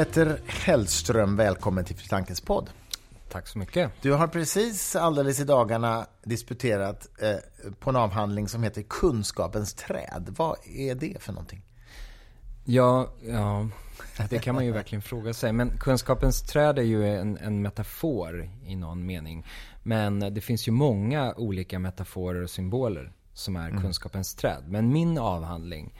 Petter 0.00 0.40
Hellström, 0.46 1.36
välkommen 1.36 1.84
till 1.84 1.96
Fritankens 1.96 2.40
podd. 2.40 2.70
Tack 3.28 3.48
så 3.48 3.58
mycket. 3.58 3.92
Du 4.02 4.12
har 4.12 4.26
precis 4.26 4.96
alldeles 4.96 5.40
i 5.40 5.44
dagarna 5.44 6.06
disputerat 6.22 7.08
eh, 7.22 7.36
på 7.80 7.90
en 7.90 7.96
avhandling 7.96 8.48
som 8.48 8.62
heter 8.62 8.82
Kunskapens 8.82 9.74
träd. 9.74 10.34
Vad 10.36 10.56
är 10.66 10.94
det 10.94 11.22
för 11.22 11.32
någonting? 11.32 11.62
Ja, 12.64 13.12
ja 13.26 13.68
det 14.30 14.38
kan 14.38 14.54
man 14.54 14.64
ju 14.64 14.72
verkligen 14.72 15.02
fråga 15.02 15.34
sig. 15.34 15.52
Men 15.52 15.78
kunskapens 15.78 16.42
träd 16.42 16.78
är 16.78 16.82
ju 16.82 17.06
en, 17.06 17.38
en, 17.38 17.62
metafor 17.62 18.50
i 18.64 18.76
någon 18.76 19.06
mening. 19.06 19.46
Men 19.82 20.34
det 20.34 20.40
finns 20.40 20.68
ju 20.68 20.72
många 20.72 21.34
olika 21.34 21.78
metaforer 21.78 22.42
och 22.42 22.50
symboler 22.50 23.12
som 23.32 23.56
är 23.56 23.68
mm. 23.68 23.82
kunskapens 23.82 24.34
träd. 24.34 24.64
Men 24.66 24.92
min 24.92 25.18
avhandling 25.18 25.94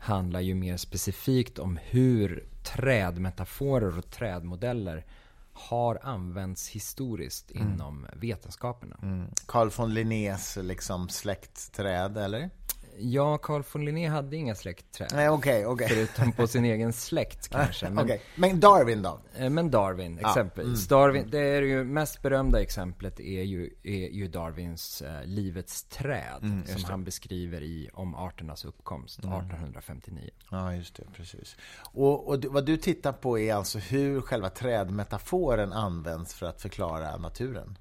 handlar 0.00 0.40
ju 0.40 0.54
mer 0.54 0.76
specifikt 0.76 1.58
om 1.58 1.78
hur 1.82 2.51
trädmetaforer 2.62 3.98
och 3.98 4.10
trädmodeller 4.10 5.04
har 5.52 5.98
använts 6.02 6.68
historiskt 6.68 7.50
mm. 7.50 7.72
inom 7.72 8.06
vetenskaperna. 8.12 8.96
Mm. 9.02 9.26
Carl 9.46 9.70
von 9.76 9.94
Linnés 9.94 10.58
liksom 10.62 11.08
släktträd, 11.08 12.18
eller? 12.18 12.50
Ja, 12.98 13.38
Carl 13.38 13.62
von 13.72 13.84
Linné 13.84 14.08
hade 14.08 14.36
inga 14.36 14.54
släktträd. 14.54 15.08
Nej, 15.12 15.28
okej, 15.28 15.66
okay, 15.66 15.86
okay. 15.86 16.06
Förutom 16.06 16.32
på 16.32 16.46
sin 16.46 16.64
egen 16.64 16.92
släkt 16.92 17.48
kanske. 17.50 17.90
Men, 17.90 18.04
okay. 18.04 18.18
men 18.34 18.60
Darwin 18.60 19.02
då? 19.02 19.20
Eh, 19.36 19.50
men 19.50 19.70
Darwin, 19.70 20.18
exempelvis. 20.18 20.90
Ja. 20.90 20.96
Mm. 20.96 21.14
Darwin, 21.14 21.30
det 21.30 21.38
är 21.38 21.62
ju 21.62 21.84
mest 21.84 22.22
berömda 22.22 22.62
exemplet 22.62 23.20
är 23.20 23.42
ju, 23.42 23.70
är 23.82 24.08
ju 24.08 24.28
Darwins 24.28 25.02
uh, 25.02 25.24
Livets 25.24 25.84
träd. 25.84 26.42
Mm, 26.42 26.66
som 26.66 26.84
han 26.84 27.04
beskriver 27.04 27.62
i 27.62 27.90
Om 27.92 28.14
arternas 28.14 28.64
uppkomst, 28.64 29.24
mm. 29.24 29.38
1859. 29.38 30.30
Ja, 30.50 30.74
just 30.74 30.96
det, 30.96 31.04
precis. 31.16 31.56
Och, 31.92 32.28
och 32.28 32.44
vad 32.44 32.66
du 32.66 32.76
tittar 32.76 33.12
på 33.12 33.38
är 33.38 33.54
alltså 33.54 33.78
hur 33.78 34.20
själva 34.20 34.50
trädmetaforen 34.50 35.72
används 35.72 36.34
för 36.34 36.46
att 36.46 36.62
förklara 36.62 37.16
naturen? 37.16 37.78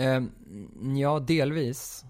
Uh, 0.00 0.24
ja, 0.98 1.18
delvis. 1.18 2.04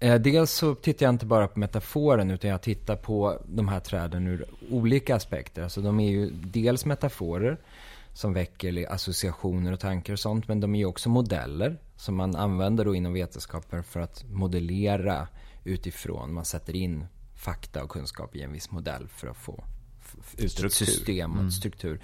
Eh, 0.00 0.20
dels 0.20 0.52
så 0.52 0.74
tittar 0.74 1.06
jag 1.06 1.14
inte 1.14 1.26
bara 1.26 1.48
på 1.48 1.58
metaforen 1.58 2.30
utan 2.30 2.50
jag 2.50 2.62
tittar 2.62 2.96
på 2.96 3.42
de 3.46 3.68
här 3.68 3.80
träden 3.80 4.26
ur 4.26 4.44
olika 4.70 5.16
aspekter. 5.16 5.62
Alltså 5.62 5.80
de 5.80 6.00
är 6.00 6.10
ju 6.10 6.30
dels 6.30 6.84
metaforer 6.84 7.58
som 8.12 8.32
väcker 8.32 8.92
associationer 8.92 9.72
och 9.72 9.80
tankar 9.80 10.12
och 10.12 10.18
sånt. 10.18 10.48
Men 10.48 10.60
de 10.60 10.74
är 10.74 10.78
ju 10.78 10.84
också 10.84 11.08
modeller 11.08 11.78
som 11.96 12.14
man 12.14 12.36
använder 12.36 12.84
då 12.84 12.94
inom 12.94 13.12
vetenskapen 13.12 13.84
för 13.84 14.00
att 14.00 14.24
modellera 14.30 15.28
utifrån. 15.64 16.32
Man 16.32 16.44
sätter 16.44 16.76
in 16.76 17.06
fakta 17.34 17.84
och 17.84 17.90
kunskap 17.90 18.36
i 18.36 18.42
en 18.42 18.52
viss 18.52 18.70
modell 18.70 19.08
för 19.08 19.28
att 19.28 19.36
få 19.36 19.64
ut 20.36 20.64
ett 20.64 20.72
system 20.72 21.32
och 21.32 21.38
mm. 21.38 21.50
struktur. 21.50 22.00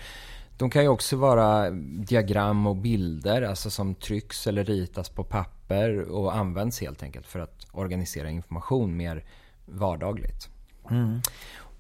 De 0.56 0.70
kan 0.70 0.82
ju 0.82 0.88
också 0.88 1.16
vara 1.16 1.70
diagram 2.06 2.66
och 2.66 2.76
bilder, 2.76 3.42
alltså 3.42 3.70
som 3.70 3.94
trycks 3.94 4.46
eller 4.46 4.64
ritas 4.64 5.08
på 5.08 5.24
papper 5.24 6.00
och 6.00 6.36
används 6.36 6.80
helt 6.80 7.02
enkelt 7.02 7.26
för 7.26 7.40
att 7.40 7.66
organisera 7.72 8.30
information 8.30 8.96
mer 8.96 9.24
vardagligt. 9.66 10.48
Mm. 10.90 11.20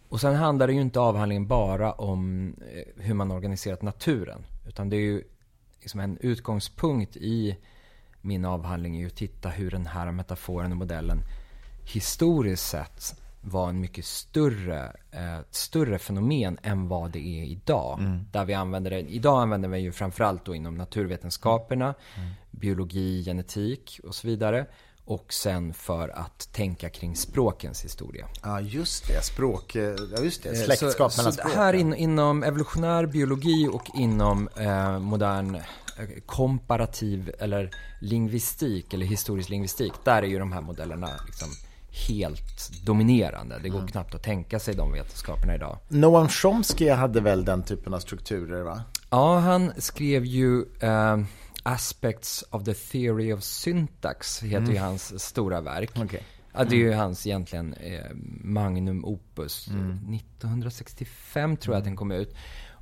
Och 0.08 0.20
sen 0.20 0.34
handlar 0.34 0.66
det 0.66 0.72
ju 0.72 0.80
inte 0.80 1.00
avhandlingen 1.00 1.46
bara 1.46 1.92
om 1.92 2.54
eh, 2.74 3.02
hur 3.04 3.14
man 3.14 3.30
organiserat 3.30 3.82
naturen. 3.82 4.46
Utan 4.66 4.90
det 4.90 4.96
är 4.96 5.00
ju 5.00 5.22
liksom 5.80 6.00
en 6.00 6.18
utgångspunkt 6.20 7.16
i 7.16 7.56
min 8.20 8.44
avhandling 8.44 8.96
är 8.96 9.00
ju 9.00 9.06
att 9.06 9.16
titta 9.16 9.48
hur 9.48 9.70
den 9.70 9.86
här 9.86 10.12
metaforen 10.12 10.72
och 10.72 10.78
modellen 10.78 11.20
historiskt 11.84 12.68
sett 12.68 13.23
var 13.44 13.68
en 13.68 13.80
mycket 13.80 14.04
större, 14.04 14.96
eh, 15.10 15.38
större 15.50 15.98
fenomen 15.98 16.58
än 16.62 16.88
vad 16.88 17.10
det 17.10 17.18
är 17.18 17.44
idag. 17.44 17.98
Mm. 17.98 18.26
Där 18.32 18.44
vi 18.44 18.54
använder 18.54 18.90
det, 18.90 19.00
idag 19.00 19.42
använder 19.42 19.68
vi 19.68 19.78
ju 19.78 19.92
framförallt 19.92 20.44
då 20.44 20.54
inom 20.54 20.74
naturvetenskaperna, 20.74 21.94
mm. 22.16 22.30
biologi, 22.50 23.24
genetik 23.24 24.00
och 24.04 24.14
så 24.14 24.26
vidare. 24.26 24.66
Och 25.06 25.32
sen 25.32 25.74
för 25.74 26.08
att 26.08 26.52
tänka 26.52 26.90
kring 26.90 27.16
språkens 27.16 27.84
historia. 27.84 28.26
Ja, 28.42 28.60
just 28.60 29.08
det. 29.08 29.24
Språk, 29.24 29.74
ja 29.74 30.22
just 30.22 30.42
det. 30.42 30.48
Eh, 30.48 30.64
Släktskap 30.64 31.12
så, 31.12 31.20
mellan 31.20 31.32
så 31.32 31.38
språk. 31.38 31.54
Här 31.54 31.72
in, 31.72 31.94
inom 31.94 32.42
evolutionär 32.42 33.06
biologi 33.06 33.68
och 33.72 33.90
inom 33.94 34.48
eh, 34.56 34.98
modern 34.98 35.54
eh, 35.54 35.62
komparativ 36.26 37.30
eller 37.38 37.70
lingvistik 38.00 38.94
eller 38.94 39.06
historisk 39.06 39.48
lingvistik. 39.48 39.92
Där 40.04 40.22
är 40.22 40.26
ju 40.26 40.38
de 40.38 40.52
här 40.52 40.60
modellerna 40.60 41.08
liksom 41.26 41.48
helt 41.94 42.84
dominerande. 42.84 43.58
Det 43.62 43.68
går 43.68 43.78
mm. 43.78 43.90
knappt 43.90 44.14
att 44.14 44.22
tänka 44.22 44.58
sig 44.58 44.74
de 44.74 44.92
vetenskaperna 44.92 45.54
idag. 45.54 45.78
Noam 45.88 46.28
Chomsky 46.28 46.90
hade 46.90 47.20
väl 47.20 47.44
den 47.44 47.62
typen 47.62 47.94
av 47.94 47.98
strukturer 47.98 48.62
va? 48.62 48.82
Ja, 49.10 49.38
han 49.38 49.72
skrev 49.78 50.24
ju 50.24 50.60
uh, 50.62 51.24
Aspects 51.62 52.44
of 52.50 52.64
the 52.64 52.74
Theory 52.74 53.32
of 53.32 53.42
Syntax, 53.42 54.42
heter 54.42 54.58
mm. 54.58 54.72
ju 54.72 54.78
hans 54.78 55.24
stora 55.24 55.60
verk. 55.60 55.90
Okay. 55.98 56.20
Ja, 56.52 56.64
det 56.64 56.76
är 56.76 56.78
ju 56.78 56.86
mm. 56.86 56.98
hans 56.98 57.26
egentligen 57.26 57.74
eh, 57.74 58.04
magnum 58.40 59.04
opus. 59.04 59.68
Mm. 59.68 60.14
1965 60.14 61.56
tror 61.56 61.74
jag 61.74 61.78
att 61.78 61.84
den 61.84 61.96
kom 61.96 62.10
ut. 62.10 62.34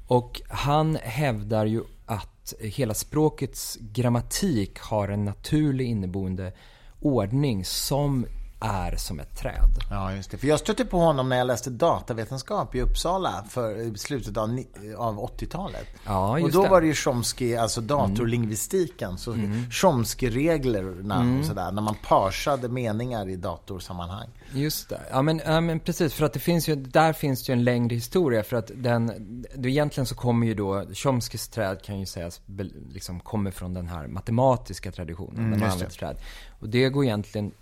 Och 0.06 0.42
han 0.48 0.96
hävdar 1.02 1.66
ju 1.66 1.82
att 2.06 2.54
hela 2.60 2.94
språkets 2.94 3.78
grammatik 3.80 4.78
har 4.78 5.08
en 5.08 5.24
naturlig 5.24 5.86
inneboende 5.86 6.52
ordning 7.00 7.64
som 7.64 8.26
är 8.62 8.96
som 8.96 9.20
ett 9.20 9.36
träd. 9.38 9.70
Ja, 9.90 10.12
just 10.12 10.30
det. 10.30 10.38
För 10.38 10.46
jag 10.46 10.60
stötte 10.60 10.84
på 10.84 10.98
honom 10.98 11.28
när 11.28 11.36
jag 11.36 11.46
läste 11.46 11.70
datavetenskap 11.70 12.74
i 12.74 12.80
Uppsala 12.80 13.44
för 13.48 13.98
slutet 13.98 14.36
av, 14.36 14.64
av 14.96 15.18
80-talet. 15.18 15.86
Ja, 16.06 16.38
just 16.38 16.46
och 16.46 16.52
då 16.52 16.62
det. 16.62 16.70
var 16.70 16.80
det 16.80 16.86
ju 16.86 16.94
Chomsky, 16.94 17.56
alltså 17.56 17.80
datorlingvistiken, 17.80 19.18
så 19.18 19.32
mm. 19.32 19.70
Chomsky-reglerna 19.70 21.20
mm. 21.20 21.40
och 21.40 21.46
sådär, 21.46 21.72
när 21.72 21.82
man 21.82 21.96
parsade 22.08 22.68
meningar 22.68 23.28
i 23.28 23.36
datorsammanhang. 23.36 24.28
Just 24.54 24.88
det. 24.88 25.00
Ja 25.10 25.22
men, 25.22 25.40
ja, 25.44 25.60
men 25.60 25.80
precis, 25.80 26.14
för 26.14 26.24
att 26.24 26.32
det 26.32 26.40
finns 26.40 26.68
ju, 26.68 26.76
där 26.76 27.12
finns 27.12 27.44
det 27.44 27.52
ju 27.52 27.58
en 27.58 27.64
längre 27.64 27.94
historia 27.94 28.42
för 28.42 28.56
att 28.56 28.70
den, 28.74 29.12
då 29.54 29.68
egentligen 29.68 30.06
så 30.06 30.14
kommer 30.14 30.46
ju 30.46 30.54
då, 30.54 30.84
Chomskys 30.94 31.48
träd 31.48 31.82
kan 31.82 32.00
ju 32.00 32.06
sägas 32.06 32.40
liksom 32.88 33.20
kommer 33.20 33.50
från 33.50 33.74
den 33.74 33.88
här 33.88 34.06
matematiska 34.06 34.92
traditionen, 34.92 35.52
mm, 35.52 35.60
den 35.60 35.90
träd. 35.90 36.16
Och 36.60 36.68
det 36.68 36.88
går 36.88 37.04
egentligen 37.04 37.52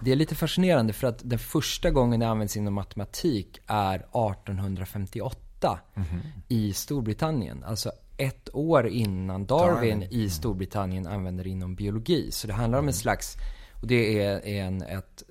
det 0.00 0.12
är 0.12 0.16
lite 0.16 0.34
fascinerande 0.34 0.92
för 0.92 1.06
att 1.06 1.20
den 1.24 1.38
första 1.38 1.90
gången 1.90 2.20
det 2.20 2.28
används 2.28 2.56
inom 2.56 2.74
matematik 2.74 3.58
är 3.66 3.94
1858 3.94 5.78
mm 5.94 6.08
-hmm. 6.08 6.20
i 6.48 6.72
Storbritannien. 6.72 7.64
Alltså 7.64 7.92
ett 8.16 8.48
år 8.52 8.86
innan 8.88 9.46
Darwin, 9.46 10.00
Darwin. 10.00 10.02
i 10.10 10.30
Storbritannien 10.30 11.06
använder 11.06 11.44
det 11.44 11.50
inom 11.50 11.74
biologi. 11.74 12.30
Så 12.32 12.46
det 12.46 12.52
handlar 12.52 12.78
om 12.78 12.84
en 12.84 12.88
mm. 12.88 12.92
slags, 12.92 13.36
och 13.80 13.86
det 13.86 14.22
är 14.22 14.46
en, 14.46 14.82
ett, 14.82 15.22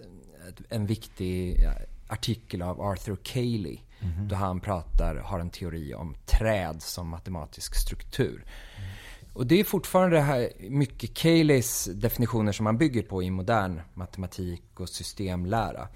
en 0.69 0.85
viktig 0.85 1.66
artikel 2.07 2.62
av 2.62 2.81
Arthur 2.81 3.18
Cayley. 3.23 3.78
Mm 4.00 4.13
-hmm. 4.13 4.28
Då 4.28 4.35
han 4.35 4.59
pratar, 4.59 5.16
har 5.16 5.40
en 5.40 5.50
teori 5.50 5.94
om 5.94 6.16
träd 6.25 6.81
som 6.81 7.07
matematisk 7.07 7.75
struktur. 7.75 8.46
Mm. 8.78 8.90
Och 9.33 9.47
det 9.47 9.59
är 9.59 9.63
fortfarande 9.63 10.16
det 10.16 10.21
här 10.21 10.51
mycket 10.59 11.13
Cayleys 11.13 11.85
definitioner 11.85 12.51
som 12.51 12.63
man 12.63 12.77
bygger 12.77 13.03
på 13.03 13.23
i 13.23 13.31
modern 13.31 13.81
matematik 13.94 14.63
och 14.79 14.89
systemlära. 14.89 15.88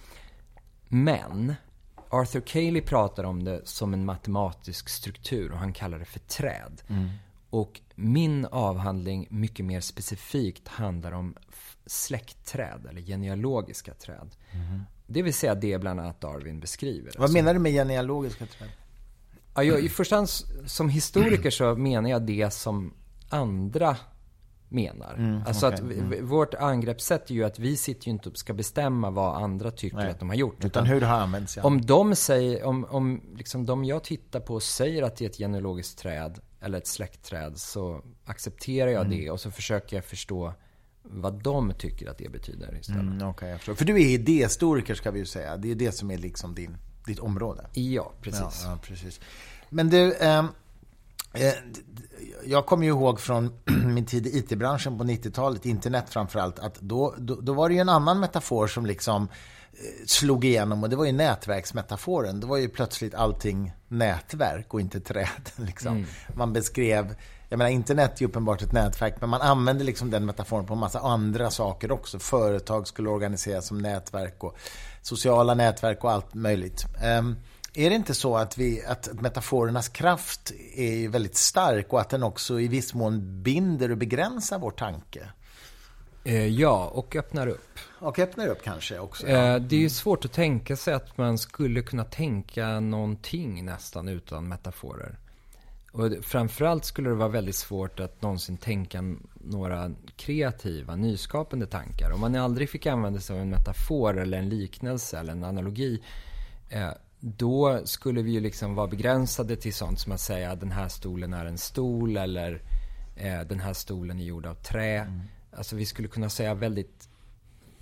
Men 0.87 1.55
Arthur 2.09 2.41
Cayley 2.41 2.81
pratar 2.81 3.23
om 3.23 3.43
det 3.43 3.61
som 3.63 3.93
en 3.93 4.05
matematisk 4.05 4.89
struktur 4.89 5.51
och 5.51 5.57
han 5.57 5.73
kallar 5.73 5.99
det 5.99 6.05
för 6.05 6.19
träd. 6.19 6.81
Mm. 6.87 7.09
Och 7.49 7.81
min 7.95 8.45
avhandling 8.45 9.27
mycket 9.29 9.65
mer 9.65 9.81
specifikt 9.81 10.67
handlar 10.67 11.11
om 11.11 11.35
släktträd 11.85 12.87
eller 12.89 13.01
genealogiska 13.01 13.93
träd. 13.93 14.29
Mm. 14.51 14.81
Det 15.07 15.21
vill 15.21 15.33
säga 15.33 15.55
det 15.55 15.77
bland 15.77 15.99
annat 15.99 16.21
Darwin 16.21 16.59
beskriver. 16.59 17.13
Vad 17.17 17.33
menar 17.33 17.53
du 17.53 17.59
med 17.59 17.71
genealogiska 17.71 18.45
träd? 18.45 18.69
Ja, 19.55 19.63
jag, 19.63 19.83
I 19.83 19.89
första 19.89 20.15
hand 20.15 20.29
som 20.65 20.89
historiker 20.89 21.49
så 21.49 21.75
menar 21.75 22.09
jag 22.09 22.21
det 22.21 22.53
som 22.53 22.93
andra 23.29 23.97
menar. 24.69 25.13
Mm, 25.13 25.41
alltså 25.47 25.67
okay. 25.67 25.73
att 25.73 25.97
mm. 25.97 26.27
vårt 26.27 26.53
angreppssätt 26.53 27.29
är 27.29 27.33
ju 27.33 27.43
att 27.43 27.59
vi 27.59 27.77
sitter 27.77 28.07
ju 28.07 28.11
inte 28.11 28.29
och 28.29 28.37
ska 28.37 28.53
bestämma 28.53 29.09
vad 29.09 29.43
andra 29.43 29.71
tycker 29.71 29.97
Nej. 29.97 30.11
att 30.11 30.19
de 30.19 30.29
har 30.29 30.35
gjort. 30.35 30.55
Utan, 30.57 30.67
utan 30.67 30.85
hur 30.85 30.99
det 30.99 31.05
har 31.05 31.19
använts. 31.19 31.57
Ja. 31.57 31.63
Om 31.63 31.85
de 31.85 32.15
säger, 32.15 32.63
om, 32.63 32.85
om 32.85 33.21
liksom 33.37 33.65
de 33.65 33.85
jag 33.85 34.03
tittar 34.03 34.39
på 34.39 34.59
säger 34.59 35.03
att 35.03 35.15
det 35.15 35.25
är 35.25 35.29
ett 35.29 35.37
genealogiskt 35.37 35.99
träd 35.99 36.39
eller 36.61 36.77
ett 36.77 36.87
släktträd 36.87 37.57
så 37.57 38.01
accepterar 38.25 38.91
jag 38.91 39.05
mm. 39.05 39.17
det 39.17 39.31
och 39.31 39.39
så 39.39 39.51
försöker 39.51 39.97
jag 39.97 40.05
förstå 40.05 40.53
vad 41.03 41.43
de 41.43 41.73
tycker 41.73 42.09
att 42.09 42.17
det 42.17 42.31
betyder 42.31 42.77
istället. 42.79 43.01
Mm, 43.01 43.27
okay. 43.27 43.57
För 43.57 43.85
du 43.85 43.95
är 43.95 44.07
idéhistoriker 44.07 44.95
ska 44.95 45.11
vi 45.11 45.19
ju 45.19 45.25
säga. 45.25 45.57
Det 45.57 45.71
är 45.71 45.75
det 45.75 45.91
som 45.91 46.11
är 46.11 46.17
liksom 46.17 46.55
din, 46.55 46.77
ditt 47.05 47.19
område. 47.19 47.67
Ja, 47.73 48.11
precis. 48.21 48.61
Ja, 48.63 48.71
ja 48.71 48.79
precis. 48.81 49.19
Men 49.69 49.89
du, 49.89 50.13
eh, 50.13 50.43
Eh, 51.33 51.53
jag 52.45 52.65
kommer 52.65 52.83
ju 52.83 52.89
ihåg 52.89 53.19
från 53.19 53.53
min 53.85 54.05
tid 54.05 54.27
i 54.27 54.37
IT-branschen 54.37 54.97
på 54.97 55.03
90-talet, 55.03 55.65
internet 55.65 56.05
framförallt, 56.09 56.59
att 56.59 56.75
då, 56.81 57.15
då, 57.17 57.35
då, 57.35 57.53
var 57.53 57.69
det 57.69 57.75
ju 57.75 57.81
en 57.81 57.89
annan 57.89 58.19
metafor 58.19 58.67
som 58.67 58.85
liksom 58.85 59.23
eh, 59.23 60.05
slog 60.05 60.45
igenom 60.45 60.83
och 60.83 60.89
det 60.89 60.95
var 60.95 61.05
ju 61.05 61.11
nätverksmetaforen. 61.11 62.39
Det 62.39 62.47
var 62.47 62.57
ju 62.57 62.69
plötsligt 62.69 63.15
allting 63.15 63.71
nätverk 63.87 64.73
och 64.73 64.81
inte 64.81 64.99
träd. 64.99 65.27
Liksom. 65.55 65.95
Mm. 65.95 66.07
Man 66.35 66.53
beskrev, 66.53 67.15
jag 67.49 67.57
menar 67.57 67.71
internet 67.71 68.13
är 68.15 68.21
ju 68.21 68.27
uppenbart 68.27 68.61
ett 68.61 68.73
nätverk, 68.73 69.15
men 69.21 69.29
man 69.29 69.41
använde 69.41 69.83
liksom 69.83 70.11
den 70.11 70.25
metaforen 70.25 70.65
på 70.65 70.73
en 70.73 70.79
massa 70.79 70.99
andra 70.99 71.51
saker 71.51 71.91
också. 71.91 72.19
Företag 72.19 72.87
skulle 72.87 73.09
organiseras 73.09 73.67
som 73.67 73.77
nätverk 73.77 74.43
och 74.43 74.57
sociala 75.01 75.53
nätverk 75.53 76.03
och 76.03 76.11
allt 76.11 76.33
möjligt. 76.33 76.85
Um, 77.19 77.35
är 77.77 77.89
det 77.89 77.95
inte 77.95 78.13
så 78.13 78.37
att, 78.37 78.57
vi, 78.57 78.85
att 78.85 79.21
metaforernas 79.21 79.89
kraft 79.89 80.51
är 80.75 81.09
väldigt 81.09 81.35
stark 81.35 81.93
och 81.93 82.01
att 82.01 82.09
den 82.09 82.23
också 82.23 82.59
i 82.59 82.67
viss 82.67 82.93
mån 82.93 83.43
binder 83.43 83.91
och 83.91 83.97
begränsar 83.97 84.59
vår 84.59 84.71
tanke? 84.71 85.29
Eh, 86.23 86.47
ja, 86.47 86.91
och 86.93 87.15
öppnar 87.15 87.47
upp. 87.47 87.79
Och 87.99 88.19
öppnar 88.19 88.47
upp 88.47 88.63
kanske 88.63 88.99
också. 88.99 89.27
Ja. 89.27 89.55
Eh, 89.55 89.61
det 89.61 89.75
är 89.75 89.79
ju 89.79 89.89
svårt 89.89 90.25
att 90.25 90.33
tänka 90.33 90.75
sig 90.75 90.93
att 90.93 91.17
man 91.17 91.37
skulle 91.37 91.81
kunna 91.81 92.03
tänka 92.03 92.79
någonting 92.79 93.65
nästan 93.65 94.07
utan 94.07 94.47
metaforer. 94.47 95.19
Och 95.91 96.11
framförallt 96.21 96.85
skulle 96.85 97.09
det 97.09 97.15
vara 97.15 97.29
väldigt 97.29 97.55
svårt 97.55 97.99
att 97.99 98.21
någonsin 98.21 98.57
tänka 98.57 99.15
några 99.33 99.91
kreativa, 100.15 100.95
nyskapande 100.95 101.65
tankar. 101.65 102.11
Om 102.11 102.21
man 102.21 102.35
aldrig 102.35 102.69
fick 102.69 102.85
använda 102.85 103.19
sig 103.19 103.35
av 103.35 103.41
en 103.41 103.49
metafor 103.49 104.19
eller 104.19 104.37
en 104.37 104.49
liknelse 104.49 105.19
eller 105.19 105.31
en 105.31 105.43
analogi 105.43 106.03
eh, 106.69 106.91
då 107.19 107.81
skulle 107.85 108.21
vi 108.21 108.31
ju 108.31 108.39
liksom 108.39 108.75
vara 108.75 108.87
begränsade 108.87 109.55
till 109.55 109.73
sånt 109.73 109.99
som 109.99 110.11
att 110.11 110.19
säga 110.19 110.55
den 110.55 110.71
här 110.71 110.87
stolen 110.87 111.33
är 111.33 111.45
en 111.45 111.57
stol 111.57 112.17
eller 112.17 112.61
eh, 113.15 113.41
den 113.41 113.59
här 113.59 113.73
stolen 113.73 114.19
är 114.19 114.23
gjord 114.23 114.45
av 114.45 114.55
trä. 114.55 114.97
Mm. 114.97 115.21
Alltså 115.51 115.75
vi 115.75 115.85
skulle 115.85 116.07
kunna 116.07 116.29
säga 116.29 116.53
väldigt, 116.53 117.09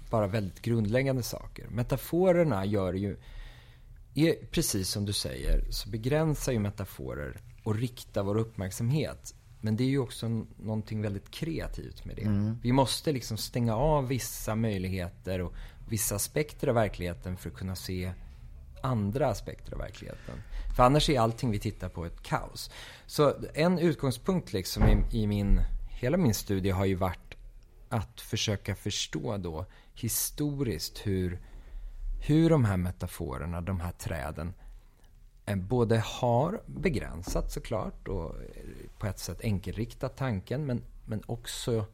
bara 0.10 0.28
väldigt 0.28 0.62
grundläggande 0.62 1.24
saker. 1.24 1.68
Metaforerna 1.68 2.66
gör 2.66 2.94
ju, 2.94 3.18
är, 4.14 4.36
precis 4.52 4.90
som 4.90 5.06
du 5.06 5.14
säger, 5.14 5.72
så 5.72 5.90
begränsar 5.90 6.52
ju 6.52 6.60
metaforer 6.60 7.38
och 7.64 7.76
riktar 7.76 8.24
vår 8.24 8.38
uppmärksamhet. 8.38 9.36
Men 9.62 9.76
det 9.76 9.84
är 9.84 9.88
ju 9.88 10.00
också 10.00 10.28
någonting 10.58 11.02
väldigt 11.02 11.32
kreativt 11.32 12.06
med 12.06 12.16
det. 12.16 12.22
Mm. 12.22 12.58
Vi 12.62 12.72
måste 12.72 13.12
liksom 13.12 13.38
stänga 13.38 13.76
av 13.76 14.08
vissa 14.08 14.56
möjligheter 14.56 15.42
och 15.42 15.54
vissa 15.90 16.16
aspekter 16.16 16.68
av 16.68 16.76
verkligheten 16.76 17.38
för 17.38 17.50
att 17.50 17.56
kunna 17.56 17.76
se 17.76 18.14
andra 18.86 19.28
aspekter 19.28 19.74
av 19.74 19.80
verkligheten. 19.80 20.36
För 20.76 20.84
annars 20.84 21.10
är 21.10 21.20
allting 21.20 21.52
vi 21.52 21.60
tittar 21.60 21.90
på 21.90 22.06
ett 22.06 22.24
kaos. 22.24 22.72
Så 23.06 23.34
en 23.54 23.80
utgångspunkt 23.80 24.54
liksom 24.54 24.84
i, 24.84 25.22
i 25.22 25.28
min, 25.28 25.62
hela 25.90 26.18
min 26.18 26.34
studie 26.34 26.70
har 26.70 26.86
ju 26.86 26.96
varit 26.96 27.36
att 27.90 28.22
försöka 28.22 28.76
förstå 28.76 29.38
då 29.38 29.66
historiskt 29.94 31.08
hur, 31.08 31.40
hur 32.22 32.50
de 32.50 32.66
här 32.66 32.78
metaforerna, 32.78 33.62
de 33.62 33.80
här 33.80 33.92
träden, 33.92 34.54
eh, 35.46 35.56
både 35.56 36.00
har 36.06 36.62
begränsat 36.66 37.52
såklart 37.52 38.08
och 38.08 38.30
eh, 38.30 38.90
på 39.00 39.08
ett 39.08 39.20
sätt 39.20 39.42
enkelriktat 39.42 40.18
tanken 40.18 40.66
men, 40.66 40.82
men 41.06 41.24
också 41.26 41.86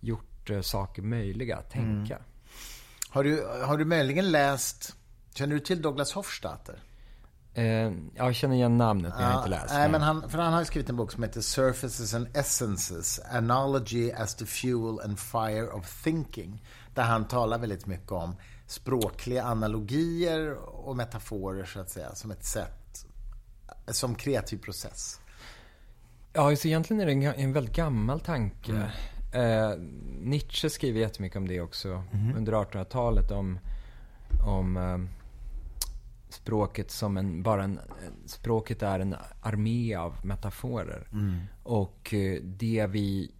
gjort 0.00 0.50
eh, 0.50 0.60
saker 0.60 1.02
möjliga 1.02 1.56
att 1.56 1.70
tänka. 1.70 2.14
Mm. 2.14 2.28
Har, 3.08 3.24
du, 3.24 3.46
har 3.64 3.76
du 3.76 3.84
möjligen 3.84 4.30
läst 4.30 4.96
Känner 5.34 5.54
du 5.54 5.60
till 5.60 5.82
Douglas 5.82 6.12
Hofstadter? 6.12 6.82
Eh, 7.54 7.92
jag 8.14 8.34
känner 8.34 8.54
igen 8.54 8.78
namnet, 8.78 9.12
men 9.14 9.22
jag 9.22 9.30
har 9.30 9.38
inte 9.38 9.50
läst. 9.50 9.74
Nej, 9.74 9.90
men 9.90 10.02
han, 10.02 10.30
för 10.30 10.38
han 10.38 10.52
har 10.52 10.64
skrivit 10.64 10.90
en 10.90 10.96
bok 10.96 11.12
som 11.12 11.22
heter 11.22 11.40
Surfaces 11.40 12.14
and 12.14 12.36
Essences, 12.36 13.20
Analogy 13.30 14.12
as 14.12 14.34
the 14.34 14.46
Fuel 14.46 15.00
and 15.04 15.18
Fire 15.18 15.68
of 15.68 16.02
Thinking. 16.02 16.62
Där 16.94 17.02
han 17.02 17.28
talar 17.28 17.58
väldigt 17.58 17.86
mycket 17.86 18.12
om 18.12 18.36
språkliga 18.66 19.42
analogier 19.42 20.54
och 20.86 20.96
metaforer, 20.96 21.64
så 21.64 21.80
att 21.80 21.90
säga, 21.90 22.14
som 22.14 22.30
ett 22.30 22.44
sätt, 22.44 23.06
som 23.86 24.14
kreativ 24.14 24.58
process. 24.58 25.20
Ja, 26.32 26.56
så 26.56 26.68
egentligen 26.68 27.00
är 27.00 27.06
det 27.06 27.12
en, 27.12 27.22
en 27.22 27.52
väldigt 27.52 27.76
gammal 27.76 28.20
tanke. 28.20 28.72
Mm. 28.72 28.90
Eh, 29.32 29.78
Nietzsche 30.20 30.70
skriver 30.70 31.00
jättemycket 31.00 31.36
om 31.36 31.48
det 31.48 31.60
också, 31.60 32.02
mm. 32.12 32.36
under 32.36 32.52
1800-talet, 32.52 33.30
om, 33.30 33.58
om 34.46 34.76
eh, 34.76 35.23
språket 36.34 36.90
som 36.90 37.16
en, 37.16 37.42
bara 37.42 37.64
en, 37.64 37.80
språket 38.26 38.82
är 38.82 39.00
en 39.00 39.16
armé 39.40 39.94
av 39.94 40.26
metaforer. 40.26 41.08
Mm. 41.12 41.40
Och 41.62 42.14
eh, 42.14 42.42
det 42.42 42.86
vi 42.86 43.32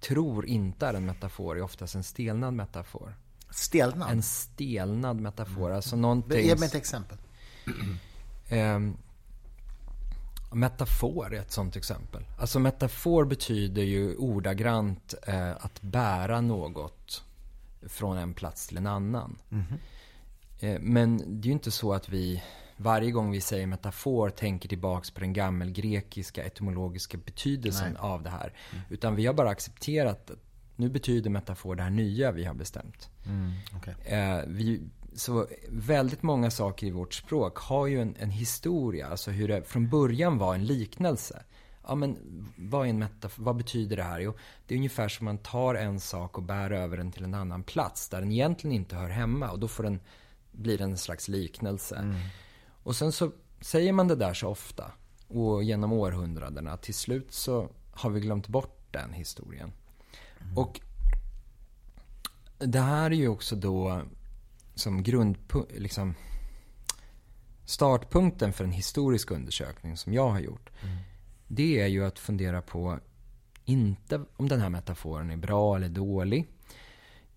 tror 0.00 0.46
inte 0.46 0.86
är 0.86 0.94
en 0.94 1.04
metafor 1.04 1.56
är 1.56 1.62
oftast 1.62 1.94
en 1.94 2.02
stelnad 2.02 2.54
metafor. 2.54 3.16
Stelnad? 3.50 4.10
En 4.10 4.22
stelnad 4.22 5.20
metafor. 5.20 5.64
Mm. 5.64 5.76
Alltså 5.76 5.96
någonting... 5.96 6.46
Ge 6.46 6.56
mig 6.56 6.66
ett 6.66 6.74
exempel. 6.74 7.18
eh, 8.48 8.78
metafor 10.52 11.34
är 11.34 11.40
ett 11.40 11.52
sånt 11.52 11.76
exempel. 11.76 12.24
Alltså 12.38 12.58
metafor 12.58 13.24
betyder 13.24 13.82
ju 13.82 14.16
ordagrant 14.16 15.14
eh, 15.26 15.50
att 15.50 15.82
bära 15.82 16.40
något 16.40 17.24
från 17.82 18.18
en 18.18 18.34
plats 18.34 18.66
till 18.66 18.76
en 18.76 18.86
annan. 18.86 19.38
Mm. 19.50 19.64
Men 20.80 21.40
det 21.40 21.46
är 21.46 21.48
ju 21.48 21.52
inte 21.52 21.70
så 21.70 21.92
att 21.92 22.08
vi 22.08 22.42
varje 22.76 23.10
gång 23.10 23.30
vi 23.30 23.40
säger 23.40 23.66
metafor 23.66 24.30
tänker 24.30 24.68
tillbaks 24.68 25.10
på 25.10 25.20
den 25.20 25.32
gammelgrekiska 25.32 26.44
etymologiska 26.44 27.18
betydelsen 27.18 27.92
Nej. 27.92 28.00
av 28.00 28.22
det 28.22 28.30
här. 28.30 28.52
Mm. 28.72 28.84
Utan 28.88 29.16
vi 29.16 29.26
har 29.26 29.34
bara 29.34 29.50
accepterat 29.50 30.30
att 30.30 30.38
nu 30.76 30.88
betyder 30.88 31.30
metafor 31.30 31.74
det 31.74 31.82
här 31.82 31.90
nya 31.90 32.32
vi 32.32 32.44
har 32.44 32.54
bestämt. 32.54 33.08
Mm, 33.26 33.52
okay. 33.76 33.94
Eh, 34.18 34.44
vi, 34.46 34.80
så 35.14 35.46
väldigt 35.68 36.22
många 36.22 36.50
saker 36.50 36.86
i 36.86 36.90
vårt 36.90 37.14
språk 37.14 37.58
har 37.58 37.86
ju 37.86 38.02
en, 38.02 38.16
en, 38.18 38.30
historia, 38.30 39.06
alltså 39.06 39.30
hur 39.30 39.48
det 39.48 39.62
från 39.62 39.88
början 39.88 40.38
var 40.38 40.54
en 40.54 40.66
liknelse. 40.66 41.42
Ja 41.88 41.94
men 41.94 42.16
vad 42.56 42.86
är 42.86 42.90
en 42.90 42.98
metafor, 42.98 43.44
vad 43.44 43.56
betyder 43.56 43.96
det 43.96 44.02
här? 44.02 44.20
Jo, 44.20 44.34
det 44.66 44.74
är 44.74 44.76
ungefär 44.76 45.08
som 45.08 45.24
man 45.24 45.38
tar 45.38 45.74
en 45.74 46.00
sak 46.00 46.38
och 46.38 46.42
bär 46.42 46.70
över 46.70 46.96
den 46.96 47.12
till 47.12 47.24
en 47.24 47.34
annan 47.34 47.62
plats 47.62 48.08
där 48.08 48.20
den 48.20 48.32
egentligen 48.32 48.76
inte 48.76 48.96
hör 48.96 49.08
hemma 49.08 49.50
och 49.50 49.58
då 49.58 49.68
får 49.68 49.82
den 49.82 50.00
blir 50.60 50.82
en 50.82 50.98
slags 50.98 51.28
liknelse. 51.28 51.96
Mm. 51.96 52.16
Och 52.82 52.96
sen 52.96 53.12
så 53.12 53.32
säger 53.60 53.92
man 53.92 54.08
det 54.08 54.16
där 54.16 54.34
så 54.34 54.48
ofta 54.48 54.92
och 55.28 55.64
genom 55.64 55.92
århundradena. 55.92 56.76
Till 56.76 56.94
slut 56.94 57.32
så 57.32 57.68
har 57.90 58.10
vi 58.10 58.20
glömt 58.20 58.48
bort 58.48 58.86
den 58.90 59.12
historien. 59.12 59.72
Mm. 60.40 60.58
Och 60.58 60.80
det 62.58 62.80
här 62.80 63.10
är 63.10 63.14
ju 63.14 63.28
också 63.28 63.56
då 63.56 64.02
som 64.74 65.02
grundpunkt, 65.02 65.72
liksom 65.78 66.14
startpunkten 67.64 68.52
för 68.52 68.64
en 68.64 68.72
historisk 68.72 69.30
undersökning 69.30 69.96
som 69.96 70.12
jag 70.12 70.28
har 70.28 70.40
gjort. 70.40 70.70
Mm. 70.82 70.96
Det 71.48 71.80
är 71.80 71.86
ju 71.86 72.04
att 72.04 72.18
fundera 72.18 72.62
på, 72.62 72.98
inte 73.64 74.24
om 74.36 74.48
den 74.48 74.60
här 74.60 74.68
metaforen 74.68 75.30
är 75.30 75.36
bra 75.36 75.76
eller 75.76 75.88
dålig 75.88 76.48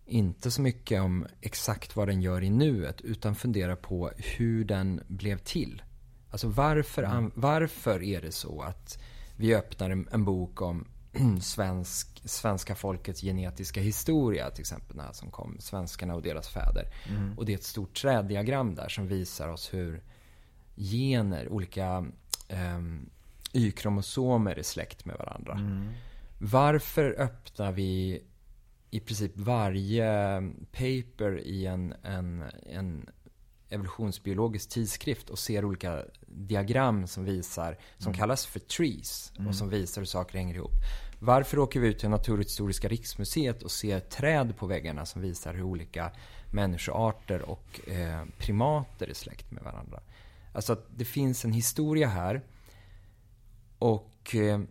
inte 0.05 0.51
så 0.51 0.61
mycket 0.61 1.01
om 1.01 1.27
exakt 1.41 1.95
vad 1.95 2.07
den 2.07 2.21
gör 2.21 2.43
i 2.43 2.49
nuet 2.49 3.01
utan 3.01 3.35
fundera 3.35 3.75
på 3.75 4.11
hur 4.17 4.65
den 4.65 5.01
blev 5.07 5.37
till. 5.37 5.81
Alltså 6.29 6.47
varför, 6.47 7.03
mm. 7.03 7.31
varför 7.35 8.03
är 8.03 8.21
det 8.21 8.31
så 8.31 8.61
att 8.61 8.97
vi 9.37 9.55
öppnar 9.55 9.89
en, 9.89 10.07
en 10.11 10.25
bok 10.25 10.61
om 10.61 10.87
svensk, 11.41 12.21
svenska 12.25 12.75
folkets 12.75 13.21
genetiska 13.21 13.81
historia 13.81 14.49
till 14.49 14.61
exempel, 14.61 14.97
när 14.97 15.11
som 15.11 15.31
kom, 15.31 15.57
svenskarna 15.59 16.15
och 16.15 16.21
deras 16.21 16.49
fäder. 16.49 16.87
Mm. 17.09 17.37
Och 17.37 17.45
det 17.45 17.53
är 17.53 17.57
ett 17.57 17.63
stort 17.63 17.95
träddiagram 17.95 18.75
där 18.75 18.89
som 18.89 19.07
visar 19.07 19.49
oss 19.49 19.73
hur 19.73 20.03
gener, 20.75 21.49
olika 21.49 22.05
um, 22.77 23.09
Y-kromosomer 23.53 24.59
är 24.59 24.63
släkt 24.63 25.05
med 25.05 25.15
varandra. 25.15 25.53
Mm. 25.53 25.89
Varför 26.37 27.15
öppnar 27.19 27.71
vi 27.71 28.23
i 28.93 28.99
princip 28.99 29.31
varje 29.35 30.41
paper 30.71 31.39
i 31.39 31.65
en, 31.65 31.93
en, 32.03 32.43
en 32.65 33.09
evolutionsbiologisk 33.69 34.69
tidskrift 34.69 35.29
och 35.29 35.39
ser 35.39 35.65
olika 35.65 36.03
diagram 36.27 37.07
som 37.07 37.23
visar, 37.25 37.77
som 37.97 38.09
mm. 38.09 38.19
kallas 38.19 38.45
för 38.45 38.59
trees 38.59 39.31
mm. 39.35 39.47
och 39.47 39.55
som 39.55 39.69
visar 39.69 40.01
hur 40.01 40.05
saker 40.05 40.37
hänger 40.37 40.55
ihop. 40.55 40.71
Varför 41.19 41.59
åker 41.59 41.79
vi 41.79 41.87
ut 41.87 41.99
till 41.99 42.09
Naturhistoriska 42.09 42.87
riksmuseet 42.87 43.63
och 43.63 43.71
ser 43.71 43.99
träd 43.99 44.57
på 44.57 44.67
väggarna 44.67 45.05
som 45.05 45.21
visar 45.21 45.53
hur 45.53 45.63
olika 45.63 46.11
människoarter 46.51 47.41
och 47.41 47.89
eh, 47.89 48.25
primater 48.37 49.07
är 49.07 49.13
släkt 49.13 49.51
med 49.51 49.63
varandra? 49.63 49.99
Alltså 50.53 50.73
att 50.73 50.85
det 50.97 51.05
finns 51.05 51.45
en 51.45 51.53
historia 51.53 52.07
här 52.07 52.41
och 53.79 54.35
eh, 54.35 54.61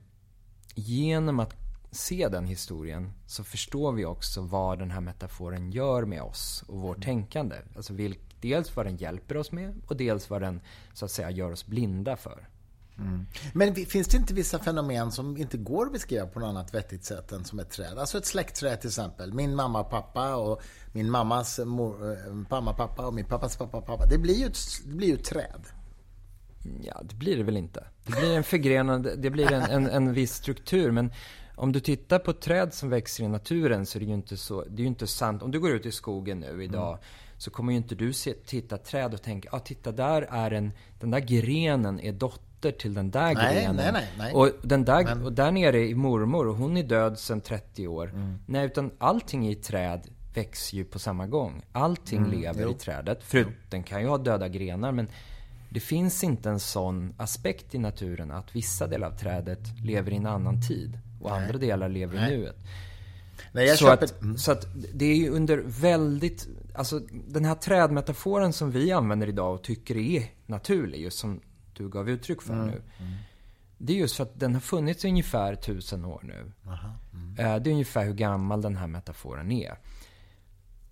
genom 0.75 1.41
att 1.41 1.62
se 1.93 2.29
den 2.29 2.47
historien 2.47 3.13
så 3.27 3.45
förstår 3.45 3.93
vi 3.93 4.05
också 4.05 4.41
vad 4.41 4.79
den 4.79 4.91
här 4.91 5.01
metaforen 5.01 5.71
gör 5.71 6.05
med 6.05 6.23
oss 6.23 6.65
och 6.69 6.79
vårt 6.79 6.97
mm. 6.97 7.07
tänkande. 7.07 7.57
Alltså 7.77 7.93
vilk, 7.93 8.21
dels 8.41 8.77
vad 8.77 8.87
den 8.87 8.97
hjälper 8.97 9.37
oss 9.37 9.53
med 9.53 9.75
och 9.87 9.97
dels 9.97 10.31
vad 10.31 10.43
den 10.43 10.61
så 10.93 11.05
att 11.05 11.11
säga 11.11 11.31
gör 11.31 11.53
oss 11.53 11.67
blinda 11.67 12.17
för. 12.17 12.49
Mm. 12.99 13.27
Men 13.53 13.75
finns 13.75 14.09
det 14.09 14.17
inte 14.17 14.35
vissa 14.35 14.59
fenomen 14.59 15.13
som 15.13 15.37
inte 15.37 15.57
går 15.57 15.87
att 15.87 15.93
beskriva 15.93 16.27
på 16.27 16.41
något 16.41 16.49
annat 16.49 16.75
vettigt 16.75 17.05
sätt 17.05 17.33
än 17.33 17.45
som 17.45 17.59
ett 17.59 17.71
träd? 17.71 17.99
Alltså 17.99 18.19
ett 18.19 18.27
släktträd 18.27 18.81
till 18.81 18.89
exempel. 18.89 19.33
Min 19.33 19.55
mamma 19.55 19.81
och 19.81 19.91
pappa 19.91 20.37
och 20.37 20.63
min 20.93 21.11
mammas 21.11 21.59
mor, 21.59 22.13
äh, 22.13 22.35
mamma 22.51 22.73
pappa 22.73 23.07
och 23.07 23.15
min 23.15 23.25
pappas 23.25 23.57
pappa 23.57 23.81
pappa. 23.81 24.07
Det 24.07 24.19
blir 24.19 24.35
ju 24.35 24.47
ett, 24.47 24.59
det 24.85 24.95
blir 24.95 25.09
ju 25.09 25.15
ett 25.15 25.25
träd. 25.25 25.67
Ja, 26.83 27.01
det 27.03 27.15
blir 27.15 27.37
det 27.37 27.43
väl 27.43 27.57
inte. 27.57 27.85
Det 28.05 28.13
blir 28.13 28.37
en 28.37 28.45
förgrenad, 28.45 29.09
det 29.19 29.31
blir 29.31 29.53
en, 29.53 29.63
en, 29.63 29.87
en 29.87 30.13
viss 30.13 30.35
struktur. 30.35 30.91
Men 30.91 31.13
om 31.57 31.73
du 31.73 31.81
tittar 31.81 32.19
på 32.19 32.33
träd 32.33 32.75
som 32.75 32.91
växer 32.91 33.25
i 33.25 33.29
naturen 33.29 33.87
så 33.87 33.99
är 33.99 34.01
det 34.01 34.07
ju 34.07 34.15
inte 34.15 34.37
så, 34.37 34.65
det 34.65 34.77
är 34.77 34.85
ju 34.85 34.87
inte 34.87 35.07
sant. 35.07 35.43
Om 35.43 35.51
du 35.51 35.61
går 35.61 35.71
ut 35.71 35.87
i 35.87 35.93
skogen 35.93 36.41
nu 36.41 36.65
idag 36.65 36.89
mm. 36.89 37.05
så 37.39 37.51
kommer 37.51 37.73
ju 37.73 37.77
inte 37.77 37.95
du 37.95 38.13
se, 38.13 38.35
titta 38.47 38.79
träd 38.79 39.15
och 39.15 39.23
tänka, 39.23 39.49
ja 39.53 39.59
ah, 39.59 39.61
titta 39.61 39.93
där 39.93 40.23
är 40.23 40.51
en, 40.51 40.73
den 41.01 41.11
där 41.11 41.21
grenen 41.21 42.01
är 42.01 42.13
dotter 42.13 42.73
till 42.73 42.95
den 42.95 43.11
där 43.11 43.35
nej, 43.35 43.55
grenen. 43.55 43.77
Nej, 43.77 43.93
nej, 43.93 44.09
nej. 44.19 44.35
Och, 44.35 44.51
den 44.63 44.85
där, 44.85 45.05
Men... 45.05 45.23
och 45.23 45.33
där 45.33 45.51
nere 45.51 45.91
är 45.91 45.95
mormor 45.95 46.49
och 46.49 46.57
hon 46.57 46.77
är 46.77 46.83
död 46.83 47.19
sedan 47.19 47.41
30 47.41 47.89
år. 47.89 48.09
Mm. 48.09 48.39
Nej, 48.47 48.67
utan 48.67 48.91
allting 48.99 49.49
i 49.49 49.55
träd 49.55 50.09
växer 50.35 50.77
ju 50.77 50.85
på 50.85 50.99
samma 50.99 51.27
gång. 51.27 51.63
Allting 51.73 52.19
mm, 52.19 52.31
lever 52.31 52.63
jo. 52.63 52.71
i 52.71 52.75
trädet. 52.75 53.23
För 53.25 53.47
den 53.71 53.83
kan 53.83 54.01
ju 54.01 54.09
ha 54.09 54.19
döda 54.19 54.49
grenar 54.49 54.93
men 54.93 55.09
det 55.71 55.81
finns 55.81 56.25
inte 56.25 56.51
en 56.51 56.61
sån 56.61 57.15
aspekt 57.17 57.75
i 57.75 57.79
naturen 57.79 58.31
att 58.31 58.57
vissa 58.57 58.87
delar 58.87 59.07
av 59.07 59.19
trädet 59.19 59.61
lever 59.85 60.13
i 60.13 60.17
en 60.17 60.27
annan 60.27 60.61
tid 60.69 60.99
och 61.23 61.31
Nej. 61.31 61.41
andra 61.41 61.59
delar 61.59 61.89
lever 61.89 62.15
Nej. 62.15 62.35
i 62.35 62.37
nuet. 62.37 62.57
Nej, 63.53 63.69
så, 63.69 63.85
köper... 63.85 64.05
att, 64.05 64.23
mm. 64.23 64.39
så 64.39 64.53
att 64.53 64.67
det 64.95 65.05
är 65.05 65.17
ju 65.17 65.31
under 65.31 65.63
väldigt, 65.67 66.49
alltså 66.75 66.99
den 67.29 67.45
här 67.45 67.55
trädmetaforen 67.55 68.53
som 68.53 68.71
vi 68.71 68.93
använder 68.93 69.27
idag 69.27 69.55
och 69.55 69.63
tycker 69.63 69.97
är 69.97 70.25
naturlig, 70.47 71.01
just 71.01 71.19
som 71.19 71.41
du 71.73 71.89
gav 71.89 72.11
uttryck 72.11 72.43
för 72.43 72.55
mm. 72.55 72.67
nu. 72.67 72.83
Mm. 72.99 73.13
Det 73.79 73.93
är 73.93 73.97
just 73.97 74.17
för 74.17 74.23
att 74.23 74.41
den 74.41 74.55
har 74.55 74.61
funnits 74.61 75.05
i 75.05 75.09
ungefär 75.09 75.55
tusen 75.55 76.05
år 76.05 76.21
nu. 76.25 76.53
Mm. 77.13 77.39
Eh, 77.39 77.63
det 77.63 77.71
är 77.71 77.73
ungefär 77.73 78.05
hur 78.05 78.15
gammal 78.15 78.63
den 78.63 78.77
här 78.77 78.87
metaforen 78.87 79.53
är. 79.53 79.79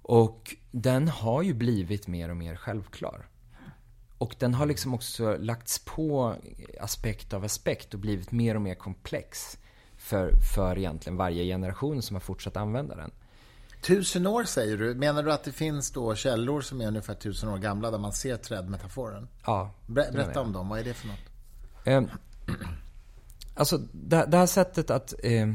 Och 0.03 0.57
den 0.71 1.09
har 1.09 1.43
ju 1.43 1.55
blivit 1.55 2.07
mer 2.07 2.29
och 2.29 2.37
mer 2.37 2.57
självklar. 2.57 3.27
Och 4.19 4.37
den 4.39 4.55
har 4.55 4.67
liksom 4.67 4.95
också 4.95 5.37
lagts 5.37 5.85
på 5.85 6.35
aspekt 6.81 7.33
av 7.33 7.45
aspekt 7.45 7.95
och 7.95 8.01
blivit 8.01 8.33
mer 8.33 8.55
och 8.55 8.63
mer 8.63 8.75
komplex 8.75 9.59
för, 10.01 10.33
för 10.55 10.79
egentligen 10.79 11.17
varje 11.17 11.45
generation 11.45 12.03
som 12.03 12.15
har 12.15 12.21
fortsatt 12.21 12.57
använda 12.57 12.97
den. 12.97 13.11
Tusen 13.83 14.27
år 14.27 14.45
säger 14.45 14.77
du. 14.77 14.95
Menar 14.95 15.23
du 15.23 15.33
att 15.33 15.45
det 15.45 15.53
finns 15.53 15.91
då 15.91 16.15
källor 16.15 16.61
som 16.61 16.81
är 16.81 16.87
ungefär 16.87 17.15
tusen 17.15 17.49
år 17.49 17.59
gamla 17.59 17.91
där 17.91 17.99
man 17.99 18.13
ser 18.13 18.37
trädmetaforen? 18.37 19.29
Ja. 19.47 19.75
Ber 19.87 20.13
berätta 20.13 20.41
om 20.41 20.53
dem. 20.53 20.69
Vad 20.69 20.79
är 20.79 20.85
det 20.85 20.95
för 20.95 21.09
något? 21.09 21.19
Eh, 21.85 22.03
alltså, 23.55 23.79
det, 23.93 24.27
det, 24.29 24.37
här 24.37 24.47
sättet 24.47 24.91
att... 24.91 25.15
Eh, 25.23 25.49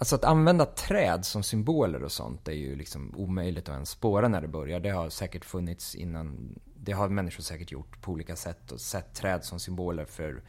Alltså 0.00 0.14
att 0.14 0.24
använda 0.24 0.66
träd 0.66 1.24
som 1.24 1.42
symboler 1.42 2.02
och 2.02 2.12
sånt 2.12 2.48
är 2.48 2.52
ju 2.52 2.76
liksom 2.76 3.14
omöjligt 3.16 3.68
att 3.68 3.74
ens 3.74 3.90
spåra 3.90 4.28
när 4.28 4.40
det 4.40 4.48
börjar. 4.48 4.80
Det 4.80 4.90
har 4.90 5.08
säkert 5.08 5.44
funnits 5.44 5.94
innan. 5.94 6.54
Det 6.76 6.92
har 6.92 7.08
människor 7.08 7.42
säkert 7.42 7.72
gjort 7.72 8.02
på 8.02 8.12
olika 8.12 8.36
sätt 8.36 8.72
och 8.72 8.80
sett 8.80 9.14
träd 9.14 9.44
som 9.44 9.60
symboler 9.60 10.04
för 10.04 10.42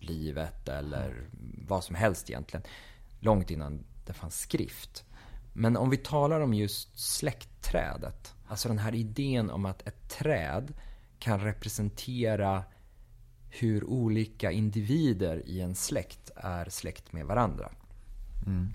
livet 0.00 0.68
eller 0.68 1.28
vad 1.68 1.84
som 1.84 1.94
helst 1.94 2.30
egentligen. 2.30 2.66
Långt 3.20 3.50
innan 3.50 3.84
det 4.06 4.12
fanns 4.12 4.40
skrift. 4.40 5.04
Men 5.52 5.76
om 5.76 5.90
vi 5.90 5.96
talar 5.96 6.40
om 6.40 6.54
just 6.54 6.98
släktträdet. 6.98 8.34
Alltså 8.48 8.68
den 8.68 8.78
här 8.78 8.94
idén 8.94 9.50
om 9.50 9.66
att 9.66 9.88
ett 9.88 10.08
träd 10.08 10.72
kan 11.18 11.40
representera 11.40 12.64
hur 13.50 13.84
olika 13.84 14.52
individer 14.52 15.42
i 15.46 15.60
en 15.60 15.74
släkt 15.74 16.30
är 16.36 16.68
släkt 16.70 17.12
med 17.12 17.26
varandra. 17.26 17.70
Mm. 18.46 18.68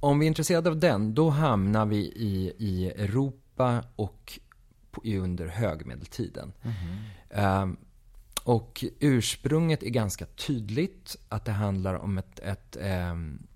Om 0.00 0.18
vi 0.18 0.26
är 0.26 0.28
intresserade 0.28 0.70
av 0.70 0.78
den, 0.78 1.14
då 1.14 1.30
hamnar 1.30 1.86
vi 1.86 1.96
i, 1.96 2.52
i 2.58 2.90
Europa 2.90 3.84
och 3.96 4.40
på, 4.90 5.02
under 5.04 5.46
högmedeltiden. 5.46 6.52
Mm. 6.62 7.62
Um, 7.62 7.76
och 8.44 8.84
ursprunget 9.00 9.82
är 9.82 9.90
ganska 9.90 10.26
tydligt. 10.26 11.16
Att 11.28 11.44
det 11.44 11.52
handlar 11.52 11.94
om 11.94 12.18
ett... 12.18 12.38
ett 12.38 12.76
um, 13.10 13.46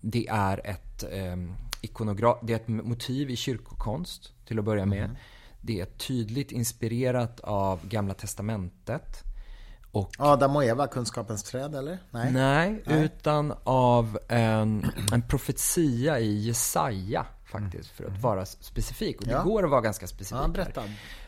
det 0.00 0.28
är 0.28 0.66
ett 0.66 1.04
um, 1.12 1.54
ikonogra- 1.82 2.38
det 2.42 2.52
är 2.52 2.56
ett 2.56 2.68
motiv 2.68 3.30
i 3.30 3.36
kyrkokonst, 3.36 4.32
till 4.46 4.58
att 4.58 4.64
börja 4.64 4.86
med. 4.86 5.04
Mm. 5.04 5.16
Det 5.60 5.80
är 5.80 5.86
tydligt 5.86 6.52
inspirerat 6.52 7.40
av 7.40 7.88
Gamla 7.88 8.14
Testamentet. 8.14 9.24
Och, 9.92 10.10
Adam 10.18 10.56
och 10.56 10.64
Eva, 10.64 10.86
kunskapens 10.86 11.42
träd, 11.42 11.74
eller? 11.74 11.98
Nej, 12.10 12.32
nej, 12.32 12.82
nej. 12.86 13.04
utan 13.04 13.54
av 13.64 14.18
en, 14.28 14.86
en 15.12 15.22
profetia 15.22 16.20
i 16.20 16.46
Jesaja, 16.46 17.26
faktiskt, 17.44 17.90
för 17.90 18.04
att 18.04 18.10
mm. 18.10 18.20
vara 18.20 18.46
specifik. 18.46 19.20
Och 19.20 19.26
det 19.26 19.32
ja. 19.32 19.42
går 19.42 19.64
att 19.64 19.70
vara 19.70 19.80
ganska 19.80 20.06
specifik. 20.06 20.42
Ja, 20.42 20.48
berätta. 20.48 20.82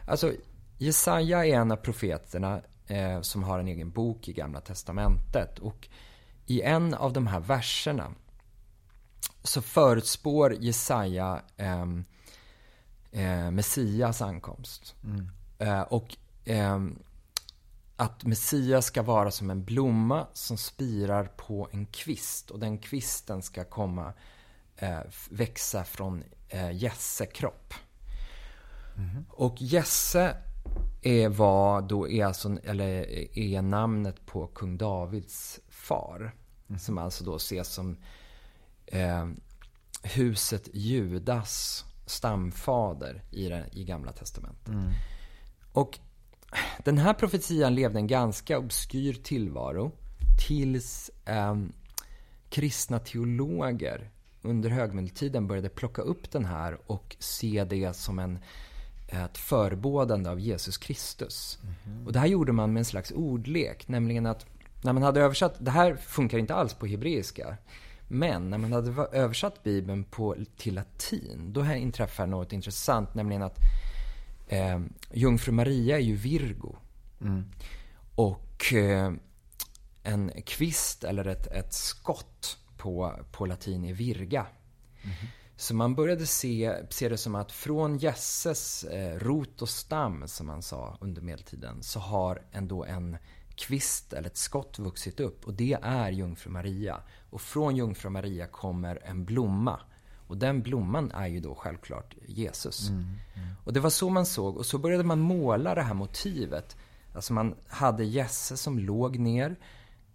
Alltså, 0.07 0.33
Jesaja 0.83 1.47
är 1.47 1.55
en 1.55 1.73
av 1.73 1.77
profeterna 1.77 2.61
eh, 2.87 3.21
som 3.21 3.43
har 3.43 3.59
en 3.59 3.69
egen 3.69 3.91
bok 3.91 4.29
i 4.29 4.33
Gamla 4.33 4.61
Testamentet. 4.61 5.59
Och 5.59 5.89
i 6.47 6.63
en 6.63 6.95
av 6.95 7.13
de 7.13 7.27
här 7.27 7.41
verserna 7.41 8.11
så 9.43 9.63
förutspår 9.63 10.55
Jesaja 10.55 11.43
eh, 11.57 11.87
eh, 13.13 13.51
Messias 13.51 14.23
ankomst. 14.23 14.95
Mm. 15.05 15.31
Eh, 15.59 15.81
och 15.81 16.17
ehm, 16.45 16.99
att 17.97 18.25
Messias 18.25 18.87
ska 18.87 19.03
vara 19.03 19.31
som 19.31 19.51
en 19.51 19.65
blomma 19.65 20.27
som 20.33 20.57
spirar 20.57 21.25
på 21.25 21.69
en 21.73 21.87
kvist 21.87 22.51
och 22.51 22.59
den 22.59 22.79
kvisten 22.79 23.43
ska 23.43 23.65
komma 23.65 24.13
eh, 24.77 25.01
växa 25.31 25.85
från 25.85 26.25
eh, 26.49 26.71
Jesse 26.73 27.27
kropp. 27.27 27.75
Mm. 28.97 29.25
Och 29.31 29.57
Jesse 29.59 30.37
är 31.03 31.29
vad 31.29 31.89
då 31.89 32.09
är 32.09 32.25
alltså, 32.25 32.59
eller 32.65 32.89
är 33.39 33.63
namnet 33.63 34.27
på 34.27 34.47
kung 34.47 34.77
Davids 34.77 35.61
far. 35.69 36.35
Mm. 36.69 36.79
Som 36.79 36.99
alltså 36.99 37.25
då 37.25 37.37
ses 37.37 37.69
som 37.69 37.97
eh, 38.87 39.29
huset 40.03 40.69
Judas 40.73 41.85
stamfader 42.07 43.23
i, 43.31 43.49
det, 43.49 43.67
i 43.73 43.85
Gamla 43.85 44.13
Testamentet. 44.13 44.69
Mm. 44.69 44.93
Och 45.73 45.99
den 46.85 46.99
här 46.99 47.15
profetian 47.15 47.75
levde 47.75 47.99
en 47.99 48.07
ganska 48.07 48.59
obskyr 48.59 49.13
tillvaro 49.13 49.93
tills 50.47 51.11
eh, 51.25 51.57
kristna 52.49 52.99
teologer 52.99 54.11
under 54.43 54.71
högmedeltiden 54.71 55.47
började 55.47 55.69
plocka 55.69 56.03
upp 56.03 56.31
den 56.31 56.45
här 56.45 56.79
och 56.87 57.17
se 57.19 57.65
det 57.65 57.97
som 57.97 58.19
en, 58.19 58.39
ett 59.11 59.39
förebådande 59.39 60.31
av 60.31 60.41
Jesus 60.41 60.79
Kristus. 60.79 61.59
Mm. 61.87 62.07
Och 62.07 62.13
det 62.13 62.19
här 62.19 62.27
gjorde 62.27 62.53
man 62.53 62.73
med 62.73 62.81
en 62.81 62.85
slags 62.85 63.11
ordlek, 63.11 63.89
nämligen 63.89 64.27
att 64.27 64.47
när 64.83 64.93
man 64.93 65.03
hade 65.03 65.21
översatt, 65.21 65.55
det 65.59 65.71
här 65.71 65.97
funkar 65.97 66.39
inte 66.39 66.55
alls 66.55 66.75
på 66.75 66.87
hebreiska, 66.87 67.57
men 68.09 68.51
när 68.51 68.59
man 68.59 68.73
hade 68.73 69.03
översatt 69.03 69.63
Bibeln 69.63 70.05
på, 70.05 70.37
till 70.57 70.75
latin, 70.75 71.53
då 71.53 71.61
här 71.61 71.77
inträffar 71.77 72.27
något 72.27 72.53
intressant, 72.53 73.15
nämligen 73.15 73.43
att 73.43 73.59
Eh, 74.51 74.81
Jungfru 75.13 75.53
Maria 75.53 75.97
är 75.97 76.03
ju 76.03 76.17
Virgo. 76.17 76.77
Mm. 77.21 77.45
Och 78.15 78.75
eh, 78.75 79.13
en 80.03 80.33
kvist 80.47 81.05
eller 81.05 81.27
ett, 81.27 81.47
ett 81.47 81.73
skott 81.73 82.59
på, 82.77 83.15
på 83.33 83.47
latin 83.47 83.85
är 83.85 83.95
virga. 83.95 84.47
Mm. 85.03 85.17
Så 85.61 85.75
man 85.75 85.95
började 85.95 86.27
se, 86.27 86.77
se 86.91 87.09
det 87.09 87.17
som 87.17 87.35
att 87.35 87.53
från 87.53 87.99
Jesses 87.99 88.85
eh, 88.85 89.19
rot 89.19 89.63
och 89.63 89.69
stam, 89.69 90.29
som 90.29 90.47
man 90.47 90.63
sa 90.63 90.97
under 91.01 91.23
medeltiden, 91.23 91.83
så 91.83 92.01
har 92.01 92.43
ändå 92.53 92.85
en 92.85 93.17
kvist 93.55 94.13
eller 94.13 94.27
ett 94.29 94.37
skott 94.37 94.79
vuxit 94.79 95.21
upp. 95.21 95.47
Och 95.47 95.55
det 95.55 95.79
är 95.83 96.11
Jungfru 96.11 96.51
Maria. 96.51 97.01
Och 97.31 97.41
från 97.41 97.77
Jungfru 97.77 98.11
Maria 98.11 98.47
kommer 98.47 99.01
en 99.05 99.25
blomma 99.25 99.81
och 100.27 100.37
den 100.37 100.63
blomman 100.63 101.13
är 101.13 101.27
ju 101.27 101.41
då 101.41 101.55
självklart 101.55 102.15
Jesus. 102.27 102.89
Mm, 102.89 103.03
mm. 103.03 103.49
Och 103.65 103.73
det 103.73 103.81
var 103.81 103.91
så 103.91 104.09
man 104.09 104.27
såg. 104.27 104.57
Och 104.57 104.67
så 104.67 104.79
började 104.79 105.05
man 105.05 105.21
måla 105.21 105.75
det 105.75 105.83
här 105.83 105.95
motivet. 105.95 106.77
Alltså 107.15 107.33
man 107.33 107.55
hade 107.69 108.05
Jesse 108.05 108.57
som 108.57 108.79
låg 108.79 109.19
ner. 109.19 109.57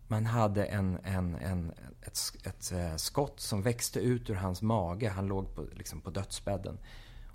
Man 0.08 0.26
hade 0.26 0.66
en, 0.66 1.00
en, 1.04 1.36
en, 1.36 1.72
ett, 2.02 2.20
ett, 2.44 2.72
eh, 2.72 2.96
skott 2.96 3.40
som 3.40 3.62
växte 3.62 4.00
ut 4.00 4.30
ur 4.30 4.36
hans 4.36 4.62
mage. 4.62 5.10
Han 5.10 5.28
låg 5.28 5.56
på, 5.56 5.66
liksom 5.74 6.02
på 6.02 6.10
dödsbädden. 6.10 6.78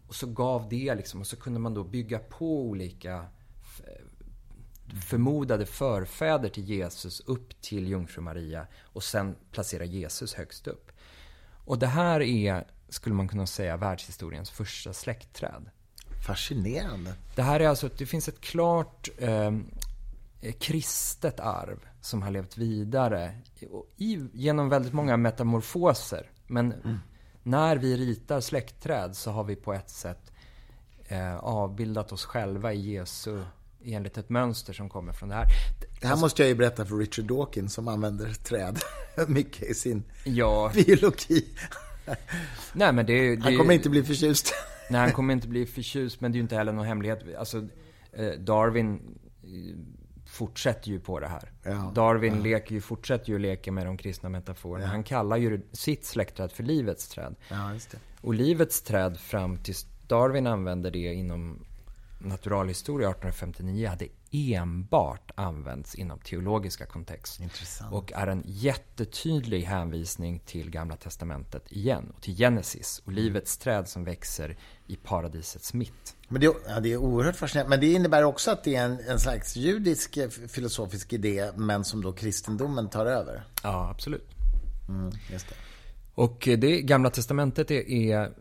Och 0.08 0.14
så 0.14 0.26
gav 0.26 0.68
det 0.68 0.94
liksom, 0.94 1.20
och 1.20 1.26
så 1.26 1.36
kunde 1.36 1.60
man 1.60 1.74
då 1.74 1.84
bygga 1.84 2.18
på 2.18 2.60
olika 2.60 3.26
förmodade 5.02 5.66
förfäder 5.66 6.48
till 6.48 6.64
Jesus 6.64 7.20
upp 7.20 7.62
till 7.62 7.88
Jungfru 7.88 8.22
Maria 8.22 8.66
och 8.82 9.02
sen 9.02 9.36
placera 9.50 9.84
Jesus 9.84 10.34
högst 10.34 10.66
upp. 10.66 10.92
Och 11.64 11.78
det 11.78 11.86
här 11.86 12.20
är, 12.20 12.66
skulle 12.88 13.14
man 13.14 13.28
kunna 13.28 13.46
säga, 13.46 13.76
världshistoriens 13.76 14.50
första 14.50 14.92
släktträd. 14.92 15.70
Fascinerande. 16.26 17.14
Det 17.34 17.42
här 17.42 17.60
är 17.60 17.68
alltså, 17.68 17.90
det 17.96 18.06
finns 18.06 18.28
ett 18.28 18.40
klart 18.40 19.08
eh, 19.18 19.52
kristet 20.58 21.40
arv 21.40 21.89
som 22.00 22.22
har 22.22 22.30
levt 22.30 22.58
vidare 22.58 23.32
i, 23.96 24.18
genom 24.32 24.68
väldigt 24.68 24.92
många 24.92 25.16
metamorfoser. 25.16 26.30
Men 26.46 26.72
mm. 26.72 26.98
när 27.42 27.76
vi 27.76 27.96
ritar 27.96 28.40
släktträd 28.40 29.16
så 29.16 29.30
har 29.30 29.44
vi 29.44 29.56
på 29.56 29.72
ett 29.72 29.90
sätt 29.90 30.32
eh, 31.08 31.36
avbildat 31.36 32.12
oss 32.12 32.24
själva 32.24 32.72
i 32.72 32.92
Jesu 32.92 33.42
enligt 33.84 34.18
ett 34.18 34.28
mönster 34.28 34.72
som 34.72 34.88
kommer 34.88 35.12
från 35.12 35.28
det 35.28 35.34
här. 35.34 35.46
Det 36.00 36.06
här 36.06 36.12
alltså, 36.12 36.24
måste 36.24 36.42
jag 36.42 36.48
ju 36.48 36.54
berätta 36.54 36.86
för 36.86 36.96
Richard 36.96 37.24
Dawkins 37.24 37.74
som 37.74 37.88
använder 37.88 38.32
träd 38.32 38.78
mycket 39.28 39.70
i 39.70 39.74
sin 39.74 40.04
ja, 40.24 40.72
biologi. 40.74 41.44
Nej, 42.72 42.92
men 42.92 43.06
det, 43.06 43.36
det, 43.36 43.42
han 43.42 43.56
kommer 43.56 43.74
inte 43.74 43.90
bli 43.90 44.02
förtjust. 44.02 44.54
Nej, 44.90 45.00
han 45.00 45.12
kommer 45.12 45.34
inte 45.34 45.48
bli 45.48 45.66
förtjust, 45.66 46.20
men 46.20 46.32
det 46.32 46.36
är 46.36 46.38
ju 46.38 46.42
inte 46.42 46.56
heller 46.56 46.72
någon 46.72 46.86
hemlighet. 46.86 47.24
Alltså, 47.38 47.66
eh, 48.12 48.30
Darwin 48.30 49.18
fortsätter 50.30 50.88
ju 50.88 51.00
på 51.00 51.20
det 51.20 51.28
här. 51.28 51.52
Ja, 51.62 51.92
Darwin 51.94 52.36
ja. 52.36 52.42
leker 52.42 52.74
ju, 52.74 52.80
fortsätter 52.80 53.32
ju 53.32 53.38
leka 53.38 53.72
med 53.72 53.86
de 53.86 53.96
kristna 53.96 54.28
metaforerna. 54.28 54.84
Ja. 54.84 54.90
Han 54.90 55.04
kallar 55.04 55.36
ju 55.36 55.60
sitt 55.72 56.04
släktträd 56.04 56.52
för 56.52 56.62
livets 56.62 57.08
träd. 57.08 57.34
Och 58.20 58.34
livets 58.34 58.82
träd 58.82 59.18
fram 59.18 59.58
till 59.58 59.74
Darwin 60.06 60.46
använder 60.46 60.90
det 60.90 60.98
inom 60.98 61.64
naturalhistoria 62.18 63.10
1859 63.10 63.88
hade 63.88 64.06
enbart 64.30 65.30
använts 65.34 65.94
inom 65.94 66.18
teologiska 66.18 66.86
kontext. 66.86 67.40
Intressant. 67.40 67.92
Och 67.92 68.12
är 68.12 68.26
en 68.26 68.42
jättetydlig 68.46 69.62
hänvisning 69.62 70.38
till 70.38 70.70
Gamla 70.70 70.96
Testamentet 70.96 71.72
igen. 71.72 72.12
Och 72.16 72.22
till 72.22 72.36
Genesis 72.36 73.02
och 73.04 73.12
livets 73.12 73.56
träd 73.56 73.88
som 73.88 74.04
växer 74.04 74.58
i 74.86 74.96
paradisets 74.96 75.74
mitt. 75.74 76.16
Men 76.28 76.40
det, 76.40 76.46
ja, 76.68 76.80
det 76.80 76.92
är 76.92 76.96
oerhört 76.96 77.36
fascinerande. 77.36 77.70
Men 77.70 77.80
det 77.80 77.92
innebär 77.92 78.22
också 78.22 78.50
att 78.50 78.64
det 78.64 78.76
är 78.76 78.84
en, 78.84 79.00
en 79.08 79.20
slags 79.20 79.56
judisk 79.56 80.16
eh, 80.16 80.28
filosofisk 80.28 81.12
idé, 81.12 81.50
men 81.56 81.84
som 81.84 82.02
då 82.02 82.12
kristendomen 82.12 82.90
tar 82.90 83.06
över. 83.06 83.42
Ja, 83.62 83.90
absolut. 83.90 84.30
Mm, 84.88 85.10
just 85.30 85.48
det. 85.48 85.54
Och 86.14 86.48
det 86.58 86.82
Gamla 86.82 87.10
Testamentet 87.10 87.70
är, 87.70 87.90
är, 87.90 88.32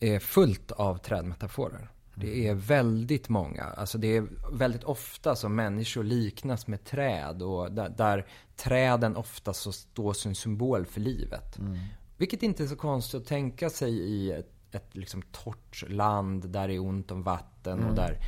är 0.00 0.18
fullt 0.18 0.72
av 0.72 0.98
trädmetaforer. 0.98 1.91
Det 2.14 2.48
är 2.48 2.54
väldigt 2.54 3.28
många. 3.28 3.62
Alltså 3.64 3.98
det 3.98 4.16
är 4.16 4.26
väldigt 4.52 4.84
ofta 4.84 5.36
som 5.36 5.54
människor 5.54 6.04
liknas 6.04 6.66
med 6.66 6.84
träd 6.84 7.42
och 7.42 7.72
där, 7.72 7.88
där 7.88 8.26
träden 8.56 9.16
ofta 9.16 9.52
så 9.52 9.72
står 9.72 10.12
som 10.12 10.34
symbol 10.34 10.86
för 10.86 11.00
livet. 11.00 11.58
Mm. 11.58 11.78
Vilket 12.16 12.42
inte 12.42 12.62
är 12.62 12.66
så 12.66 12.76
konstigt 12.76 13.20
att 13.20 13.26
tänka 13.26 13.70
sig 13.70 13.92
i 13.92 14.32
ett, 14.32 14.50
ett 14.72 14.96
liksom 14.96 15.22
torrt 15.22 15.84
land 15.88 16.48
där 16.48 16.68
det 16.68 16.74
är 16.74 16.80
ont 16.80 17.10
om 17.10 17.22
vatten 17.22 17.78
mm. 17.78 17.88
och 17.88 17.94
där, 17.94 18.18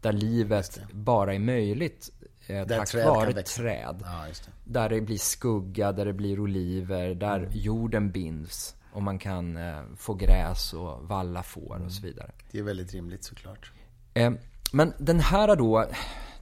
där 0.00 0.12
livet 0.12 0.80
bara 0.92 1.34
är 1.34 1.38
möjligt 1.38 2.10
eh, 2.46 2.66
där 2.66 2.78
tack 2.78 2.90
träd 2.90 3.06
vare 3.06 3.42
träd. 3.42 4.02
Ja, 4.04 4.24
det. 4.26 4.72
Där 4.72 4.88
det 4.88 5.00
blir 5.00 5.18
skugga, 5.18 5.92
där 5.92 6.04
det 6.04 6.12
blir 6.12 6.40
oliver, 6.40 7.14
där 7.14 7.38
mm. 7.38 7.50
jorden 7.52 8.10
binds. 8.10 8.76
Och 8.92 9.02
man 9.02 9.18
kan 9.18 9.56
eh, 9.56 9.82
få 9.96 10.14
gräs 10.14 10.72
och 10.72 11.08
valla 11.08 11.42
får 11.42 11.74
mm. 11.74 11.86
och 11.86 11.92
så 11.92 12.02
vidare. 12.02 12.30
Det 12.50 12.58
är 12.58 12.62
väldigt 12.62 12.94
rimligt 12.94 13.24
såklart. 13.24 13.72
Eh, 14.14 14.32
men 14.72 14.92
den 14.98 15.20
här 15.20 15.56
då, 15.56 15.86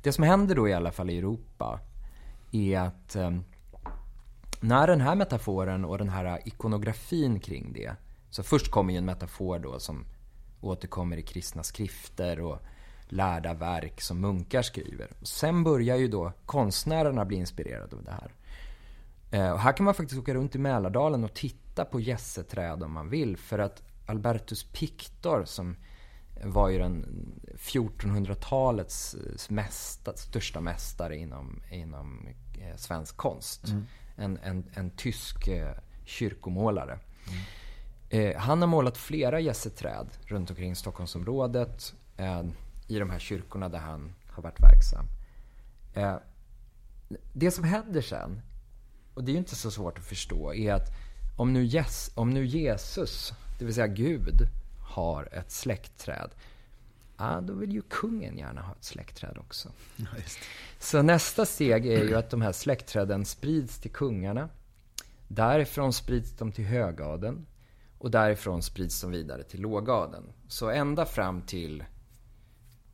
det 0.02 0.12
som 0.12 0.25
händer 0.25 0.55
då 0.55 0.69
i 0.69 0.73
alla 0.73 0.93
fall 0.93 1.11
i 1.11 1.19
Europa 1.19 1.81
är 2.52 2.78
att 2.78 3.17
eh, 3.17 3.31
när 4.61 4.87
den 4.87 5.00
här 5.00 5.14
metaforen 5.14 5.85
och 5.85 5.99
den 5.99 6.09
här 6.09 6.40
ikonografin 6.45 7.40
kring 7.40 7.73
det. 7.73 7.93
Så 8.31 8.43
först 8.43 8.71
kommer 8.71 8.93
ju 8.93 8.99
en 8.99 9.05
metafor 9.05 9.59
då 9.59 9.78
som 9.78 10.05
återkommer 10.61 11.17
i 11.17 11.23
kristna 11.23 11.62
skrifter 11.62 12.40
och 12.40 12.59
lärda 13.09 13.55
verk 13.55 14.00
som 14.00 14.21
munkar 14.21 14.62
skriver. 14.62 15.11
Sen 15.23 15.65
börjar 15.65 15.97
ju 15.97 16.08
då 16.08 16.32
konstnärerna 16.47 17.25
bli 17.25 17.37
inspirerade 17.37 17.97
av 17.97 18.04
det 18.04 18.11
här. 18.11 18.32
Eh, 19.30 19.50
och 19.50 19.58
här 19.58 19.73
kan 19.73 19.84
man 19.84 19.95
faktiskt 19.95 20.21
åka 20.21 20.34
runt 20.34 20.54
i 20.54 20.58
Mälardalen 20.58 21.25
och 21.25 21.34
titta 21.34 21.84
på 21.84 22.00
gässeträd 22.00 22.82
om 22.82 22.93
man 22.93 23.08
vill. 23.08 23.36
För 23.36 23.58
att 23.58 23.82
Albertus 24.06 24.64
Pictor 24.73 25.45
som 25.45 25.76
var 26.45 26.69
ju 26.69 26.78
den 26.78 27.06
1400-talets 27.58 29.17
mästa, 29.49 30.17
största 30.17 30.60
mästare 30.60 31.17
inom, 31.17 31.62
inom 31.71 32.28
eh, 32.60 32.76
svensk 32.76 33.17
konst. 33.17 33.69
Mm. 33.69 33.86
En, 34.17 34.38
en, 34.43 34.71
en, 34.75 34.91
tysk 34.91 35.49
eh, 35.49 35.75
kyrkomålare. 36.04 36.99
Mm. 37.28 37.41
Eh, 38.08 38.41
han 38.41 38.60
har 38.60 38.69
målat 38.69 38.97
flera 38.97 39.41
gässeträd 39.41 40.08
runt 40.25 40.50
omkring 40.50 40.76
Stockholmsområdet. 40.76 41.95
Eh, 42.17 42.43
I 42.88 42.99
de 42.99 43.10
här 43.10 43.19
kyrkorna 43.19 43.69
där 43.69 43.78
han 43.78 44.14
har 44.26 44.43
varit 44.43 44.60
verksam. 44.60 45.04
Eh, 45.95 46.17
det 47.32 47.50
som 47.50 47.64
händer 47.64 48.00
sen 48.00 48.43
och 49.19 49.25
det 49.25 49.31
är 49.31 49.33
ju 49.33 49.39
inte 49.39 49.57
så 49.57 49.71
svårt 49.71 49.99
att 49.99 50.04
förstå, 50.04 50.54
är 50.54 50.73
att 50.73 50.93
om 51.37 51.52
nu, 51.52 51.65
yes, 51.65 52.11
om 52.15 52.31
nu 52.31 52.47
Jesus, 52.47 53.33
det 53.59 53.65
vill 53.65 53.75
säga 53.75 53.87
Gud, 53.87 54.49
har 54.95 55.28
ett 55.33 55.50
släktträd, 55.50 56.31
ja, 57.17 57.41
då 57.41 57.54
vill 57.54 57.73
ju 57.73 57.83
kungen 57.83 58.39
gärna 58.39 58.63
ha 58.63 58.73
ett 58.73 58.85
släktträd 58.85 59.39
också. 59.39 59.69
Ja, 59.97 60.07
så 60.78 61.02
nästa 61.02 61.47
steg 61.47 61.87
är 61.87 62.04
ju 62.04 62.15
att 62.15 62.31
de 62.31 62.43
här 62.43 62.52
släktträden 62.52 63.25
sprids 63.25 63.78
till 63.78 63.91
kungarna. 63.91 64.49
Därifrån 65.28 65.93
sprids 65.93 66.33
de 66.33 66.52
till 66.52 66.65
högadeln. 66.65 67.47
Och 67.99 68.11
därifrån 68.11 68.63
sprids 68.63 69.00
de 69.00 69.11
vidare 69.11 69.43
till 69.43 69.61
lågadeln. 69.61 70.33
Så 70.49 70.71
ända 70.71 71.07
fram 71.07 71.43
till 71.43 71.85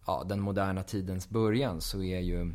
ja, 0.06 0.24
den 0.28 0.40
moderna 0.40 0.82
tidens 0.82 1.28
början 1.28 1.80
så 1.80 2.02
är 2.02 2.20
ju, 2.20 2.54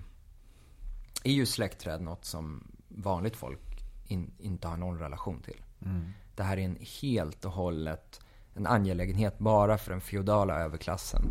är 1.24 1.32
ju 1.32 1.46
släktträd 1.46 2.02
något 2.02 2.26
som 2.26 2.64
vanligt 3.02 3.36
folk 3.36 3.84
in, 4.08 4.32
inte 4.38 4.68
har 4.68 4.78
någon 4.78 5.00
relation 5.00 5.42
till. 5.42 5.62
Mm. 5.86 6.12
Det 6.36 6.44
här 6.44 6.58
är 6.58 6.62
en 6.62 6.78
helt 7.02 7.46
och 7.46 7.52
hållet 7.52 8.20
en 8.54 8.68
angelägenhet 8.68 9.40
bara 9.40 9.78
för 9.78 9.92
den 9.92 10.02
feodala 10.02 10.60
överklassen. 10.60 11.22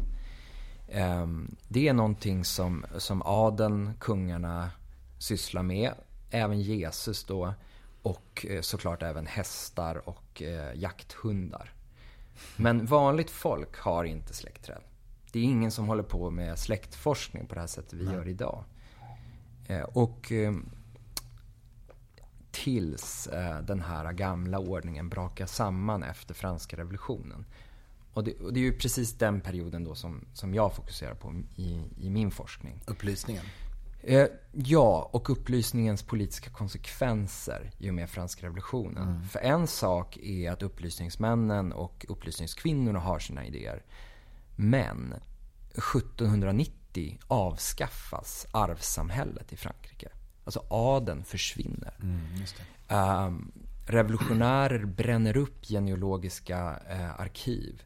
Um, 0.95 1.57
det 1.69 1.89
är 1.89 1.93
någonting 1.93 2.45
som, 2.45 2.87
som 2.97 3.23
adeln, 3.23 3.95
kungarna 4.01 4.71
sysslar 5.19 5.63
med. 5.63 5.93
Även 6.31 6.61
Jesus 6.61 7.25
då. 7.25 7.55
Och 8.03 8.47
eh, 8.49 8.61
såklart 8.61 9.03
även 9.03 9.27
hästar 9.27 10.09
och 10.09 10.43
eh, 10.43 10.75
jakthundar. 10.75 11.73
Men 12.57 12.87
vanligt 12.87 13.31
folk 13.31 13.79
har 13.79 14.05
inte 14.05 14.35
släktträd. 14.35 14.83
Det 15.33 15.39
är 15.39 15.45
ingen 15.45 15.71
som 15.71 15.89
håller 15.89 16.03
på 16.03 16.31
med 16.31 16.59
släktforskning 16.59 17.47
på 17.47 17.55
det 17.55 17.61
här 17.61 17.67
sättet 17.67 17.93
vi 17.93 18.05
Nej. 18.05 18.15
gör 18.15 18.29
idag. 18.29 18.65
Eh, 19.67 19.83
och 19.83 20.33
eh, 20.33 20.53
tills 22.51 23.27
eh, 23.27 23.61
den 23.61 23.81
här 23.81 24.13
gamla 24.13 24.59
ordningen 24.59 25.09
brakar 25.09 25.47
samman 25.47 26.03
efter 26.03 26.35
franska 26.35 26.77
revolutionen. 26.77 27.47
Och 28.13 28.25
det, 28.25 28.41
och 28.41 28.53
det, 28.53 28.61
är 28.61 28.65
ju 28.65 28.79
precis 28.79 29.19
den 29.19 29.41
perioden 29.41 29.85
då 29.85 29.95
som, 29.95 30.25
som 30.33 30.55
jag 30.55 30.75
fokuserar 30.75 31.15
på 31.15 31.35
i, 31.57 31.83
i 31.99 32.11
min 32.11 32.31
forskning. 32.31 32.83
Upplysningen? 32.87 33.45
Eh, 34.03 34.27
ja, 34.53 35.11
och 35.13 35.31
upplysningens 35.31 36.03
politiska 36.03 36.51
konsekvenser 36.51 37.71
i 37.79 37.91
och 37.91 37.95
med 37.95 38.11
franska 38.11 38.47
revolutionen. 38.47 39.09
Mm. 39.09 39.23
För 39.23 39.39
en 39.39 39.67
sak 39.67 40.17
är 40.17 40.51
att 40.51 40.63
upplysningsmännen 40.63 41.73
och 41.73 42.07
upplysningskvinnorna 42.09 42.99
har 42.99 43.19
sina 43.19 43.47
idéer. 43.47 43.83
Men 44.57 45.15
1790 45.71 47.19
avskaffas 47.27 48.47
arvssamhället 48.51 49.53
i 49.53 49.57
Frankrike. 49.57 50.09
Alltså 50.49 50.65
adeln 50.69 51.25
försvinner. 51.25 51.95
Mm, 52.03 53.27
um, 53.27 53.53
revolutionärer 53.87 54.85
bränner 54.85 55.37
upp 55.37 55.65
genealogiska 55.65 56.81
uh, 56.91 57.21
arkiv. 57.21 57.83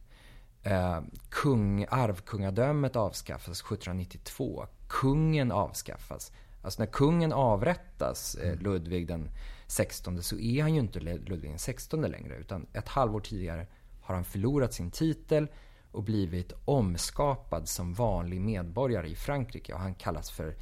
Uh, 0.66 1.00
kung, 1.28 1.86
arvkungadömet 1.90 2.96
avskaffas 2.96 3.60
1792. 3.60 4.66
Kungen 4.88 5.52
avskaffas. 5.52 6.32
Alltså 6.62 6.82
när 6.82 6.86
kungen 6.86 7.32
avrättas, 7.32 8.34
eh, 8.34 8.48
mm. 8.48 8.64
Ludvig 8.64 9.06
den 9.06 9.30
16, 9.66 10.22
så 10.22 10.38
är 10.38 10.62
han 10.62 10.74
ju 10.74 10.80
inte 10.80 11.00
Ludvig 11.00 11.50
den 11.50 11.58
16 11.58 12.02
längre. 12.02 12.36
Utan 12.36 12.66
ett 12.72 12.88
halvår 12.88 13.20
tidigare 13.20 13.66
har 14.00 14.14
han 14.14 14.24
förlorat 14.24 14.74
sin 14.74 14.90
titel 14.90 15.46
och 15.92 16.02
blivit 16.02 16.52
omskapad 16.64 17.68
som 17.68 17.94
vanlig 17.94 18.40
medborgare 18.40 19.08
i 19.08 19.14
Frankrike. 19.14 19.74
Och 19.74 19.80
han 19.80 19.94
kallas 19.94 20.30
för 20.30 20.46
Eh, 20.46 20.54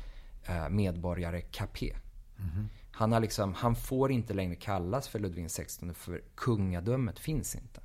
medborgare 0.71 1.41
Capet. 1.41 1.97
Mm. 2.39 2.69
Han, 2.93 3.13
har 3.13 3.21
liksom, 3.21 3.55
han 3.55 3.77
får 3.77 4.13
inte 4.13 4.35
längre 4.35 4.57
kallas 4.57 5.09
för 5.09 5.19
Ludvig 5.19 5.49
XVI 5.49 5.95
för 5.95 6.23
kungadömet 6.35 7.19
finns 7.19 7.55
inte. 7.55 7.81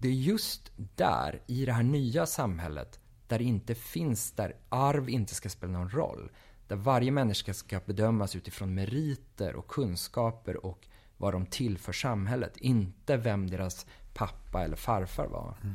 Det 0.00 0.08
är 0.08 0.12
just 0.12 0.72
där, 0.96 1.42
i 1.46 1.64
det 1.64 1.72
här 1.72 1.82
nya 1.82 2.26
samhället, 2.26 3.00
där 3.26 3.38
det 3.38 3.44
inte 3.44 3.74
finns, 3.74 4.32
där 4.32 4.56
arv 4.68 5.08
inte 5.08 5.34
ska 5.34 5.48
spela 5.48 5.72
någon 5.72 5.90
roll. 5.90 6.30
Där 6.68 6.76
varje 6.76 7.10
människa 7.10 7.54
ska 7.54 7.80
bedömas 7.86 8.36
utifrån 8.36 8.74
meriter 8.74 9.56
och 9.56 9.68
kunskaper 9.68 10.66
och 10.66 10.86
vad 11.16 11.34
de 11.34 11.46
tillför 11.46 11.92
samhället. 11.92 12.56
Inte 12.56 13.16
vem 13.16 13.50
deras 13.50 13.86
pappa 14.14 14.64
eller 14.64 14.76
farfar 14.76 15.26
var. 15.26 15.56
Mm. 15.62 15.74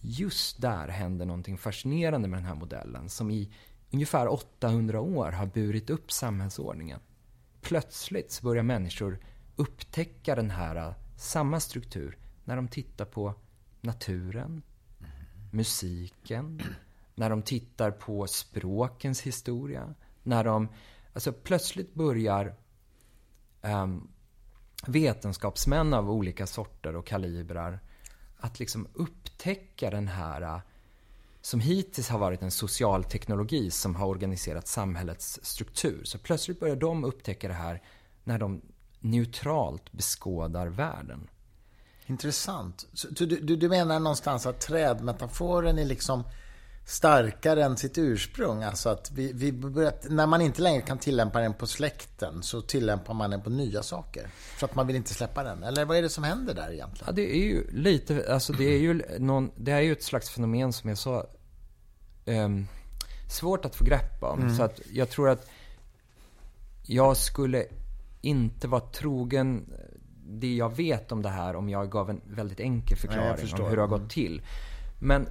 Just 0.00 0.60
där 0.60 0.88
händer 0.88 1.26
någonting 1.26 1.58
fascinerande 1.58 2.28
med 2.28 2.38
den 2.38 2.46
här 2.46 2.54
modellen 2.54 3.08
som 3.08 3.30
i 3.30 3.52
ungefär 3.90 4.32
800 4.32 5.00
år 5.00 5.32
har 5.32 5.46
burit 5.46 5.90
upp 5.90 6.12
samhällsordningen. 6.12 7.00
Plötsligt 7.60 8.32
så 8.32 8.44
börjar 8.44 8.62
människor 8.62 9.18
upptäcka 9.56 10.34
den 10.34 10.50
här 10.50 10.76
äh, 10.76 10.94
samma 11.16 11.60
struktur 11.60 12.18
när 12.44 12.56
de 12.56 12.68
tittar 12.68 13.04
på 13.04 13.34
naturen, 13.80 14.62
musiken, 15.50 16.62
när 17.14 17.30
de 17.30 17.42
tittar 17.42 17.90
på 17.90 18.26
språkens 18.26 19.20
historia, 19.20 19.94
när 20.22 20.44
de... 20.44 20.68
Alltså 21.12 21.32
plötsligt 21.32 21.94
börjar 21.94 22.54
um, 23.62 24.08
vetenskapsmän 24.86 25.94
av 25.94 26.10
olika 26.10 26.46
sorter 26.46 26.96
och 26.96 27.06
kalibrar 27.06 27.80
att 28.36 28.58
liksom 28.58 28.88
upptäcka 28.94 29.90
den 29.90 30.08
här 30.08 30.42
äh, 30.42 30.60
som 31.42 31.60
hittills 31.60 32.08
har 32.08 32.18
varit 32.18 32.42
en 32.42 32.50
social 32.50 33.04
teknologi 33.04 33.70
som 33.70 33.96
har 33.96 34.06
organiserat 34.06 34.68
samhällets 34.68 35.40
struktur. 35.42 36.04
Så 36.04 36.18
plötsligt 36.18 36.60
börjar 36.60 36.76
de 36.76 37.04
upptäcka 37.04 37.48
det 37.48 37.54
här 37.54 37.82
när 38.24 38.38
de 38.38 38.62
neutralt 39.00 39.92
beskådar 39.92 40.66
världen. 40.66 41.28
Intressant. 42.06 42.86
Så 42.92 43.08
du, 43.08 43.26
du, 43.26 43.56
du 43.56 43.68
menar 43.68 44.00
någonstans 44.00 44.46
att 44.46 44.60
trädmetaforen 44.60 45.78
är 45.78 45.84
liksom 45.84 46.24
starkare 46.84 47.64
än 47.64 47.76
sitt 47.76 47.98
ursprung. 47.98 48.62
Alltså 48.62 48.88
att 48.88 49.10
vi, 49.10 49.32
vi 49.32 49.52
börjat, 49.52 50.06
när 50.10 50.26
man 50.26 50.40
inte 50.40 50.62
längre 50.62 50.82
kan 50.82 50.98
tillämpa 50.98 51.40
den 51.40 51.54
på 51.54 51.66
släkten 51.66 52.42
så 52.42 52.60
tillämpar 52.62 53.14
man 53.14 53.30
den 53.30 53.42
på 53.42 53.50
nya 53.50 53.82
saker. 53.82 54.28
För 54.56 54.66
att 54.66 54.74
man 54.74 54.86
vill 54.86 54.96
inte 54.96 55.14
släppa 55.14 55.42
den. 55.42 55.62
Eller 55.62 55.84
vad 55.84 55.96
är 55.96 56.02
det 56.02 56.08
som 56.08 56.24
händer 56.24 56.54
där 56.54 56.72
egentligen? 56.72 57.04
Ja, 57.06 57.12
det 57.12 57.36
är 57.36 57.44
ju 57.44 57.70
lite, 57.70 58.32
alltså 58.32 58.52
det 58.52 58.64
är 58.64 58.78
ju 58.78 59.02
någon, 59.18 59.50
det 59.56 59.72
är 59.72 59.80
ju 59.80 59.92
ett 59.92 60.02
slags 60.02 60.30
fenomen 60.30 60.72
som 60.72 60.88
jag 60.88 60.98
sa, 60.98 61.26
um, 62.26 62.66
svårt 63.30 63.64
att 63.64 63.76
få 63.76 63.84
grepp 63.84 64.22
om. 64.22 64.40
Mm. 64.40 64.56
Så 64.56 64.62
att 64.62 64.80
jag 64.92 65.10
tror 65.10 65.28
att 65.28 65.46
jag 66.82 67.16
skulle 67.16 67.64
inte 68.20 68.68
vara 68.68 68.80
trogen 68.80 69.72
det 70.24 70.54
jag 70.54 70.76
vet 70.76 71.12
om 71.12 71.22
det 71.22 71.28
här 71.28 71.56
om 71.56 71.68
jag 71.68 71.90
gav 71.90 72.10
en 72.10 72.20
väldigt 72.24 72.60
enkel 72.60 72.96
förklaring 72.96 73.48
Nej, 73.52 73.62
om 73.62 73.68
hur 73.68 73.76
det 73.76 73.82
har 73.82 73.88
gått 73.88 73.98
mm. 73.98 74.08
till. 74.08 74.42
Men 74.98 75.26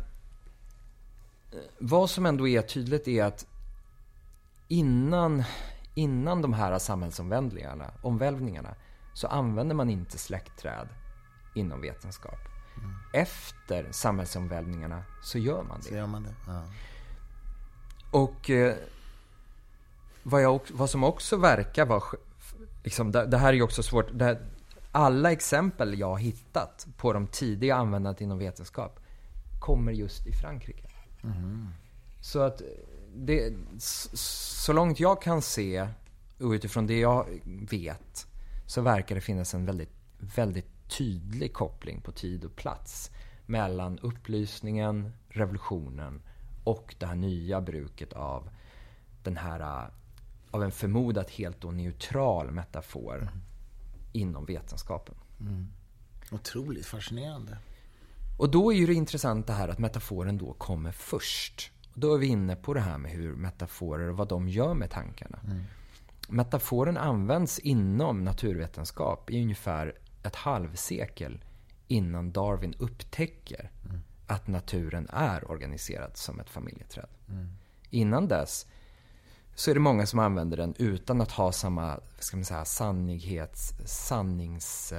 vad 1.79 2.09
som 2.09 2.25
ändå 2.25 2.47
är 2.47 2.61
tydligt 2.61 3.07
är 3.07 3.23
att 3.23 3.45
innan, 4.67 5.43
innan 5.95 6.41
de 6.41 6.53
här 6.53 6.79
samhällsomvälvningarna 6.79 7.93
omvälvningarna, 8.01 8.75
så 9.13 9.27
använder 9.27 9.75
man 9.75 9.89
inte 9.89 10.17
släktträd 10.17 10.87
inom 11.55 11.81
vetenskap. 11.81 12.39
Mm. 12.77 12.93
Efter 13.13 13.91
samhällsomvälvningarna 13.91 15.03
så 15.21 15.37
gör 15.37 15.63
man 15.63 15.79
det. 15.79 15.87
Så 15.87 15.95
gör 15.95 16.07
man 16.07 16.23
det. 16.23 16.35
Ja. 16.47 16.63
Och 18.11 18.49
eh, 18.49 18.75
vad, 20.23 20.41
jag, 20.41 20.61
vad 20.71 20.89
som 20.89 21.03
också 21.03 21.37
verkar 21.37 21.85
vara... 21.85 22.03
Liksom, 22.83 23.11
det, 23.11 23.25
det, 23.25 23.37
här 23.37 23.49
är 23.49 23.53
ju 23.53 23.61
också 23.61 23.83
svårt. 23.83 24.07
Det, 24.11 24.41
alla 24.91 25.31
exempel 25.31 25.99
jag 25.99 26.07
har 26.07 26.17
hittat 26.17 26.87
på 26.97 27.13
de 27.13 27.27
tidiga 27.27 27.75
användandet 27.75 28.21
inom 28.21 28.37
vetenskap 28.37 28.99
kommer 29.59 29.91
just 29.91 30.27
i 30.27 30.33
Frankrike. 30.33 30.88
Mm. 31.23 31.67
Så 32.21 32.39
att 32.39 32.61
det, 33.15 33.53
så 34.13 34.73
långt 34.73 34.99
jag 34.99 35.21
kan 35.21 35.41
se 35.41 35.87
och 36.39 36.51
utifrån 36.51 36.87
det 36.87 36.99
jag 36.99 37.41
vet 37.69 38.27
så 38.65 38.81
verkar 38.81 39.15
det 39.15 39.21
finnas 39.21 39.53
en 39.53 39.65
väldigt, 39.65 39.93
väldigt 40.19 40.89
tydlig 40.89 41.53
koppling 41.53 42.01
på 42.01 42.11
tid 42.11 42.45
och 42.45 42.55
plats 42.55 43.11
mellan 43.45 43.99
upplysningen, 43.99 45.11
revolutionen 45.29 46.21
och 46.63 46.95
det 46.99 47.05
här 47.05 47.15
nya 47.15 47.61
bruket 47.61 48.13
av 48.13 48.49
den 49.23 49.37
här 49.37 49.89
av 50.51 50.63
en 50.63 50.71
förmodat 50.71 51.29
helt 51.29 51.61
då 51.61 51.71
neutral 51.71 52.51
metafor 52.51 53.17
mm. 53.21 53.41
inom 54.11 54.45
vetenskapen. 54.45 55.15
Mm. 55.39 55.67
Otroligt 56.31 56.85
fascinerande. 56.85 57.57
Och 58.39 58.51
då 58.51 58.73
är 58.73 58.77
ju 58.77 58.85
det 58.85 58.93
intressanta 58.93 59.53
här 59.53 59.67
att 59.67 59.79
metaforen 59.79 60.37
då 60.37 60.53
kommer 60.53 60.91
först. 60.91 61.71
Då 61.93 62.13
är 62.13 62.17
vi 62.17 62.27
inne 62.27 62.55
på 62.55 62.73
det 62.73 62.79
här 62.79 62.97
med 62.97 63.11
hur 63.11 63.35
metaforer 63.35 64.09
och 64.09 64.17
vad 64.17 64.27
de 64.27 64.49
gör 64.49 64.73
med 64.73 64.91
tankarna. 64.91 65.39
Mm. 65.43 65.63
Metaforen 66.29 66.97
används 66.97 67.59
inom 67.59 68.23
naturvetenskap 68.23 69.29
i 69.29 69.41
ungefär 69.41 69.95
ett 70.23 70.35
halvsekel 70.35 71.43
innan 71.87 72.31
Darwin 72.31 72.73
upptäcker 72.79 73.71
mm. 73.85 74.01
att 74.27 74.47
naturen 74.47 75.07
är 75.09 75.51
organiserad 75.51 76.17
som 76.17 76.39
ett 76.39 76.49
familjeträd. 76.49 77.09
Mm. 77.29 77.49
Innan 77.89 78.27
dess 78.27 78.65
så 79.55 79.71
är 79.71 79.73
det 79.73 79.79
många 79.79 80.05
som 80.05 80.19
använder 80.19 80.57
den 80.57 80.75
utan 80.77 81.21
att 81.21 81.31
ha 81.31 81.51
samma 81.51 81.99
ska 82.19 82.37
man 82.37 82.45
säga, 82.45 82.65
sannighets, 82.65 83.73
sannings... 83.85 84.93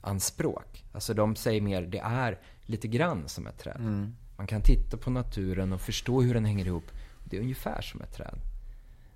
Anspråk. 0.00 0.84
Alltså 0.92 1.14
de 1.14 1.36
säger 1.36 1.60
mer, 1.60 1.82
det 1.82 1.98
är 1.98 2.38
lite 2.62 2.88
grann 2.88 3.28
som 3.28 3.46
ett 3.46 3.58
träd. 3.58 3.76
Mm. 3.76 4.16
Man 4.36 4.46
kan 4.46 4.62
titta 4.62 4.96
på 4.96 5.10
naturen 5.10 5.72
och 5.72 5.80
förstå 5.80 6.22
hur 6.22 6.34
den 6.34 6.44
hänger 6.44 6.66
ihop. 6.66 6.90
Det 7.24 7.36
är 7.36 7.40
ungefär 7.40 7.82
som 7.82 8.00
ett 8.00 8.12
träd. 8.12 8.38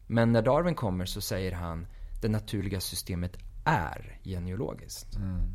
Men 0.07 0.33
när 0.33 0.43
Darwin 0.43 0.75
kommer 0.75 1.05
så 1.05 1.21
säger 1.21 1.53
han, 1.53 1.87
det 2.23 2.29
naturliga 2.29 2.81
systemet 2.81 3.37
är 3.65 4.19
genealogiskt. 4.25 5.17
Mm. 5.17 5.29
Mm. 5.29 5.55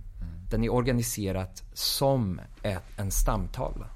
Den 0.50 0.63
är 0.63 0.74
organiserat 0.74 1.63
som 1.74 2.42
ett, 2.63 2.84
en 2.98 3.12
stamtavla. 3.12 3.89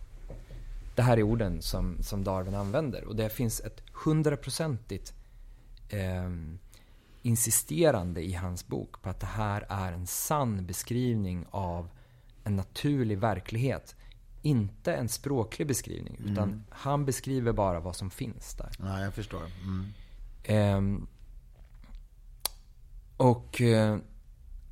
Det 0.95 1.01
här 1.01 1.17
är 1.17 1.23
orden 1.23 1.61
som, 1.61 2.03
som 2.03 2.23
Darwin 2.23 2.55
använder. 2.55 3.03
Och 3.03 3.15
det 3.15 3.29
finns 3.29 3.59
ett 3.59 3.81
hundraprocentigt 4.05 5.13
eh, 5.89 6.29
insisterande 7.23 8.21
i 8.21 8.33
hans 8.33 8.67
bok 8.67 9.01
på 9.01 9.09
att 9.09 9.19
det 9.19 9.25
här 9.25 9.65
är 9.69 9.91
en 9.91 10.07
sann 10.07 10.65
beskrivning 10.65 11.45
av 11.51 11.89
en 12.43 12.55
naturlig 12.55 13.17
verklighet. 13.17 13.95
Inte 14.41 14.93
en 14.93 15.09
språklig 15.09 15.67
beskrivning, 15.67 16.15
mm. 16.15 16.31
utan 16.31 16.63
han 16.69 17.05
beskriver 17.05 17.51
bara 17.51 17.79
vad 17.79 17.95
som 17.95 18.09
finns 18.09 18.55
där. 18.55 18.71
Ja, 18.79 19.01
jag 19.01 19.13
förstår. 19.13 19.43
Mm. 19.63 20.77
Um, 20.77 21.07
och 23.17 23.61
uh, 23.61 23.97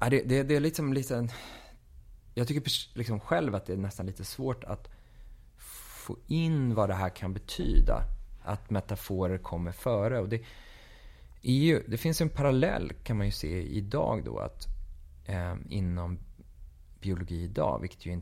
det, 0.09 0.21
det, 0.21 0.43
det, 0.43 0.55
är 0.55 0.59
liksom 0.59 0.93
lite... 0.93 1.27
Jag 2.33 2.47
tycker 2.47 2.97
liksom 2.97 3.19
själv 3.19 3.55
att 3.55 3.65
det 3.65 3.73
är 3.73 3.77
nästan 3.77 4.05
lite 4.05 4.25
svårt 4.25 4.63
att 4.63 4.89
få 6.05 6.17
in 6.27 6.75
vad 6.75 6.89
det 6.89 6.95
här 6.95 7.09
kan 7.09 7.33
betyda. 7.33 8.03
Att 8.43 8.69
metaforer 8.69 9.37
kommer 9.37 9.71
före. 9.71 10.19
Och 10.19 10.29
det, 10.29 10.41
EU, 11.41 11.83
det 11.87 11.97
finns 11.97 12.21
en 12.21 12.29
parallell 12.29 12.93
kan 13.03 13.17
man 13.17 13.25
ju 13.25 13.31
se 13.31 13.61
idag 13.61 14.23
då 14.25 14.39
att 14.39 14.67
eh, 15.25 15.55
inom 15.69 16.19
biologi 17.01 17.43
idag, 17.43 17.79
vilket 17.81 18.05
ju 18.05 18.21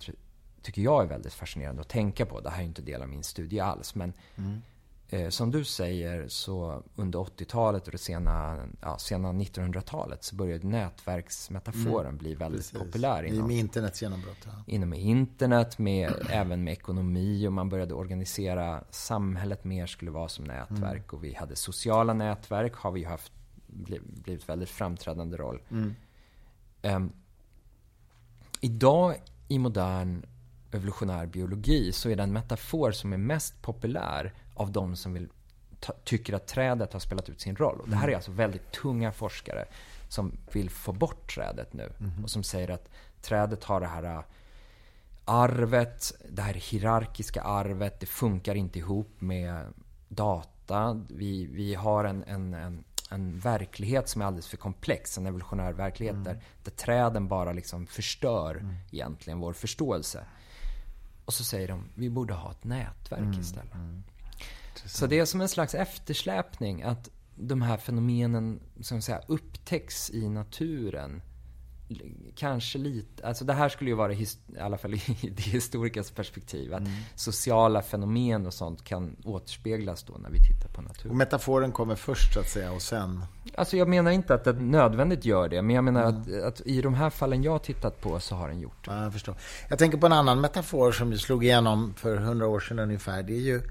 tycker 0.62 0.82
jag 0.82 1.04
är 1.04 1.08
väldigt 1.08 1.34
fascinerande 1.34 1.82
att 1.82 1.90
tänka 1.90 2.26
på. 2.26 2.40
Det 2.40 2.50
här 2.50 2.58
är 2.58 2.62
ju 2.62 2.68
inte 2.68 2.82
del 2.82 3.02
av 3.02 3.10
min 3.10 3.24
studie 3.24 3.60
alls. 3.60 3.96
Men 3.96 4.14
mm 4.36 4.62
eh, 5.10 5.30
som 5.30 5.52
du 5.52 5.64
säger 5.64 6.28
så 6.28 6.84
under 6.96 7.20
80-talet 7.20 7.86
och 7.86 7.92
det 7.92 7.98
sena, 7.98 8.68
ja, 8.82 8.98
sena 8.98 9.34
1900-talet 9.34 10.24
så 10.24 10.36
började 10.36 10.68
nätverksmetaforen 10.68 12.06
mm. 12.06 12.18
bli 12.18 12.36
väldigt 12.36 12.72
Precis. 12.72 12.80
populär. 12.80 13.24
Inom, 13.24 13.48
med 13.48 13.58
internets 13.58 14.02
genombrott. 14.02 14.38
Ja. 14.46 14.52
Inom 14.68 14.94
internet, 14.94 15.78
med, 15.78 16.14
även 16.30 16.64
med 16.64 16.74
ekonomi 16.74 17.48
och 17.48 17.54
man 17.54 17.70
började 17.70 17.94
organisera 17.94 18.84
samhället 18.90 19.64
mer 19.64 19.88
skulle 19.88 20.12
vara 20.12 20.30
som 20.30 20.46
nätverk. 20.46 21.04
Mm. 21.04 21.10
Och 21.12 21.24
vi 21.24 21.34
hade 21.34 21.56
sociala 21.56 22.14
nätverk, 22.14 22.74
har 22.76 22.92
vi 22.92 23.04
haft 23.04 23.32
blivit 23.68 24.50
väldigt 24.50 24.70
framträdande 24.70 25.38
roll. 25.38 25.62
Mm. 25.72 25.96
Um, 26.82 27.12
idag 28.62 29.16
i 29.48 29.60
modern 29.60 30.26
evolutionär 30.72 31.26
biologi 31.26 31.92
så 31.92 32.10
är 32.10 32.16
den 32.16 32.34
metafor 32.34 32.92
som 32.92 33.14
är 33.14 33.18
mest 33.18 33.62
populär 33.62 34.34
av 34.60 34.72
de 34.72 34.96
som 34.96 35.14
vill 35.14 35.30
tycker 36.04 36.34
att 36.34 36.48
trädet 36.48 36.94
har 36.94 37.00
spelat 37.00 37.30
ut 37.30 37.42
sin 37.42 37.56
roll. 37.56 37.80
Och 37.80 37.90
det 37.90 37.96
här 37.96 38.04
är 38.04 38.08
mm. 38.08 38.16
alltså 38.16 38.32
väldigt 38.32 38.72
tunga 38.72 39.12
forskare 39.12 39.66
som 40.10 40.38
vill 40.52 40.70
få 40.70 40.92
bort 40.92 41.36
trädet 41.36 41.74
nu. 41.74 41.94
Mm. 42.00 42.24
Och 42.24 42.30
som 42.30 42.44
säger 42.44 42.70
att 42.70 42.90
trädet 43.22 43.64
har 43.64 43.82
det 43.82 43.88
här 43.88 44.04
äh, 44.04 44.24
arvet, 45.26 46.12
det 46.30 46.42
här 46.42 46.54
hierarkiska 46.54 47.42
arvet, 47.42 48.00
det 48.00 48.06
funkar 48.06 48.56
inte 48.56 48.80
ihop 48.80 49.22
med 49.22 49.66
data. 50.08 51.02
Vi, 51.10 51.46
vi 51.46 51.76
har 51.76 52.04
en, 52.04 52.24
en, 52.24 52.54
en, 52.54 52.84
en 53.10 53.40
verklighet 53.40 54.10
som 54.10 54.22
är 54.22 54.26
alldeles 54.26 54.48
för 54.48 54.58
komplex, 54.58 55.18
en 55.18 55.26
evolutionär 55.26 55.74
verklighet 55.74 56.14
mm. 56.14 56.24
där, 56.24 56.42
där 56.64 56.72
träden 56.72 57.28
bara 57.28 57.54
liksom 57.54 57.88
förstör 57.88 58.56
mm. 58.56 58.76
egentligen 58.92 59.40
vår 59.40 59.54
förståelse. 59.54 60.24
Och 61.26 61.34
så 61.34 61.44
säger 61.44 61.68
de, 61.68 61.84
vi 61.96 62.10
borde 62.10 62.34
ha 62.34 62.52
ett 62.52 62.64
nätverk 62.64 63.20
mm. 63.20 63.40
istället. 63.40 63.74
Så 64.90 65.08
det 65.08 65.20
är 65.20 65.26
som 65.26 65.42
en 65.42 65.50
slags 65.50 65.76
eftersläpning 65.76 66.84
att 66.84 67.10
de 67.36 67.62
här 67.62 67.78
fenomenen 67.78 68.60
som 68.82 69.02
säga, 69.02 69.22
upptäcks 69.28 70.10
i 70.10 70.30
naturen 70.30 71.22
kanske 72.36 72.78
lite, 72.78 73.28
alltså 73.28 73.46
det 73.46 73.54
här 73.54 73.70
skulle 73.70 73.90
ju 73.90 73.96
vara, 73.96 74.14
i 74.14 74.28
alla 74.60 74.78
fall 74.78 74.94
i 75.22 75.34
det 75.36 75.42
historikas 75.42 76.12
perspektiv, 76.12 76.74
att 76.74 76.80
mm. 76.80 76.92
sociala 77.16 77.82
fenomen 77.82 78.46
och 78.46 78.54
sånt 78.54 78.84
kan 78.84 79.16
återspeglas 79.26 80.04
då 80.04 80.14
när 80.14 80.30
vi 80.30 80.38
tittar 80.38 80.70
på 80.70 80.82
naturen. 80.82 81.12
Och 81.12 81.18
metaforen 81.18 81.72
kommer 81.72 81.96
först 81.96 82.34
så 82.34 82.40
att 82.40 82.50
säga 82.50 82.72
och 82.72 82.82
sen? 82.82 83.24
Alltså 83.56 83.78
jag 83.78 83.88
menar 83.88 84.12
inte 84.12 84.34
att 84.34 84.44
det 84.44 84.54
nödvändigt 84.54 85.26
gör 85.26 85.50
det, 85.50 85.62
men 85.62 85.76
jag 85.76 85.84
menar 85.84 86.04
mm. 86.10 86.22
att, 86.22 86.44
att, 86.44 86.62
i 86.68 86.82
de 86.82 86.94
här 86.94 87.10
fallen 87.10 87.44
jag 87.44 87.52
har 87.52 87.60
tittat 87.60 88.02
på 88.02 88.20
så 88.20 88.36
har 88.36 88.48
den 88.48 88.60
gjort 88.60 88.86
det. 88.86 88.92
Ja, 88.92 89.04
jag 89.04 89.14
förstår. 89.14 89.36
Jag 89.70 89.80
tänker 89.80 89.98
på 89.98 90.06
en 90.06 90.14
annan 90.14 90.42
metafor 90.42 90.92
som 90.92 91.18
slog 91.18 91.44
igenom 91.44 91.94
för 91.98 92.18
hundra 92.18 92.48
år 92.48 92.60
sedan 92.60 92.80
ungefär. 92.80 93.24
Det 93.24 93.34
är 93.34 93.42
ju 93.42 93.62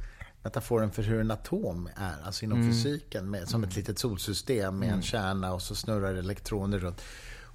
metaforen 0.43 0.91
för 0.91 1.03
hur 1.03 1.21
en 1.21 1.31
atom 1.31 1.89
är, 1.97 2.27
alltså 2.27 2.45
inom 2.45 2.61
mm. 2.61 2.73
fysiken, 2.73 3.31
med, 3.31 3.49
som 3.49 3.65
ett 3.65 3.77
litet 3.77 3.99
solsystem 3.99 4.79
med 4.79 4.87
mm. 4.87 4.99
en 4.99 5.03
kärna 5.03 5.55
och 5.55 5.63
så 5.63 5.75
snurrar 5.75 6.15
elektroner 6.15 6.79
runt. 6.79 7.03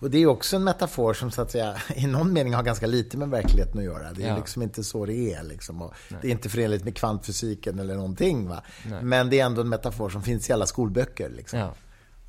Och 0.04 0.10
det 0.10 0.18
är 0.18 0.28
också 0.28 0.56
en 0.56 0.64
metafor 0.64 1.14
som 1.14 1.32
så 1.32 1.42
att 1.42 1.52
säga 1.52 1.78
i 1.96 2.08
någon 2.08 2.34
mening 2.34 2.54
har 2.54 2.64
ganska 2.64 2.88
lite 2.88 3.18
med 3.18 3.30
verkligheten 3.30 3.80
att 3.80 3.86
göra. 3.86 4.14
Det 4.14 4.24
är 4.24 4.28
ja. 4.28 4.38
liksom 4.38 4.62
inte 4.62 4.84
så 4.84 5.06
det 5.06 5.34
är. 5.34 5.44
Liksom. 5.44 5.92
Det 6.22 6.28
är 6.28 6.32
inte 6.32 6.50
förenligt 6.50 6.84
med 6.84 6.96
kvantfysiken 6.96 7.80
eller 7.80 7.96
någonting. 7.96 8.48
Va? 8.48 8.64
Men 9.02 9.30
det 9.30 9.40
är 9.40 9.46
ändå 9.46 9.62
en 9.62 9.70
metafor 9.70 10.10
som 10.10 10.24
finns 10.24 10.50
i 10.50 10.54
alla 10.54 10.66
skolböcker. 10.66 11.30
Liksom. 11.30 11.60
Ja. 11.60 11.74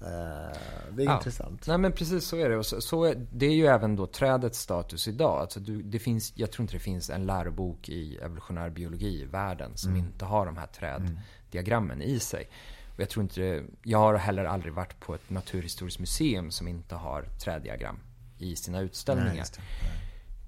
Eh, 0.04 0.58
det 0.90 1.02
är 1.02 1.06
ja. 1.06 1.16
intressant. 1.16 1.66
Nej 1.66 1.78
men 1.78 1.92
precis 1.92 2.24
så 2.24 2.36
är 2.36 2.48
det. 2.48 2.56
Och 2.56 2.66
så, 2.66 2.80
så 2.80 3.04
är, 3.04 3.26
det 3.32 3.46
är 3.46 3.54
ju 3.54 3.66
även 3.66 3.96
då 3.96 4.06
trädets 4.06 4.60
status 4.60 5.08
idag. 5.08 5.40
Alltså 5.40 5.60
du, 5.60 5.82
det 5.82 5.98
finns, 5.98 6.32
jag 6.36 6.52
tror 6.52 6.62
inte 6.62 6.74
det 6.74 6.80
finns 6.80 7.10
en 7.10 7.26
lärobok 7.26 7.88
i 7.88 8.16
evolutionär 8.16 8.70
biologi 8.70 9.22
i 9.22 9.24
världen 9.24 9.76
som 9.76 9.90
mm. 9.90 10.04
inte 10.04 10.24
har 10.24 10.46
de 10.46 10.56
här 10.56 10.66
träddiagrammen 10.66 12.02
i 12.02 12.18
sig. 12.18 12.48
Och 12.94 13.00
jag 13.00 13.08
tror 13.08 13.22
inte 13.22 13.40
det, 13.40 13.64
jag 13.82 13.98
har 13.98 14.14
heller 14.14 14.44
aldrig 14.44 14.72
varit 14.72 15.00
på 15.00 15.14
ett 15.14 15.30
naturhistoriskt 15.30 16.00
museum 16.00 16.50
som 16.50 16.68
inte 16.68 16.94
har 16.94 17.22
träddiagram 17.22 17.98
i 18.38 18.56
sina 18.56 18.80
utställningar. 18.80 19.46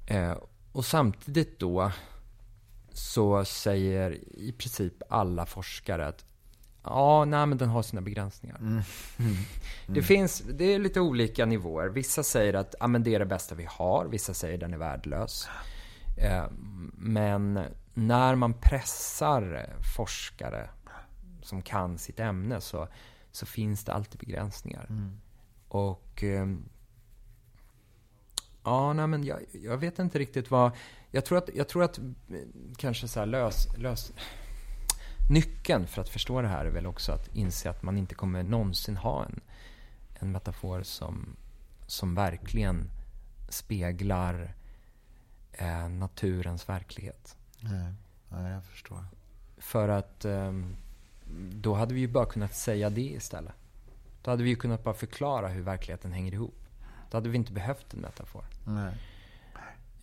Nej, 0.09 0.19
eh, 0.19 0.39
och 0.73 0.85
samtidigt 0.85 1.59
då 1.59 1.93
så 2.93 3.45
säger 3.45 4.19
i 4.39 4.53
princip 4.53 5.03
alla 5.09 5.47
forskare 5.47 6.07
att 6.07 6.25
Ja, 6.87 7.25
nej 7.25 7.47
men 7.47 7.59
den 7.59 7.69
har 7.69 7.83
sina 7.83 8.03
begränsningar. 8.03 8.57
Mm. 8.57 8.73
Mm. 9.19 9.35
Det 9.87 10.03
finns, 10.03 10.39
det 10.39 10.65
är 10.65 10.79
lite 10.79 11.01
olika 11.01 11.47
nivåer. 11.47 11.89
Vissa 11.89 12.23
säger 12.23 12.55
att 12.55 12.75
ja, 12.81 12.87
men 12.87 13.03
det 13.03 13.15
är 13.15 13.19
det 13.19 13.27
bästa 13.27 13.55
vi 13.55 13.67
har. 13.71 14.07
Vissa 14.07 14.35
säger 14.35 14.55
att 14.55 14.61
den 14.61 14.75
är 14.75 14.79
värdelös. 14.79 15.49
Eh, 16.17 16.45
men 16.93 17.61
när 17.95 18.35
man 18.35 18.55
pressar 18.55 19.75
forskare 19.97 20.71
som 21.43 21.63
kan 21.63 21.99
sitt 21.99 22.21
ämne 22.21 22.61
så, 22.61 22.89
så 23.33 23.47
finns 23.47 23.85
det 23.85 23.93
alltid 23.93 24.21
begränsningar. 24.21 24.87
Mm. 24.89 25.21
Och 25.69 26.25
eh, 26.25 26.47
Ja, 28.67 28.93
nej 28.93 29.07
men 29.07 29.25
jag, 29.25 29.39
jag, 29.53 29.77
vet 29.77 29.99
inte 29.99 30.19
riktigt 30.19 30.51
vad... 30.51 30.73
Jag 31.11 31.25
tror 31.25 31.39
att, 31.39 31.51
jag 31.55 31.69
tror 31.69 31.85
att 31.85 31.99
eh, 31.99 32.05
kanske 32.77 33.09
så 33.09 33.25
lös, 33.25 33.69
lös... 33.79 34.13
Nyckeln 35.31 35.87
för 35.87 36.01
att 36.01 36.09
förstå 36.09 36.43
det 36.43 36.49
här 36.49 36.65
är 36.65 36.71
väl 36.71 36.87
också 36.87 37.13
att 37.13 37.35
inse 37.35 37.71
att 37.71 37.83
man 37.83 37.99
inte 37.99 38.15
kommer 38.15 38.43
någonsin 38.43 38.97
ha 38.97 39.25
en, 39.25 39.41
en 40.15 40.33
metafor 40.33 40.83
som, 40.83 41.37
som 41.87 42.15
verkligen 42.15 42.91
speglar 43.49 44.55
eh, 45.53 45.89
naturens 45.89 46.69
verklighet. 46.69 47.37
Nej, 47.61 47.93
ja, 48.31 48.49
jag 48.49 48.65
förstår. 48.65 49.05
För 49.59 49.89
att 49.89 50.25
eh, 50.25 50.53
då 51.53 51.75
hade 51.75 51.95
vi 51.95 52.01
ju 52.01 52.09
bara 52.09 52.27
kunnat 52.27 52.55
säga 52.55 52.91
det 52.91 53.01
istället. 53.01 53.55
Då 54.23 54.31
hade 54.31 54.43
vi 54.43 54.51
ju 54.51 54.57
kunnat 54.57 54.85
bara 54.85 54.95
förklara 54.95 55.49
hur 55.49 55.63
verkligheten 55.63 56.13
hänger 56.13 56.33
ihop. 56.33 56.67
Då 57.11 57.17
hade 57.17 57.29
vi 57.29 57.37
inte 57.37 57.53
behövt 57.53 57.95
en 57.95 58.01
metafor. 58.01 58.45
Nej. 58.65 58.95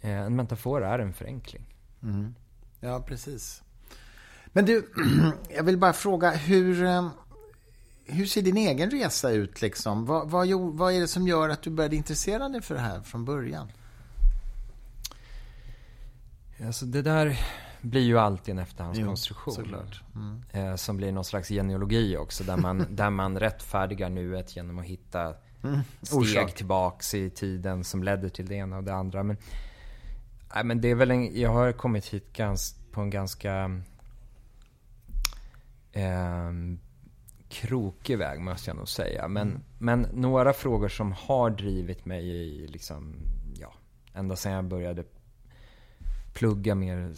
Eh, 0.02 0.20
en 0.20 0.36
metafor 0.36 0.84
är 0.84 1.00
en 1.00 1.14
förenkling. 1.14 1.66
Mm. 2.04 2.36
Ja, 2.80 3.02
precis. 3.02 3.63
Men 4.54 4.66
du, 4.66 4.90
jag 5.56 5.64
vill 5.64 5.78
bara 5.78 5.94
fråga 5.94 6.32
hur, 6.32 6.84
eh, 6.84 7.10
hur 8.06 8.26
ser 8.26 8.42
din 8.42 8.58
egen 8.58 8.92
resa 8.92 9.32
ut? 9.32 9.62
Liksom? 9.62 10.06
Vad, 10.06 10.30
vad, 10.30 10.48
vad 10.50 10.94
är 10.94 11.00
det 11.00 11.08
som 11.08 11.28
gör 11.28 11.50
att 11.50 11.62
du 11.62 11.70
började 11.70 11.96
intressera 11.96 12.50
dig 12.50 12.62
för 12.62 12.76
det 12.76 12.82
här 12.82 13.02
från 13.02 13.26
början? 13.26 13.72
Alltså 16.66 16.86
det 16.86 17.02
där 17.02 17.40
blir 17.82 18.02
ju 18.02 18.20
alltid 18.20 18.52
en 18.52 18.60
efterhandskonstruktion. 18.60 19.86
Mm. 20.16 20.44
Eh, 20.52 20.76
som 20.76 20.98
blir 20.98 21.12
någon 21.12 21.26
slags 21.26 21.50
genealogi 21.50 22.18
också. 22.18 22.44
Där 22.44 22.58
man, 22.58 22.86
där 22.96 23.10
man 23.10 23.40
rättfärdigar 23.40 24.10
nuet 24.10 24.56
genom 24.56 24.80
att 24.80 24.86
hitta 24.86 25.36
mm. 25.64 25.80
steg 26.02 26.20
Orsak. 26.20 26.56
tillbaks 26.56 27.14
i 27.14 27.30
tiden 27.30 27.84
som 27.84 28.04
ledde 28.04 28.30
till 28.30 28.46
det 28.46 28.56
ena 28.56 28.78
och 28.78 28.84
det 28.84 28.94
andra. 28.94 29.24
Men, 29.24 29.38
nej, 30.56 30.64
men 30.64 30.82
det 30.82 30.88
är 30.88 30.96
väl 30.96 31.12
en, 31.12 31.40
jag 31.42 31.50
har 31.50 31.72
kommit 31.72 32.06
hit 32.06 32.34
gans, 32.34 32.76
på 32.92 33.02
en 33.02 33.10
ganska 33.10 33.82
eh, 35.94 36.52
krokig 37.50 38.18
väg 38.18 38.40
måste 38.40 38.70
jag 38.70 38.78
nog 38.78 38.90
säga. 38.90 39.28
Men, 39.28 39.50
mm. 39.50 39.62
men 39.78 40.08
några 40.14 40.54
frågor 40.54 40.90
som 40.90 41.12
har 41.12 41.50
drivit 41.50 42.06
mig 42.06 42.30
i 42.30 42.68
liksom, 42.68 43.16
ja, 43.60 43.74
ända 44.14 44.36
sedan 44.36 44.52
jag 44.52 44.66
började 44.66 45.04
plugga 46.34 46.76
mer 46.76 47.14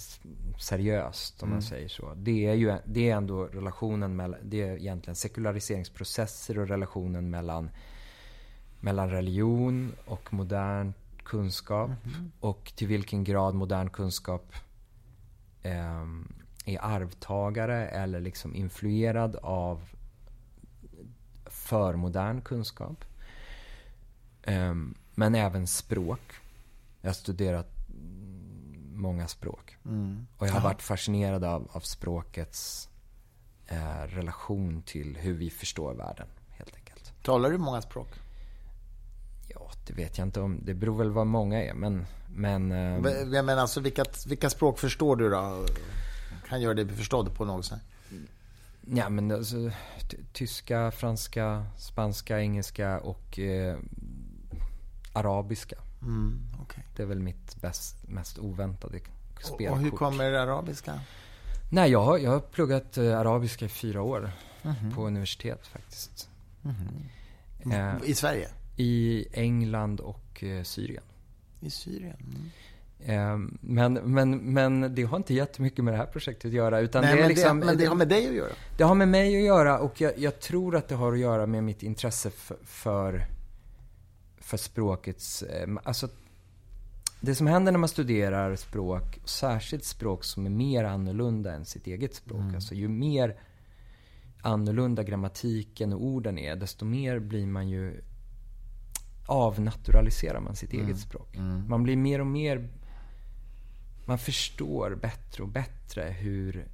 seriöst, 0.59 1.43
om 1.43 1.47
mm. 1.47 1.55
man 1.55 1.61
säger 1.61 1.87
så. 1.87 2.13
Det 2.15 2.47
är 2.47 2.53
ju 2.53 2.77
det 2.85 3.09
är 3.09 3.15
ändå 3.15 3.45
relationen 3.45 4.15
mellan, 4.15 4.39
det 4.43 4.61
är 4.61 4.77
egentligen 4.77 5.15
sekulariseringsprocesser 5.15 6.59
och 6.59 6.67
relationen 6.67 7.29
mellan, 7.29 7.69
mellan 8.79 9.09
religion 9.09 9.91
och 10.05 10.33
modern 10.33 10.93
kunskap. 11.23 11.89
Mm. 11.89 12.31
Och 12.39 12.73
till 12.75 12.87
vilken 12.87 13.23
grad 13.23 13.55
modern 13.55 13.89
kunskap 13.89 14.53
eh, 15.63 16.05
är 16.65 16.79
arvtagare 16.81 17.87
eller 17.87 18.19
liksom 18.19 18.55
influerad 18.55 19.35
av 19.35 19.83
förmodern 21.45 22.41
kunskap. 22.41 23.05
Eh, 24.43 24.73
men 25.15 25.35
även 25.35 25.67
språk. 25.67 26.21
Jag 27.01 27.09
har 27.09 27.13
studerat 27.13 27.75
många 28.93 29.27
språk. 29.27 29.77
Mm. 29.85 30.27
Och 30.37 30.47
jag 30.47 30.53
har 30.53 30.61
varit 30.61 30.81
fascinerad 30.81 31.43
av, 31.43 31.69
av 31.71 31.79
språkets 31.79 32.89
eh, 33.67 34.07
relation 34.07 34.81
till 34.81 35.17
hur 35.17 35.33
vi 35.33 35.49
förstår 35.49 35.93
världen, 35.93 36.27
helt 36.49 36.75
enkelt. 36.75 37.13
Talar 37.23 37.51
du 37.51 37.57
många 37.57 37.81
språk? 37.81 38.07
Ja, 39.47 39.71
det 39.87 39.93
vet 39.93 40.17
jag 40.17 40.27
inte 40.27 40.41
om. 40.41 40.59
Det 40.63 40.73
beror 40.73 40.97
väl 40.97 41.11
vad 41.11 41.27
många 41.27 41.63
är, 41.63 41.73
men... 41.73 42.05
men 42.35 42.71
eh, 42.71 43.43
men 43.43 43.59
alltså, 43.59 43.79
vilka, 43.79 44.05
vilka 44.27 44.49
språk 44.49 44.79
förstår 44.79 45.15
du 45.15 45.29
då? 45.29 45.65
Kan 46.47 46.61
göra 46.61 46.73
dig 46.73 46.87
förstådd 46.87 47.35
på 47.35 47.45
något 47.45 47.65
sätt? 47.65 47.81
Ja, 48.81 49.09
men 49.09 49.31
alltså, 49.31 49.71
tyska, 50.33 50.91
franska, 50.91 51.65
spanska, 51.77 52.39
engelska 52.39 52.99
och 52.99 53.39
eh, 53.39 53.77
arabiska. 55.13 55.75
Mm, 56.01 56.39
okay. 56.63 56.83
Det 56.95 57.03
är 57.03 57.07
väl 57.07 57.19
mitt 57.19 57.61
bäst, 57.61 58.07
mest 58.07 58.39
oväntade 58.39 58.99
spelkort. 59.43 59.71
Och 59.71 59.79
hur 59.79 59.91
kommer 59.91 60.33
arabiska? 60.33 60.99
Nej, 61.71 61.91
jag 61.91 62.03
har, 62.03 62.17
jag 62.17 62.31
har 62.31 62.39
pluggat 62.39 62.97
eh, 62.97 63.19
arabiska 63.19 63.65
i 63.65 63.69
fyra 63.69 64.01
år. 64.01 64.31
Mm 64.61 64.75
-hmm. 64.75 64.95
På 64.95 65.07
universitet 65.07 65.67
faktiskt. 65.67 66.29
Mm 66.63 66.75
-hmm. 67.63 68.01
eh, 68.03 68.09
I 68.09 68.15
Sverige? 68.15 68.49
I 68.77 69.25
England 69.33 69.99
och 69.99 70.43
eh, 70.43 70.63
Syrien. 70.63 71.03
I 71.59 71.69
Syrien? 71.69 72.51
Mm. 72.99 73.43
Eh, 73.43 73.49
men, 73.61 73.93
men, 73.93 74.37
men 74.37 74.95
det 74.95 75.03
har 75.03 75.17
inte 75.17 75.33
jättemycket 75.33 75.83
med 75.83 75.93
det 75.93 75.97
här 75.97 76.05
projektet 76.05 76.49
att 76.49 76.53
göra. 76.53 76.79
Utan 76.79 77.01
Nej, 77.01 77.15
det 77.15 77.19
men, 77.19 77.29
liksom, 77.29 77.59
det, 77.59 77.65
men 77.65 77.77
det 77.77 77.85
har 77.85 77.95
med 77.95 78.07
dig 78.07 78.27
att 78.27 78.35
göra? 78.35 78.51
Det 78.77 78.83
har 78.83 78.95
med 78.95 79.07
mig 79.07 79.37
att 79.37 79.45
göra 79.45 79.79
och 79.79 80.01
jag, 80.01 80.13
jag 80.17 80.39
tror 80.39 80.75
att 80.75 80.87
det 80.87 80.95
har 80.95 81.13
att 81.13 81.19
göra 81.19 81.45
med 81.45 81.63
mitt 81.63 81.83
intresse 81.83 82.29
för, 82.63 83.25
för 84.37 84.57
språkets... 84.57 85.43
Eh, 85.43 85.67
alltså, 85.83 86.07
det 87.21 87.35
som 87.35 87.47
händer 87.47 87.71
när 87.71 87.79
man 87.79 87.89
studerar 87.89 88.55
språk, 88.55 89.19
särskilt 89.25 89.83
språk 89.83 90.23
som 90.23 90.45
är 90.45 90.49
mer 90.49 90.83
annorlunda 90.83 91.53
än 91.53 91.65
sitt 91.65 91.87
eget 91.87 92.15
språk. 92.15 92.39
Mm. 92.39 92.55
Alltså 92.55 92.75
ju 92.75 92.87
mer 92.87 93.35
annorlunda 94.41 95.03
grammatiken 95.03 95.93
och 95.93 96.03
orden 96.03 96.37
är, 96.37 96.55
desto 96.55 96.85
mer 96.85 97.19
blir 97.19 97.47
man 97.47 97.69
ju 97.69 98.01
avnaturaliserar 99.27 100.39
man 100.39 100.55
sitt 100.55 100.73
mm. 100.73 100.85
eget 100.85 100.99
språk. 100.99 101.35
Mm. 101.35 101.69
Man 101.69 101.83
blir 101.83 101.97
mer 101.97 102.19
och 102.19 102.27
mer... 102.27 102.69
Man 104.05 104.17
förstår 104.17 104.95
bättre 104.95 105.43
och 105.43 105.49
bättre 105.49 106.03
hur 106.03 106.67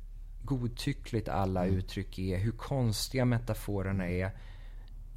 godtyckligt 0.43 1.29
alla 1.29 1.65
mm. 1.65 1.77
uttryck 1.77 2.19
är, 2.19 2.37
hur 2.37 2.51
konstiga 2.51 3.25
metaforerna 3.25 4.09
är, 4.09 4.31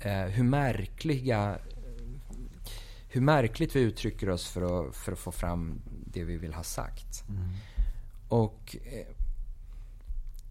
eh, 0.00 0.24
hur 0.24 0.44
märkliga 0.44 1.58
hur 3.14 3.20
märkligt 3.20 3.76
vi 3.76 3.80
uttrycker 3.80 4.30
oss 4.30 4.48
för 4.48 4.88
att, 4.88 4.96
för 4.96 5.12
att 5.12 5.18
få 5.18 5.32
fram 5.32 5.82
det 6.06 6.24
vi 6.24 6.36
vill 6.36 6.54
ha 6.54 6.62
sagt. 6.62 7.24
Mm. 7.28 7.42
Och 8.28 8.76
eh, 8.84 9.06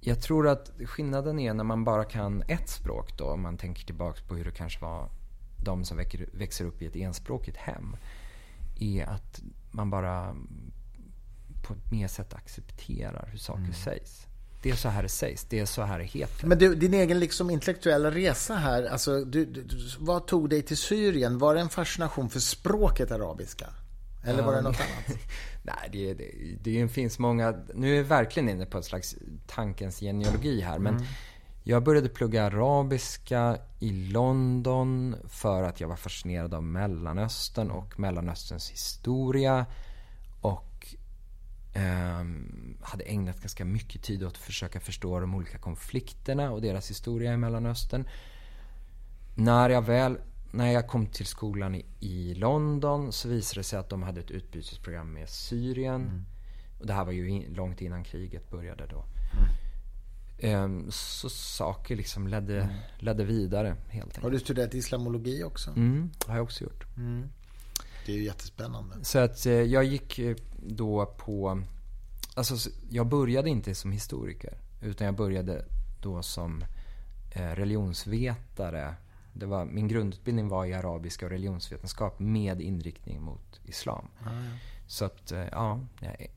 jag 0.02 0.22
tror 0.22 0.48
att 0.48 0.72
skillnaden 0.86 1.40
är 1.40 1.54
när 1.54 1.64
man 1.64 1.84
bara 1.84 2.06
kan 2.06 2.44
ett 2.48 2.70
språk 2.70 3.18
då, 3.18 3.26
om 3.26 3.42
man 3.42 3.58
tänker 3.58 3.86
tillbaka 3.86 4.22
på 4.28 4.36
hur 4.36 4.46
det 4.46 4.52
kanske 4.52 4.82
var 4.82 5.10
de 5.64 5.86
som 5.86 5.98
växer, 5.98 6.30
växer 6.34 6.66
upp 6.66 6.82
i 6.82 6.86
ett 6.86 6.96
enspråkigt 6.96 7.58
hem 7.58 7.96
är 8.80 9.06
att 9.06 9.42
man 9.72 9.90
bara 9.90 10.36
på 11.64 11.74
ett 11.74 11.92
mer 11.92 12.08
sätt 12.08 12.34
accepterar 12.34 13.30
hur 13.32 13.38
saker 13.38 13.62
mm. 13.62 13.74
sägs. 13.74 14.28
Det 14.62 14.70
är 14.70 14.76
så 14.76 14.90
här 14.90 15.04
det 15.04 15.10
sägs, 15.10 15.46
det 15.50 15.60
är 15.60 15.66
så 15.66 15.82
här 15.82 16.00
det 16.00 16.06
heter. 16.06 16.48
Men 16.48 16.58
du, 16.58 16.76
din 16.76 16.94
egen 16.94 17.20
liksom 17.20 17.50
intellektuella 17.50 18.12
resa 18.12 18.56
här, 18.56 18.84
alltså, 18.84 19.26
du, 19.26 19.46
du, 19.46 19.68
vad 20.00 20.28
tog 20.28 20.50
dig 20.50 20.62
till 20.62 20.78
Syrien? 20.78 21.38
Var 21.38 21.56
det 21.56 21.62
en 21.62 21.70
fascination 21.70 22.30
för 22.30 22.40
språket 22.40 23.12
arabiska? 23.12 23.66
Eller 24.26 24.44
var 24.44 24.54
det 24.54 24.62
något 24.62 24.80
annat? 24.80 25.20
Nej, 25.64 25.90
det, 25.92 26.14
det, 26.14 26.58
det 26.62 26.88
finns 26.88 27.20
många... 27.20 27.56
Nu 27.74 27.94
är 27.94 27.98
jag 27.98 28.04
verkligen 28.04 28.50
inne 28.50 28.66
på 28.66 28.78
ett 28.78 28.86
slags 28.86 29.16
tankens 29.48 30.00
genealogi 30.00 30.62
här. 30.62 30.80
Men 30.80 30.96
mm. 30.96 31.08
jag 31.64 31.84
började 31.84 32.10
plugga 32.10 32.44
arabiska 32.44 33.58
i 33.80 33.92
London 33.92 35.16
för 35.28 35.64
att 35.64 35.82
jag 35.82 35.88
var 35.88 35.96
fascinerad 35.96 36.54
av 36.54 36.64
Mellanöstern 36.64 37.72
och 37.72 38.00
Mellanösterns 38.00 38.72
historia. 38.72 39.66
Och 41.74 41.80
eh, 41.80 42.26
hade 42.82 43.04
ägnat 43.04 43.42
ganska 43.42 43.66
mycket 43.66 44.02
tid 44.02 44.24
åt 44.24 44.32
att 44.32 44.38
försöka 44.38 44.80
förstå 44.80 45.20
de 45.20 45.36
olika 45.36 45.58
konflikterna 45.58 46.52
och 46.52 46.62
deras 46.62 46.90
historia 46.90 47.34
i 47.34 47.38
Mellanöstern. 47.38 48.08
När 49.36 49.70
jag 49.70 49.82
väl 49.82 50.18
när 50.52 50.72
jag 50.72 50.88
kom 50.88 51.06
till 51.06 51.26
skolan 51.26 51.76
i, 51.76 51.86
i, 52.00 52.36
London 52.36 53.12
så 53.12 53.30
visade 53.30 53.60
det 53.60 53.64
sig 53.64 53.80
att 53.80 53.90
de 53.90 54.04
hade 54.04 54.20
ett 54.20 54.32
utbytesprogram 54.32 55.14
med 55.14 55.30
Syrien. 55.30 56.02
Mm. 56.02 56.26
Och 56.80 56.88
det 56.88 56.94
här 56.94 57.06
var 57.06 57.12
ju 57.12 57.30
in, 57.30 57.54
långt 57.54 57.82
innan 57.82 58.04
kriget 58.04 58.50
började 58.50 58.88
då. 58.88 59.06
Mm. 59.34 60.64
Um, 60.64 60.92
så 60.92 61.30
saker 61.30 61.96
liksom 61.96 62.28
ledde, 62.28 62.62
mm. 62.62 62.76
ledde 62.98 63.24
vidare 63.24 63.76
helt 63.88 64.06
enkelt. 64.06 64.24
Har 64.24 64.32
du 64.32 64.40
studerat 64.40 64.74
islamologi 64.74 65.44
också? 65.44 65.70
Mm, 65.70 66.12
har 66.28 66.36
jag 66.36 66.44
också 66.44 66.64
gjort. 66.64 66.98
Mm. 66.98 67.30
Det 68.06 68.12
är 68.12 68.16
ju 68.16 68.24
jättespännande. 68.24 68.96
Så 69.06 69.20
att 69.20 69.46
eh, 69.46 69.54
jag 69.54 69.84
gick 69.84 70.20
eh, 70.20 70.36
då 70.58 71.06
på... 71.06 71.64
Alltså 72.36 72.70
jag 72.90 73.08
började 73.08 73.50
inte 73.50 73.76
som 73.76 73.92
historiker. 73.92 74.58
Utan 74.82 75.06
jag 75.06 75.16
började 75.16 75.66
då 76.02 76.24
som 76.24 76.64
eh, 77.36 77.50
religionsvetare 77.50 78.96
det 79.34 79.46
var, 79.46 79.66
min 79.66 79.88
grundutbildning 79.88 80.48
var 80.48 80.66
i 80.66 80.74
arabiska 80.74 81.26
och 81.26 81.32
religionsvetenskap 81.32 82.20
med 82.20 82.62
inriktning 82.62 83.22
mot 83.22 83.60
islam. 83.66 84.08
Mm. 84.22 84.44
Så 84.88 85.06
att, 85.06 85.34
ja, 85.52 85.80
jag 86.00 86.28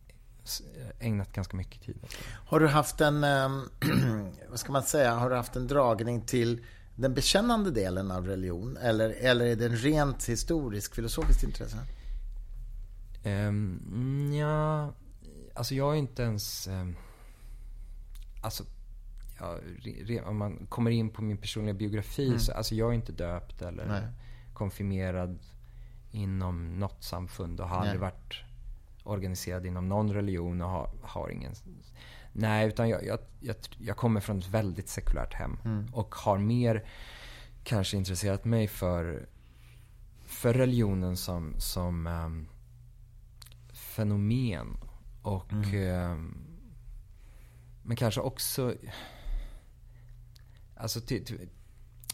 ägnat 0.98 1.32
ganska 1.32 1.56
mycket 1.56 1.82
tid 1.82 1.96
åt 2.02 2.10
det. 2.10 2.16
Har 2.46 2.60
du 2.60 2.68
haft 2.68 3.00
en, 3.00 3.24
ehm, 3.24 3.62
vad 4.48 4.60
ska 4.60 4.72
man 4.72 4.82
säga, 4.82 5.14
har 5.14 5.30
du 5.30 5.36
haft 5.36 5.56
en 5.56 5.66
dragning 5.66 6.20
till 6.20 6.64
den 6.96 7.14
bekännande 7.14 7.70
delen 7.70 8.10
av 8.10 8.26
religion? 8.26 8.76
Eller, 8.76 9.10
eller 9.10 9.46
är 9.46 9.56
det 9.56 9.66
en 9.66 9.76
rent 9.76 10.28
historisk, 10.28 10.94
filosofiskt 10.94 11.42
intresse? 11.42 11.78
Um, 13.24 14.32
ja, 14.34 14.92
alltså 15.54 15.74
jag 15.74 15.92
är 15.92 15.98
inte 15.98 16.22
ens... 16.22 16.68
Um, 16.68 16.96
alltså 18.42 18.64
ja, 19.38 19.58
om 20.24 20.36
man 20.36 20.66
kommer 20.66 20.90
in 20.90 21.10
på 21.10 21.22
min 21.22 21.36
personliga 21.36 21.74
biografi 21.74 22.26
mm. 22.26 22.38
så 22.38 22.52
alltså 22.52 22.74
jag 22.74 22.90
är 22.90 22.94
inte 22.94 23.12
döpt 23.12 23.62
eller 23.62 23.86
Nej. 23.86 24.02
konfirmerad 24.54 25.38
inom 26.10 26.78
något 26.78 27.04
samfund 27.04 27.60
och 27.60 27.68
har 27.68 27.76
Nej. 27.76 27.88
aldrig 27.88 28.00
varit 28.00 28.34
organiserad 29.04 29.66
inom 29.66 29.88
någon 29.88 30.12
religion 30.12 30.60
och 30.60 30.70
har, 30.70 30.90
har 31.02 31.30
ingen... 31.30 31.54
Nej, 32.38 32.68
utan 32.68 32.88
jag, 32.88 33.06
jag, 33.06 33.18
jag, 33.40 33.56
jag, 33.78 33.96
kommer 33.96 34.20
från 34.20 34.38
ett 34.38 34.48
väldigt 34.48 34.88
sekulärt 34.88 35.34
hem 35.34 35.58
mm. 35.64 35.94
och 35.94 36.14
har 36.14 36.38
mer 36.38 36.84
kanske 37.64 37.96
intresserat 37.96 38.44
mig 38.44 38.68
för, 38.68 39.28
för 40.26 40.54
religionen 40.54 41.16
som, 41.16 41.54
som 41.58 42.06
um, 42.06 42.48
fenomen. 43.72 44.76
Och, 45.22 45.52
mm. 45.52 46.12
um, 46.12 46.36
men 47.82 47.96
kanske 47.96 48.20
också 48.20 48.74
Alltså, 50.76 51.00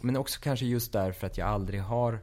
men 0.03 0.17
också 0.17 0.41
kanske 0.41 0.67
just 0.67 0.93
därför 0.93 1.27
att 1.27 1.39
jag 1.39 1.49
aldrig 1.49 1.83
har 1.83 2.21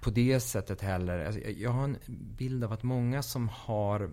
på 0.00 0.10
det 0.10 0.40
sättet 0.40 0.80
heller. 0.80 1.24
Alltså, 1.24 1.40
jag 1.40 1.70
har 1.70 1.84
en 1.84 1.98
bild 2.08 2.64
av 2.64 2.72
att 2.72 2.82
många 2.82 3.22
som 3.22 3.48
har 3.48 4.10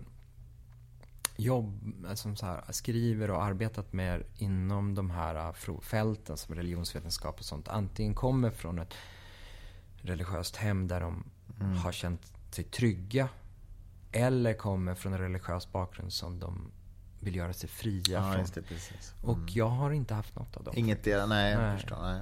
jobb, 1.36 1.94
som 2.14 2.36
så 2.36 2.46
här, 2.46 2.64
skriver 2.70 3.30
och 3.30 3.42
arbetat 3.42 3.92
med 3.92 4.22
inom 4.36 4.94
de 4.94 5.10
här 5.10 5.34
äh, 5.34 5.80
fälten 5.80 6.36
som 6.36 6.54
religionsvetenskap 6.54 7.38
och 7.38 7.44
sånt. 7.44 7.68
Antingen 7.68 8.14
kommer 8.14 8.50
från 8.50 8.78
ett 8.78 8.94
religiöst 9.96 10.56
hem 10.56 10.88
där 10.88 11.00
de 11.00 11.24
mm. 11.60 11.76
har 11.76 11.92
känt 11.92 12.32
sig 12.50 12.64
trygga. 12.64 13.28
Eller 14.12 14.54
kommer 14.54 14.94
från 14.94 15.12
en 15.12 15.18
religiös 15.18 15.72
bakgrund 15.72 16.12
som 16.12 16.38
de 16.38 16.70
vill 17.20 17.36
göra 17.36 17.52
sig 17.52 17.68
fria 17.68 18.02
ja, 18.08 18.32
från. 18.32 18.44
Det. 18.54 18.70
Mm. 18.70 19.30
Och 19.30 19.50
jag 19.50 19.68
har 19.68 19.90
inte 19.90 20.14
haft 20.14 20.36
något 20.36 20.56
av 20.56 20.64
dem. 20.64 20.74
Inget 20.76 21.04
dela, 21.04 21.26
nej, 21.26 21.52
jag 21.52 21.62
nej. 21.62 21.78
förstår. 21.78 22.02
Nej. 22.02 22.20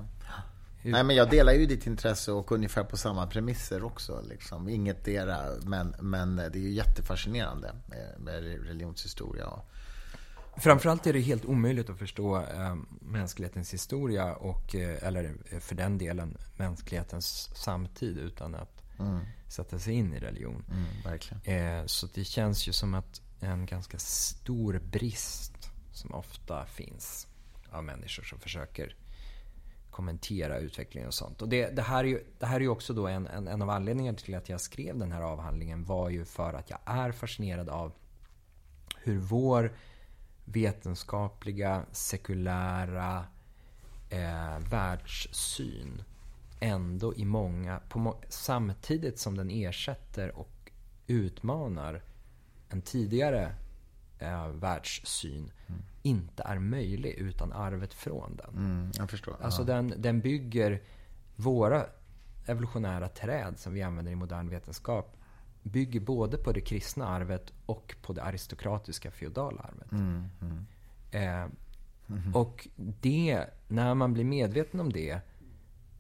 Nej, 0.83 1.05
men 1.05 1.17
jag 1.17 1.31
delar 1.31 1.53
ju 1.53 1.67
ditt 1.67 1.87
intresse 1.87 2.33
och 2.33 2.53
ungefär 2.53 2.85
på 2.85 2.97
samma 2.97 3.27
premisser 3.27 3.85
också. 3.85 4.23
Liksom. 4.29 4.69
Inget 4.69 5.05
dera, 5.05 5.39
men, 5.63 5.95
men 6.01 6.37
det 6.37 6.55
är 6.55 6.63
ju 6.63 6.71
jättefascinerande 6.71 7.75
med, 8.19 8.43
religionshistoria. 8.67 9.47
Och... 9.47 9.69
Framförallt 10.57 11.07
är 11.07 11.13
det 11.13 11.21
helt 11.21 11.45
omöjligt 11.45 11.91
att 11.91 11.99
förstå 11.99 12.37
äh, 12.37 12.77
mänsklighetens 13.01 13.75
historia 13.75 14.35
och, 14.35 14.75
äh, 14.75 15.07
eller 15.07 15.35
för 15.61 15.75
den 15.75 15.99
delen 15.99 16.39
mänsklighetens 16.57 17.57
samtid 17.57 18.19
utan 18.19 18.55
att 18.55 18.83
mm. 18.99 19.21
sätta 19.49 19.79
sig 19.79 19.95
in 19.95 20.15
i 20.15 20.19
religion. 20.19 20.65
Mm. 20.71 21.81
Äh, 21.81 21.87
så 21.87 22.07
det 22.15 22.25
känns 22.25 22.69
ju 22.69 22.73
som 22.73 22.95
att 22.95 23.21
en 23.41 23.67
ganska 23.67 23.99
stor 23.99 24.79
brist 24.79 25.71
som 25.93 26.15
ofta 26.15 26.67
finns 26.67 27.27
av 27.71 27.85
människor 27.85 28.23
som 28.23 28.39
försöker 28.39 28.97
kommentera 29.93 30.59
utvecklingen 30.59 31.09
och 31.09 31.15
sånt. 31.15 31.43
Och 31.43 31.49
det, 31.49 31.67
det 31.77 31.83
här 31.83 32.05
är 32.05 32.09
ju 32.09 32.25
det 32.39 32.47
här 32.47 32.61
är 32.61 32.69
också 32.69 32.93
då 32.93 33.07
en, 33.07 33.27
en, 33.27 33.49
en, 33.49 33.63
av 33.63 33.71
anledningarna 33.71 34.19
till 34.19 34.35
att 34.35 34.49
jag 34.49 34.61
skrev 34.61 34.99
den 34.99 35.13
här 35.13 35.23
avhandlingen 35.23 35.85
var 35.85 36.11
ju 36.11 36.25
för 36.25 36.55
att 36.55 36.71
jag 36.71 36.79
är 36.85 37.13
fascinerad 37.13 37.69
av 37.69 37.93
hur 38.97 39.19
vår 39.19 39.73
vetenskapliga, 40.45 41.85
sekulära 41.93 43.25
eh, 44.11 44.59
världssyn 44.71 46.03
ändå 46.61 47.15
i 47.15 47.25
många, 47.25 47.81
på, 47.89 48.17
samtidigt 48.29 49.19
som 49.19 49.37
den 49.37 49.51
ersätter 49.51 50.39
och 50.39 50.71
utmanar 51.07 52.03
en 52.69 52.83
tidigare 52.83 53.55
eh, 54.19 54.49
världssyn 54.49 55.53
mm 55.67 55.83
inte 56.03 56.43
är 56.43 56.59
möjlig 56.59 57.11
utan 57.11 57.53
arvet 57.53 57.95
från 57.95 58.37
den. 58.37 58.55
Mm, 58.57 58.91
jag 58.99 59.11
förstår. 59.11 59.37
Alltså 59.41 59.65
den, 59.65 59.95
den 59.97 60.21
bygger 60.21 60.83
våra 61.37 61.87
evolutionära 62.47 63.09
träd 63.09 63.59
som 63.59 63.73
vi 63.75 63.83
använder 63.83 64.13
i 64.13 64.17
modern 64.17 64.49
vetenskap 64.49 65.17
bygger 65.63 66.01
både 66.01 66.37
på 66.39 66.53
det 66.53 66.61
kristna 66.61 67.09
arvet 67.09 67.53
och 67.67 67.95
på 68.03 68.13
det 68.13 68.23
aristokratiska 68.23 69.11
feodala 69.11 69.61
arvet. 69.63 69.93
Mm, 69.93 70.29
mm. 70.41 70.67
eh, 71.11 71.51
mm-hmm. 72.07 72.35
och 72.35 72.69
det, 72.77 73.47
när 73.69 73.95
man 73.95 74.13
blir 74.13 74.25
medveten 74.25 74.81
om 74.81 74.93
det 74.93 75.21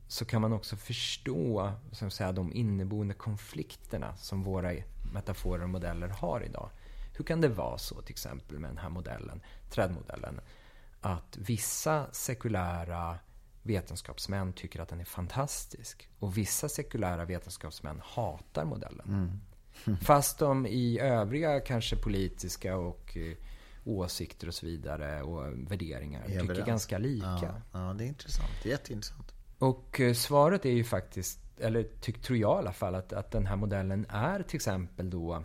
så 0.08 0.24
kan 0.24 0.40
man 0.40 0.52
också 0.52 0.76
förstå 0.76 1.72
som 1.92 2.10
säga, 2.10 2.32
de 2.32 2.52
inneboende 2.52 3.14
konflikterna 3.14 4.16
som 4.16 4.42
våra 4.42 4.72
metaforer 5.14 5.62
och 5.62 5.70
modeller 5.70 6.08
har 6.08 6.44
idag. 6.44 6.70
Hur 7.12 7.24
kan 7.24 7.40
det 7.40 7.48
vara 7.48 7.78
så 7.78 8.02
till 8.02 8.12
exempel 8.12 8.58
med 8.58 8.70
den 8.70 8.78
här 8.78 8.88
modellen, 8.88 9.40
trädmodellen, 9.70 10.40
att 11.00 11.36
vissa 11.36 12.06
sekulära 12.12 13.18
vetenskapsmän 13.62 14.52
tycker 14.52 14.80
att 14.80 14.88
den 14.88 15.00
är 15.00 15.04
fantastisk 15.04 16.08
och 16.18 16.38
vissa 16.38 16.68
sekulära 16.68 17.24
vetenskapsmän 17.24 18.02
hatar 18.04 18.64
modellen. 18.64 19.08
Mm. 19.08 19.96
Fast 20.00 20.38
de 20.38 20.66
i 20.66 20.98
övriga 20.98 21.60
kanske 21.60 21.96
politiska 21.96 22.76
och 22.76 23.16
eh, 23.16 23.36
åsikter 23.84 24.48
och 24.48 24.54
så 24.54 24.66
vidare 24.66 25.22
och 25.22 25.70
värderingar 25.70 26.26
tycker 26.26 26.66
ganska 26.66 26.98
lika. 26.98 27.26
Ja, 27.42 27.62
ja, 27.72 27.94
det 27.98 28.04
är 28.04 28.08
intressant. 28.08 28.50
Det 28.62 28.68
är 28.68 28.70
jätteintressant. 28.70 29.34
Och 29.58 30.00
eh, 30.00 30.14
svaret 30.14 30.64
är 30.64 30.70
ju 30.70 30.84
faktiskt 30.84 31.38
eller 31.58 31.82
tyck, 32.00 32.22
tror 32.22 32.38
jag 32.38 32.56
i 32.56 32.58
alla 32.58 32.72
fall, 32.72 32.94
att, 32.94 33.12
att 33.12 33.30
den 33.30 33.46
här 33.46 33.56
modellen 33.56 34.06
är 34.08 34.42
till 34.42 34.56
exempel 34.56 35.10
då 35.10 35.44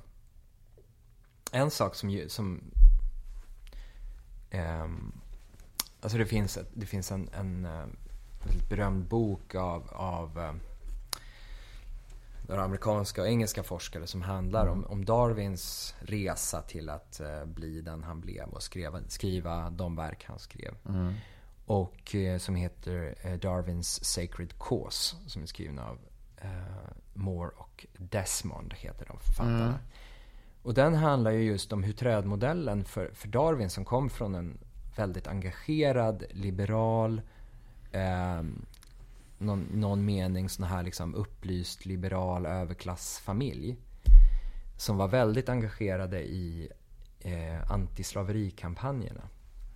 en 1.57 1.71
sak 1.71 1.95
som, 1.95 2.23
som 2.27 2.61
um, 4.53 5.21
alltså 6.01 6.17
det 6.17 6.25
finns, 6.25 6.59
det 6.73 6.85
finns 6.85 7.11
en, 7.11 7.29
en, 7.33 7.65
eh, 7.65 7.85
berömd 8.69 9.05
bok 9.05 9.55
av, 9.55 9.89
av 9.93 10.37
um, 10.39 10.59
några 12.47 12.63
amerikanska 12.63 13.21
och 13.21 13.27
engelska 13.27 13.63
forskare 13.63 14.07
som 14.07 14.21
handlar 14.21 14.67
om, 14.67 14.85
om 14.85 15.05
Darwins 15.05 15.95
resa 15.99 16.61
till 16.61 16.89
att 16.89 17.21
uh, 17.23 17.45
bli 17.45 17.81
den 17.81 18.03
han 18.03 18.21
blev 18.21 18.49
och 18.49 18.63
skriva, 18.63 18.99
skriva 19.07 19.69
de 19.69 19.95
verk 19.95 20.25
han 20.27 20.39
skrev. 20.39 20.75
Mm. 20.89 21.13
Och 21.67 22.15
eh, 22.15 22.37
som 22.37 22.55
heter 22.55 23.15
eh, 23.21 23.33
Darwins 23.33 24.05
Sacred 24.05 24.59
Cause. 24.59 25.15
Som 25.27 25.41
är 25.41 25.45
skriven 25.45 25.79
av 25.79 25.99
eh, 26.37 26.49
Moore 27.13 27.51
och 27.57 27.85
Desmond, 27.97 28.73
heter 28.73 29.05
de 29.05 29.19
författarna. 29.19 29.65
Mm. 29.65 29.79
Och 30.68 30.74
den 30.74 30.95
handlar 30.95 31.32
ju 31.32 31.43
just 31.43 31.74
om 31.74 31.84
hur 31.84 31.93
trädmodellen 31.93 32.86
för, 32.86 33.11
för 33.13 33.28
Darwin 33.28 33.70
som 33.70 33.86
kom 33.86 34.09
från 34.09 34.36
en 34.36 34.57
väldigt 34.97 35.28
engagerad, 35.28 36.24
liberal, 36.30 37.22
eh, 37.91 38.43
någon, 39.38 39.68
någon 39.74 40.05
mening 40.05 40.49
sån 40.49 40.65
här 40.65 40.84
liksom 40.84 41.15
upplyst, 41.15 41.86
liberal 41.86 42.45
överklassfamilj. 42.45 43.76
Som 44.78 44.97
var 44.97 45.07
väldigt 45.07 45.49
engagerade 45.49 46.22
i 46.22 46.70
eh, 47.20 47.72
antislaverikampanjerna. 47.72 49.24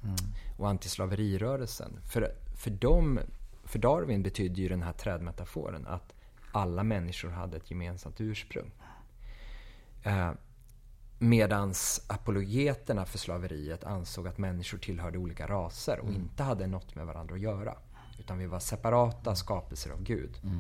Mm. 0.04 0.16
Och 0.58 0.70
antislaverirörelsen. 0.70 2.00
För, 2.14 2.36
för, 2.56 2.72
dem, 2.72 3.20
för 3.64 3.80
Darwin 3.80 4.24
betydde 4.24 4.62
ju 4.62 4.70
den 4.70 4.84
här 4.84 4.94
trädmetaforen 4.94 5.88
att 5.88 6.14
alla 6.52 6.84
människor 6.84 7.30
hade 7.30 7.58
ett 7.58 7.72
gemensamt 7.72 8.22
ursprung. 8.22 8.72
Eh, 10.04 10.32
Medans 11.24 12.06
apologeterna 12.08 13.06
för 13.06 13.18
slaveriet 13.18 13.84
ansåg 13.84 14.28
att 14.28 14.38
människor 14.38 14.78
tillhörde 14.78 15.18
olika 15.18 15.48
raser 15.48 16.00
och 16.00 16.10
mm. 16.10 16.22
inte 16.22 16.44
hade 16.44 16.68
något 16.68 16.96
med 16.96 17.06
varandra 17.06 17.36
att 17.36 17.42
göra. 17.42 17.78
Utan 18.20 18.38
vi 18.38 18.46
var 18.46 18.60
separata 18.60 19.36
skapelser 19.36 19.92
av 19.92 20.04
Gud. 20.04 20.40
Mm. 20.44 20.60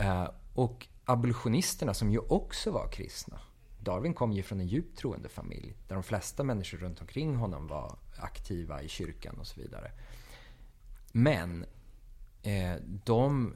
Eh, 0.00 0.30
och 0.54 0.86
abolitionisterna 1.04 1.94
som 1.94 2.10
ju 2.10 2.18
också 2.18 2.70
var 2.70 2.88
kristna. 2.88 3.40
Darwin 3.80 4.14
kom 4.14 4.32
ju 4.32 4.42
från 4.42 4.60
en 4.60 4.66
djupt 4.66 4.98
troende 4.98 5.28
familj. 5.28 5.76
Där 5.88 5.94
de 5.94 6.02
flesta 6.02 6.44
människor 6.44 6.78
runt 6.78 7.00
omkring 7.00 7.36
honom 7.36 7.66
var 7.66 7.98
aktiva 8.16 8.82
i 8.82 8.88
kyrkan 8.88 9.38
och 9.38 9.46
så 9.46 9.60
vidare. 9.60 9.90
Men 11.12 11.64
eh, 12.42 12.74
de 13.04 13.54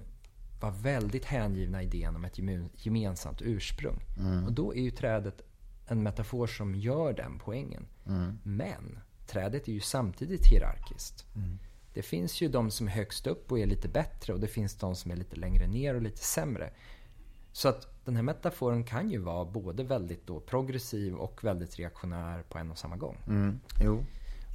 var 0.61 0.71
väldigt 0.71 1.25
hängivna 1.25 1.83
idén 1.83 2.17
om 2.17 2.25
ett 2.25 2.39
gemensamt 2.75 3.43
ursprung. 3.43 4.01
Mm. 4.19 4.45
Och 4.45 4.53
då 4.53 4.75
är 4.75 4.81
ju 4.81 4.91
trädet 4.91 5.43
en 5.87 6.03
metafor 6.03 6.47
som 6.47 6.75
gör 6.75 7.13
den 7.13 7.39
poängen. 7.39 7.87
Mm. 8.07 8.39
Men 8.43 8.99
trädet 9.27 9.69
är 9.69 9.73
ju 9.73 9.81
samtidigt 9.81 10.47
hierarkiskt. 10.47 11.27
Mm. 11.37 11.59
Det 11.95 12.03
finns 12.03 12.41
ju 12.41 12.49
de 12.49 12.71
som 12.71 12.87
är 12.87 12.93
högst 12.93 13.27
upp 13.27 13.53
och 13.53 13.59
är 13.59 13.67
lite 13.67 13.89
bättre 13.89 14.33
och 14.33 14.41
det 14.41 14.47
finns 14.47 14.75
de 14.75 14.97
som 14.97 15.11
är 15.11 15.17
lite 15.17 15.37
längre 15.37 15.67
ner 15.67 15.95
och 15.95 16.03
lite 16.03 16.25
sämre. 16.25 16.71
Så 17.53 17.69
att 17.69 18.05
den 18.05 18.17
här 18.17 18.23
metaforen 18.23 18.85
kan 18.85 19.11
ju 19.11 19.19
vara 19.19 19.45
både 19.45 19.85
väldigt 19.85 20.27
då 20.27 20.41
progressiv 20.41 21.15
och 21.15 21.45
väldigt 21.45 21.79
reaktionär 21.79 22.43
på 22.43 22.59
en 22.59 22.71
och 22.71 22.79
samma 22.79 22.97
gång. 22.97 23.17
Mm. 23.27 23.61
Jo. 23.81 24.05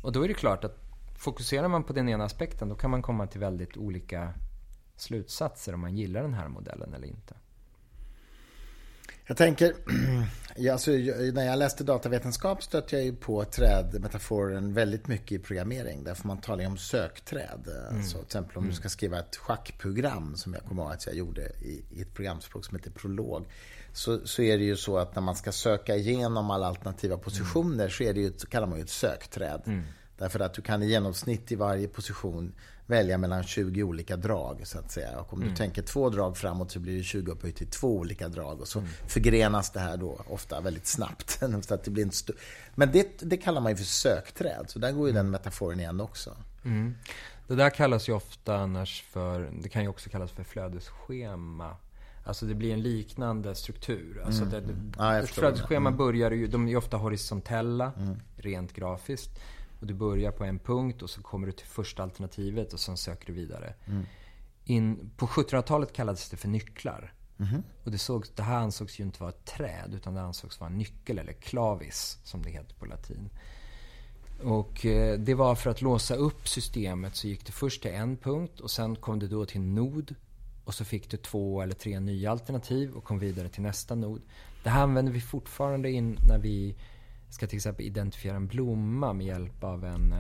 Och 0.03 0.11
då 0.11 0.23
är 0.23 0.27
det 0.27 0.34
klart 0.34 0.63
att 0.63 0.77
fokuserar 1.17 1.67
man 1.67 1.84
på 1.84 1.93
den 1.93 2.09
ena 2.09 2.23
aspekten 2.23 2.69
då 2.69 2.75
kan 2.75 2.91
man 2.91 3.01
komma 3.01 3.27
till 3.27 3.39
väldigt 3.39 3.77
olika 3.77 4.34
slutsatser 4.95 5.73
om 5.73 5.80
man 5.80 5.95
gillar 5.95 6.21
den 6.21 6.34
här 6.34 6.47
modellen 6.47 6.93
eller 6.93 7.07
inte. 7.07 7.36
Jag 9.30 9.38
tänker, 9.38 9.73
alltså, 10.71 10.91
när 11.34 11.45
jag 11.45 11.59
läste 11.59 11.84
datavetenskap 11.84 12.63
stötte 12.63 12.95
jag 12.95 13.05
ju 13.05 13.15
på 13.15 13.43
trädmetaforen 13.43 14.73
väldigt 14.73 15.07
mycket 15.07 15.32
i 15.32 15.39
programmering. 15.39 16.03
Därför 16.03 16.27
man 16.27 16.41
talar 16.41 16.61
ju 16.61 16.67
om 16.67 16.77
sökträd. 16.77 17.67
Mm. 17.67 17.97
Alltså, 17.97 18.17
till 18.17 18.25
exempel 18.25 18.57
om 18.57 18.63
mm. 18.63 18.69
du 18.69 18.75
ska 18.75 18.89
skriva 18.89 19.19
ett 19.19 19.36
schackprogram, 19.36 20.36
som 20.36 20.53
jag 20.53 20.63
kommer 20.63 20.84
ihåg 20.84 20.91
att 20.91 21.05
jag 21.05 21.15
gjorde 21.15 21.41
i, 21.41 21.84
i 21.89 22.01
ett 22.01 22.13
programspråk 22.13 22.65
som 22.65 22.77
heter 22.77 22.91
Prolog. 22.91 23.45
Så, 23.93 24.27
så 24.27 24.41
är 24.41 24.57
det 24.57 24.63
ju 24.63 24.75
så 24.75 24.97
att 24.97 25.15
när 25.15 25.21
man 25.21 25.36
ska 25.36 25.51
söka 25.51 25.95
igenom 25.95 26.51
alla 26.51 26.67
alternativa 26.67 27.17
positioner 27.17 27.73
mm. 27.73 27.89
så 27.89 28.03
är 28.03 28.13
det 28.13 28.19
ju, 28.19 28.32
kallar 28.32 28.67
man 28.67 28.77
ju 28.77 28.84
ett 28.84 28.89
sökträd. 28.89 29.61
Mm. 29.65 29.84
Därför 30.20 30.39
att 30.39 30.53
du 30.53 30.61
kan 30.61 30.84
i 30.84 30.88
genomsnitt 30.88 31.51
i 31.51 31.55
varje 31.55 31.88
position 31.88 32.53
välja 32.86 33.17
mellan 33.17 33.43
20 33.43 33.84
olika 33.84 34.17
drag 34.17 34.61
så 34.67 34.80
att 34.80 34.91
säga. 34.91 35.20
Och 35.20 35.34
om 35.34 35.39
mm. 35.39 35.49
du 35.49 35.55
tänker 35.55 35.82
två 35.82 36.09
drag 36.09 36.38
framåt 36.38 36.72
så 36.72 36.80
blir 36.80 36.97
det 36.97 37.03
20 37.03 37.32
upphöjt 37.32 37.55
till 37.55 37.67
två 37.67 37.97
olika 37.97 38.28
drag. 38.28 38.61
Och 38.61 38.67
så 38.67 38.80
mm. 38.80 38.91
förgrenas 39.07 39.72
det 39.72 39.80
här 39.80 39.97
då 39.97 40.22
ofta 40.28 40.61
väldigt 40.61 40.88
snabbt. 40.88 41.39
så 41.61 41.74
att 41.74 41.84
det 41.84 41.91
blir 41.91 42.03
en 42.03 42.11
Men 42.76 42.91
det, 42.91 43.20
det 43.20 43.38
kallar 43.38 43.61
man 43.61 43.72
ju 43.72 43.76
för 43.76 43.84
sökträd. 43.84 44.65
Så 44.67 44.80
där 44.80 44.91
går 44.91 45.07
ju 45.07 45.11
mm. 45.11 45.26
den 45.26 45.32
metaforen 45.32 45.80
igen 45.80 46.01
också. 46.01 46.38
Mm. 46.65 46.95
Det 47.47 47.55
där 47.55 47.70
kallas 47.70 48.09
ju 48.09 48.13
ofta 48.13 48.57
annars 48.57 49.01
för, 49.01 49.51
det 49.61 49.70
kan 49.70 49.82
ju 49.82 49.88
också 49.88 50.09
kallas 50.09 50.32
för 50.32 50.43
flödesschema. 50.43 51.76
Alltså 52.24 52.45
det 52.45 52.55
blir 52.55 52.74
en 52.74 52.82
liknande 52.82 53.55
struktur. 53.55 54.22
Alltså 54.26 54.43
mm. 54.43 54.51
det, 54.67 54.76
ja, 54.97 55.17
ett 55.17 55.30
flödesschema 55.30 55.89
mm. 55.89 55.97
börjar 55.97 56.32
ju, 56.32 56.47
de 56.47 56.67
är 56.67 56.76
ofta 56.76 56.97
horisontella, 56.97 57.91
rent 58.38 58.74
grafiskt. 58.74 59.39
Och 59.80 59.88
du 59.88 59.93
börjar 59.93 60.32
på 60.32 60.43
en 60.43 60.59
punkt 60.59 61.01
och 61.01 61.09
så 61.09 61.21
kommer 61.21 61.47
du 61.47 61.53
till 61.53 61.67
första 61.67 62.03
alternativet 62.03 62.73
och 62.73 62.80
sen 62.80 62.97
söker 62.97 63.27
du 63.27 63.34
vidare. 63.34 63.73
Mm. 63.86 64.05
In, 64.65 65.11
på 65.17 65.27
1700-talet 65.27 65.93
kallades 65.93 66.30
det 66.30 66.38
för 66.38 66.47
nycklar. 66.47 67.13
Mm. 67.39 67.63
Och 67.84 67.91
det, 67.91 67.97
såg, 67.97 68.25
det 68.36 68.43
här 68.43 68.57
ansågs 68.57 68.99
ju 68.99 69.03
inte 69.03 69.19
vara 69.19 69.30
ett 69.30 69.45
träd 69.45 69.93
utan 69.93 70.13
det 70.13 70.21
ansågs 70.21 70.59
vara 70.59 70.69
en 70.69 70.77
nyckel 70.77 71.19
eller 71.19 71.34
clavis 71.34 72.19
som 72.23 72.41
det 72.41 72.49
heter 72.49 72.75
på 72.75 72.86
latin. 72.86 73.30
Och 74.43 74.86
eh, 74.86 75.19
det 75.19 75.34
var 75.34 75.55
för 75.55 75.69
att 75.69 75.82
låsa 75.82 76.15
upp 76.15 76.47
systemet 76.47 77.15
så 77.15 77.27
gick 77.27 77.45
det 77.45 77.51
först 77.51 77.82
till 77.82 77.91
en 77.91 78.17
punkt 78.17 78.59
och 78.59 78.71
sen 78.71 78.95
kom 78.95 79.19
det 79.19 79.27
då 79.27 79.45
till 79.45 79.61
nod. 79.61 80.15
Och 80.63 80.73
så 80.73 80.86
fick 80.86 81.11
du 81.11 81.17
två 81.17 81.61
eller 81.61 81.73
tre 81.73 81.99
nya 81.99 82.32
alternativ 82.32 82.91
och 82.91 83.03
kom 83.03 83.19
vidare 83.19 83.49
till 83.49 83.61
nästa 83.61 83.95
nod. 83.95 84.21
Det 84.63 84.69
här 84.69 84.84
använder 84.84 85.13
vi 85.13 85.21
fortfarande 85.21 85.91
in 85.91 86.17
när 86.27 86.39
vi 86.39 86.75
ska 87.30 87.47
till 87.47 87.57
exempel 87.57 87.86
identifiera 87.86 88.36
en 88.36 88.47
blomma 88.47 89.13
med 89.13 89.25
hjälp 89.25 89.63
av 89.63 89.86
en 89.86 90.13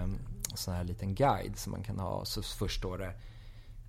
sån 0.55 0.73
här 0.73 0.83
liten 0.83 1.15
guide 1.15 1.57
som 1.57 1.71
man 1.71 1.83
kan 1.83 1.99
ha. 1.99 2.25
Så 2.25 2.43
först 2.43 2.77
står 2.77 2.97
det, 2.97 3.13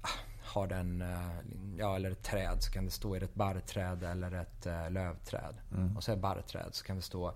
ah, 0.02 0.08
har 0.42 0.66
den, 0.66 1.02
eh, 1.02 1.30
ja 1.78 1.96
eller 1.96 2.10
ett 2.10 2.22
träd 2.22 2.56
så 2.62 2.72
kan 2.72 2.84
det 2.84 2.90
stå, 2.90 3.14
är 3.14 3.20
det 3.20 3.26
ett 3.26 3.34
barrträd 3.34 4.02
eller 4.02 4.32
ett 4.32 4.66
eh, 4.66 4.90
lövträd? 4.90 5.54
Mm. 5.72 5.96
Och 5.96 6.04
så 6.04 6.12
är 6.12 6.16
det 6.16 6.22
barrträd 6.22 6.74
så 6.74 6.84
kan 6.84 6.96
det 6.96 7.02
stå, 7.02 7.34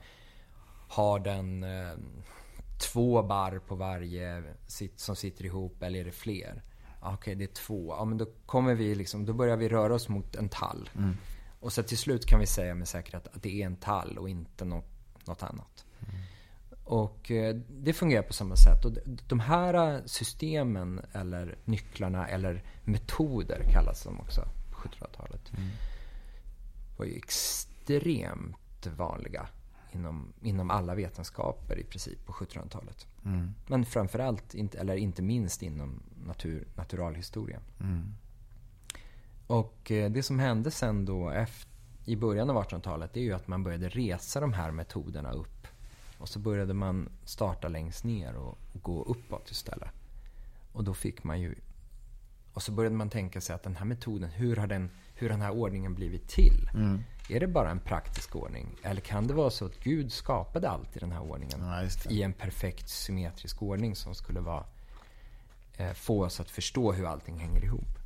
har 0.88 1.18
den 1.18 1.64
eh, 1.64 1.92
två 2.92 3.22
barr 3.22 3.58
på 3.58 3.74
varje 3.74 4.42
som 4.96 5.16
sitter 5.16 5.44
ihop 5.44 5.82
eller 5.82 6.00
är 6.00 6.04
det 6.04 6.12
fler? 6.12 6.62
Okej, 7.00 7.14
okay, 7.14 7.34
det 7.34 7.44
är 7.44 7.54
två. 7.54 7.94
Ja, 7.98 8.04
men 8.04 8.18
då 8.18 8.26
kommer 8.46 8.74
vi 8.74 8.94
liksom, 8.94 9.26
då 9.26 9.32
börjar 9.32 9.56
vi 9.56 9.68
röra 9.68 9.94
oss 9.94 10.08
mot 10.08 10.36
en 10.36 10.48
tall. 10.48 10.90
Mm. 10.96 11.16
Och 11.60 11.72
så 11.72 11.82
till 11.82 11.98
slut 11.98 12.26
kan 12.26 12.40
vi 12.40 12.46
säga 12.46 12.74
med 12.74 12.88
säkerhet 12.88 13.26
att 13.26 13.42
det 13.42 13.62
är 13.62 13.66
en 13.66 13.76
tall 13.76 14.18
och 14.18 14.28
inte 14.28 14.64
något 14.64 14.93
något 15.26 15.42
annat. 15.42 15.84
Mm. 16.00 16.14
Och 16.84 17.30
eh, 17.30 17.56
det 17.68 17.92
fungerar 17.92 18.22
på 18.22 18.32
samma 18.32 18.56
sätt. 18.56 18.84
Och 18.84 18.92
de 19.28 19.40
här 19.40 20.02
systemen, 20.06 21.00
eller 21.12 21.58
nycklarna, 21.64 22.28
eller 22.28 22.62
metoder 22.84 23.62
kallas 23.72 24.04
de 24.04 24.20
också 24.20 24.48
på 24.70 24.88
1700-talet. 24.88 25.52
Mm. 25.56 25.68
var 26.96 27.06
ju 27.06 27.16
extremt 27.16 28.86
vanliga 28.86 29.48
inom, 29.92 30.32
inom 30.42 30.70
alla 30.70 30.94
vetenskaper 30.94 31.78
i 31.78 31.84
princip 31.84 32.26
på 32.26 32.32
1700-talet. 32.32 33.06
Mm. 33.24 33.54
Men 33.66 33.84
framförallt, 33.84 34.54
eller 34.54 34.96
inte 34.96 35.22
minst 35.22 35.62
inom 35.62 36.02
natur, 36.26 36.68
naturalhistorien. 36.76 37.60
Mm. 37.80 38.14
Och 39.46 39.90
eh, 39.90 40.10
det 40.10 40.22
som 40.22 40.38
hände 40.38 40.70
sen 40.70 41.04
då 41.04 41.30
efter 41.30 41.73
i 42.04 42.16
början 42.16 42.50
av 42.50 42.64
1800-talet 42.64 43.10
det 43.12 43.20
är 43.20 43.24
ju 43.24 43.32
att 43.32 43.48
man 43.48 43.62
började 43.64 43.88
resa 43.88 44.40
de 44.40 44.52
här 44.52 44.70
metoderna 44.70 45.32
upp. 45.32 45.66
Och 46.18 46.28
så 46.28 46.38
började 46.38 46.74
man 46.74 47.08
starta 47.24 47.68
längst 47.68 48.04
ner 48.04 48.34
och, 48.34 48.58
gå 48.82 49.02
uppåt 49.02 49.50
istället. 49.50 49.88
Och 50.72 50.84
då 50.84 50.94
fick 50.94 51.24
man 51.24 51.40
ju... 51.40 51.54
Och 52.52 52.62
så 52.62 52.72
började 52.72 52.96
man 52.96 53.10
tänka 53.10 53.40
sig 53.40 53.54
att 53.54 53.62
den 53.62 53.76
här 53.76 53.84
metoden, 53.84 54.30
hur 54.30 54.56
har 54.56 54.66
den, 54.66 54.90
hur 55.14 55.28
den 55.28 55.40
här 55.40 55.50
ordningen 55.50 55.94
blivit 55.94 56.28
till? 56.28 56.70
Mm. 56.74 57.02
Är 57.28 57.40
det 57.40 57.46
bara 57.46 57.70
en 57.70 57.80
praktisk 57.80 58.36
ordning? 58.36 58.66
Eller 58.82 59.00
kan 59.00 59.26
det 59.26 59.34
vara 59.34 59.50
så 59.50 59.66
att 59.66 59.80
Gud 59.80 60.12
skapade 60.12 60.70
allt 60.70 60.96
i 60.96 60.98
den 60.98 61.12
här 61.12 61.22
ordningen? 61.22 61.58
Ja, 61.60 61.88
I 62.10 62.22
en 62.22 62.32
perfekt 62.32 62.88
symmetrisk 62.88 63.62
ordning 63.62 63.96
som 63.96 64.14
skulle 64.14 64.40
vara, 64.40 64.64
eh, 65.76 65.92
få 65.92 66.24
oss 66.24 66.40
att 66.40 66.50
förstå 66.50 66.92
hur 66.92 67.06
allting 67.06 67.38
hänger 67.38 67.64
ihop. 67.64 68.03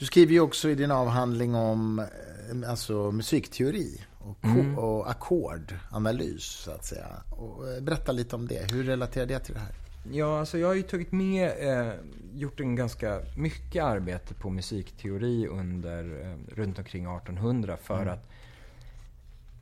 Du 0.00 0.06
skriver 0.06 0.32
ju 0.32 0.40
också 0.40 0.70
i 0.70 0.74
din 0.74 0.90
avhandling 0.90 1.54
om 1.54 1.98
eh, 1.98 2.70
alltså, 2.70 3.12
musikteori 3.12 4.00
och, 4.18 4.44
mm. 4.44 4.78
och 4.78 5.10
ackordanalys, 5.10 6.44
så 6.44 6.70
att 6.70 6.84
säga. 6.84 7.06
Och 7.30 7.68
eh, 7.68 7.82
berätta 7.82 8.12
lite 8.12 8.36
om 8.36 8.46
det. 8.46 8.72
Hur 8.72 8.84
relaterar 8.84 9.26
det 9.26 9.38
till 9.38 9.54
det 9.54 9.60
här? 9.60 9.74
Ja, 10.12 10.38
alltså 10.38 10.58
jag 10.58 10.68
har 10.68 10.74
ju 10.74 10.82
tagit 10.82 11.12
med, 11.12 11.52
eh, 11.58 11.94
gjort 12.34 12.60
en 12.60 12.76
ganska 12.76 13.20
mycket 13.36 13.84
arbete 13.84 14.34
på 14.34 14.50
musikteori 14.50 15.46
under, 15.46 16.04
eh, 16.04 16.54
runt 16.56 16.78
omkring 16.78 17.16
1800 17.16 17.76
för 17.76 18.02
mm. 18.02 18.14
att 18.14 18.30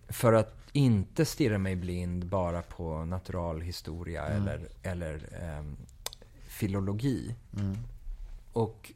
för 0.08 0.32
att 0.32 0.56
inte 0.72 1.24
stirra 1.24 1.58
mig 1.58 1.76
blind 1.76 2.26
bara 2.26 2.62
på 2.62 3.04
naturalhistoria 3.04 4.26
mm. 4.26 4.42
eller, 4.42 4.68
eller 4.82 5.14
eh, 5.14 5.64
filologi. 6.46 7.34
Mm. 7.58 7.76
Och 8.52 8.92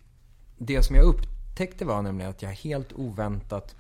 det 0.58 0.82
som 0.82 0.96
jag 0.96 1.04
upptäckte 1.52 1.84
var 1.84 2.02
nämligen 2.02 2.30
att 2.30 2.42
jag 2.42 2.50
helt 2.50 2.92
oväntat 2.92 3.76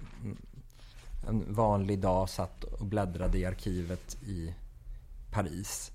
en 1.28 1.54
vanlig 1.54 1.98
dag 1.98 2.28
satt 2.28 2.64
och 2.64 2.86
bläddrade 2.86 3.38
i 3.38 3.44
arkivet 3.44 4.16
i 4.22 4.54
Paris. 5.30 5.92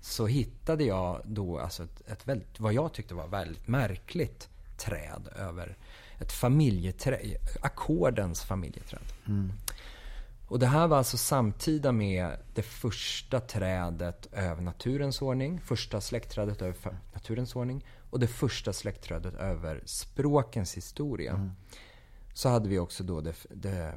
så 0.00 0.26
hittade 0.26 0.84
jag 0.84 1.22
då 1.24 1.58
alltså 1.58 1.82
ett, 1.82 2.02
ett 2.08 2.28
väldigt, 2.28 2.60
vad 2.60 2.72
jag 2.72 2.92
tyckte 2.92 3.14
var 3.14 3.26
väldigt 3.26 3.68
märkligt 3.68 4.48
träd 4.76 5.28
över 5.36 5.76
ett 6.20 6.32
familjeträd, 6.32 7.36
ackordens 7.62 8.42
familjeträd. 8.42 9.12
Mm. 9.26 9.52
Och 10.48 10.58
det 10.58 10.66
här 10.66 10.86
var 10.86 10.98
alltså 10.98 11.16
samtida 11.16 11.92
med 11.92 12.36
det 12.54 12.62
första 12.62 13.40
trädet 13.40 14.28
över 14.32 14.62
naturens 14.62 15.22
ordning, 15.22 15.60
första 15.60 16.00
släktträdet 16.00 16.62
över 16.62 16.98
naturens 17.14 17.56
ordning 17.56 17.84
och 18.14 18.20
det 18.20 18.26
första 18.26 18.72
släktträdet 18.72 19.34
över 19.34 19.82
språkens 19.84 20.76
historia. 20.76 21.32
Mm. 21.32 21.50
Så 22.32 22.48
hade 22.48 22.68
vi 22.68 22.78
också 22.78 23.04
då 23.04 23.20
det, 23.20 23.46
det 23.50 23.94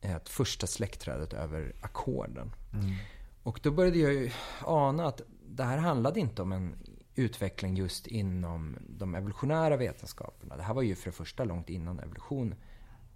ett 0.00 0.28
första 0.28 0.66
släktträdet 0.66 1.32
över 1.32 1.74
ackorden. 1.80 2.52
Mm. 2.72 2.94
Och 3.42 3.60
då 3.62 3.70
började 3.70 3.98
jag 3.98 4.12
ju 4.12 4.30
ana 4.64 5.06
att 5.06 5.20
det 5.48 5.64
här 5.64 5.78
handlade 5.78 6.20
inte 6.20 6.42
om 6.42 6.52
en 6.52 6.76
utveckling 7.14 7.76
just 7.76 8.06
inom 8.06 8.76
de 8.88 9.14
evolutionära 9.14 9.76
vetenskaperna. 9.76 10.56
Det 10.56 10.62
här 10.62 10.74
var 10.74 10.82
ju 10.82 10.94
för 10.94 11.10
det 11.10 11.16
första 11.16 11.44
långt 11.44 11.70
innan 11.70 12.00
evolution 12.00 12.54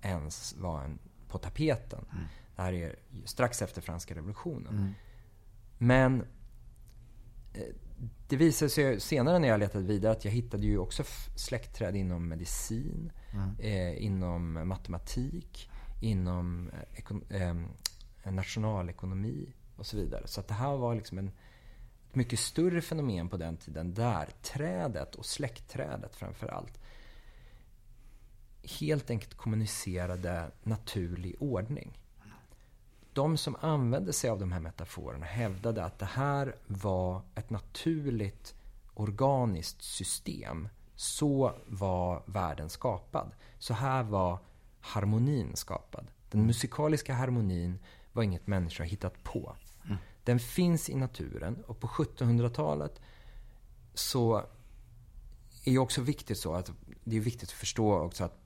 ens 0.03 0.57
var 0.59 0.85
en, 0.85 0.99
på 1.29 1.39
tapeten. 1.39 2.05
Mm. 2.13 2.25
Det 2.57 2.63
här 2.63 2.73
är 2.73 2.97
strax 3.25 3.63
efter 3.63 3.81
franska 3.81 4.15
revolutionen. 4.15 4.79
Mm. 4.79 4.93
Men 5.79 6.21
eh, 7.53 7.75
det 8.29 8.37
visade 8.37 8.69
sig 8.71 9.01
senare 9.01 9.39
när 9.39 9.49
jag 9.49 9.61
letade 9.61 9.85
vidare 9.85 10.13
att 10.13 10.25
jag 10.25 10.33
hittade 10.33 10.67
ju 10.67 10.79
också 10.79 11.05
släktträd 11.37 11.97
inom 11.97 12.29
medicin, 12.29 13.13
mm. 13.33 13.57
eh, 13.59 14.05
inom 14.05 14.69
matematik, 14.69 15.71
inom 16.01 16.71
eh, 17.29 17.51
eh, 18.23 18.33
nationalekonomi 18.33 19.55
och 19.77 19.87
så 19.87 19.97
vidare. 19.97 20.27
Så 20.27 20.41
att 20.41 20.49
det 20.49 20.55
här 20.55 20.77
var 20.77 20.95
liksom 20.95 21.19
en, 21.19 21.29
ett 22.09 22.15
mycket 22.15 22.39
större 22.39 22.81
fenomen 22.81 23.29
på 23.29 23.37
den 23.37 23.57
tiden 23.57 23.95
där 23.95 24.29
trädet 24.43 25.15
och 25.15 25.27
släktträdet 25.27 26.17
framför 26.17 26.49
allt 26.49 26.81
helt 28.81 29.11
enkelt 29.11 29.35
kommunicerade 29.35 30.51
naturlig 30.63 31.37
ordning. 31.39 31.99
De 33.13 33.37
som 33.37 33.57
använde 33.61 34.13
sig 34.13 34.31
av 34.31 34.39
de 34.39 34.53
här 34.53 34.61
metaforerna 34.61 35.27
hävdade 35.27 35.85
att 35.85 35.99
det 35.99 36.07
här 36.07 36.57
var 36.67 37.23
ett 37.35 37.51
naturligt 37.51 38.55
organiskt 38.95 39.83
system. 39.83 40.69
Så 40.97 41.53
var 41.67 42.23
världen 42.27 42.71
skapad. 42.71 43.31
Så 43.59 43.75
här 43.75 44.03
var 44.03 44.39
harmonin 44.81 45.57
skapad. 45.57 46.07
Den 46.31 46.47
musikaliska 46.47 47.15
harmonin 47.15 47.79
var 48.13 48.23
inget 48.23 48.47
människa 48.47 48.85
hittat 48.85 49.23
på. 49.23 49.57
Mm. 49.85 49.97
Den 50.25 50.41
finns 50.41 50.91
i 50.91 50.95
naturen 50.95 51.65
och 51.67 51.81
på 51.81 51.87
1700-talet 51.87 53.01
så 53.95 54.37
är 55.65 55.73
det 55.73 55.79
också 55.79 56.01
viktigt 56.01 56.39
så 56.39 56.55
att 56.55 56.71
det 57.05 57.17
är 57.17 57.21
viktigt 57.21 57.49
att 57.49 57.53
förstå 57.53 57.99
också 57.99 58.25
att 58.25 58.40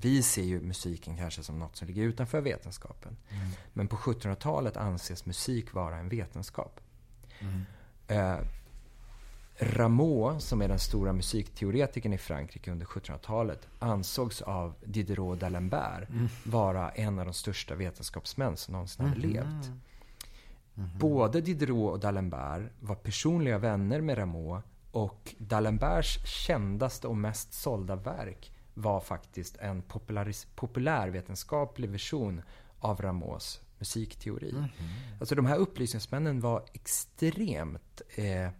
vi 0.00 0.22
ser 0.22 0.42
ju 0.42 0.60
musiken 0.60 1.16
kanske 1.16 1.42
som 1.42 1.58
något 1.58 1.76
som 1.76 1.88
ligger 1.88 2.02
utanför 2.02 2.40
vetenskapen. 2.40 3.16
Mm. 3.30 3.48
Men 3.72 3.88
på 3.88 3.96
1700-talet 3.96 4.76
anses 4.76 5.26
musik 5.26 5.72
vara 5.72 5.96
en 5.96 6.08
vetenskap. 6.08 6.80
Mm. 7.38 7.62
Eh, 8.08 8.46
Rameau, 9.58 10.40
som 10.40 10.62
är 10.62 10.68
den 10.68 10.78
stora 10.78 11.12
musikteoretikern 11.12 12.12
i 12.12 12.18
Frankrike 12.18 12.70
under 12.70 12.86
1700-talet, 12.86 13.68
ansågs 13.78 14.42
av 14.42 14.74
Diderot 14.84 15.38
d'Alembert 15.38 16.10
mm. 16.10 16.28
vara 16.44 16.90
en 16.90 17.18
av 17.18 17.24
de 17.24 17.34
största 17.34 17.74
vetenskapsmän 17.74 18.56
som 18.56 18.72
någonsin 18.72 19.06
hade 19.06 19.20
mm. 19.20 19.30
levt. 19.30 19.66
Mm. 20.76 20.98
Både 20.98 21.40
Diderot 21.40 21.92
och 21.92 22.00
d'Alembert 22.00 22.68
var 22.80 22.94
personliga 22.94 23.58
vänner 23.58 24.00
med 24.00 24.18
Rameau 24.18 24.62
och 24.90 25.34
d'Alemberts 25.38 26.26
kändaste 26.26 27.06
och 27.06 27.16
mest 27.16 27.52
sålda 27.52 27.96
verk 27.96 28.52
var 28.76 29.00
faktiskt 29.00 29.56
en 29.56 29.82
populärvetenskaplig 30.54 31.90
version 31.90 32.42
av 32.78 33.00
Rameaus 33.00 33.60
musikteori. 33.78 34.50
Mm. 34.50 34.68
Alltså 35.20 35.34
de 35.34 35.46
här 35.46 35.56
upplysningsmännen 35.56 36.40
var 36.40 36.64
extremt 36.72 38.02
eh, 38.14 38.50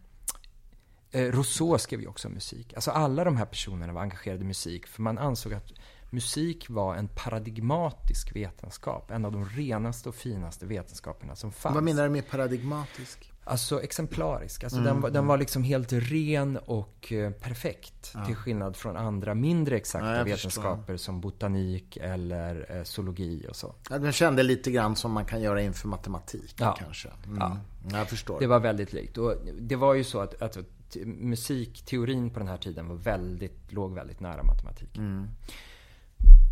Eh, 1.17 1.33
Rousseau 1.33 1.79
skrev 1.79 2.01
ju 2.01 2.07
också 2.07 2.29
musik. 2.29 2.75
Alltså 2.75 2.91
alla 2.91 3.25
de 3.25 3.37
här 3.37 3.45
personerna 3.45 3.93
var 3.93 4.03
engagerade 4.03 4.41
i 4.45 4.47
musik. 4.47 4.87
För 4.87 5.03
man 5.03 5.19
ansåg 5.19 5.55
att 5.55 5.73
musik 6.11 6.71
var 6.71 6.97
en 6.97 7.09
paradigmatisk 7.09 8.37
vetenskap. 8.37 9.11
En 9.11 9.25
av 9.25 9.33
de 9.33 9.45
renaste 9.45 10.09
och 10.09 10.15
finaste 10.15 10.67
vetenskaperna 10.67 11.37
som 11.37 11.53
fanns. 11.53 11.75
Vad 11.75 11.85
menar 11.85 12.03
du 12.03 12.11
med 12.11 12.31
paradigmatisk? 12.31 13.33
Alltså 13.49 13.83
exemplarisk. 13.83 14.65
Alltså 14.65 14.79
mm, 14.79 14.93
den, 14.93 15.01
var, 15.01 15.11
den 15.11 15.17
mm. 15.17 15.29
var 15.29 15.39
liksom 15.39 15.63
helt 15.63 15.93
ren 15.93 16.57
och 16.57 17.13
eh, 17.13 17.31
perfekt. 17.31 18.11
Ja. 18.15 18.25
Till 18.25 18.37
skillnad 18.37 18.77
från 18.77 18.97
andra 18.97 19.35
mindre 19.35 19.77
exakta 19.77 20.17
ja, 20.17 20.25
vetenskaper 20.25 20.93
förstår. 20.93 20.97
som 20.97 21.21
botanik 21.21 21.97
eller 21.97 22.77
eh, 22.77 22.83
zoologi 22.83 23.47
och 23.49 23.57
så. 23.57 23.75
Ja, 23.91 23.99
den 23.99 24.13
kände 24.13 24.43
lite 24.43 24.71
grann 24.71 24.97
som 24.97 25.13
man 25.13 25.25
kan 25.25 25.41
göra 25.41 25.63
inför 25.63 25.89
matematik 25.89 26.55
ja. 26.59 26.77
kanske. 26.79 27.09
Mm. 27.27 27.39
Ja. 27.39 27.59
Jag 27.99 28.09
förstår. 28.09 28.41
Det 28.41 28.47
var 28.47 28.61
väldigt 28.61 28.93
likt. 28.93 29.19
Och 29.19 29.35
det 29.61 29.77
var 29.77 29.95
ju 29.95 30.05
så 30.05 30.21
att, 30.21 30.43
att 30.43 30.59
musikteorin 31.05 32.31
på 32.31 32.39
den 32.39 32.49
här 32.49 32.59
tiden 32.59 32.89
var 32.89 32.97
väldigt, 32.97 33.73
låg 33.73 33.95
väldigt 33.95 34.21
nära 34.21 34.43
matematik. 34.43 34.97
Mm. 34.97 35.29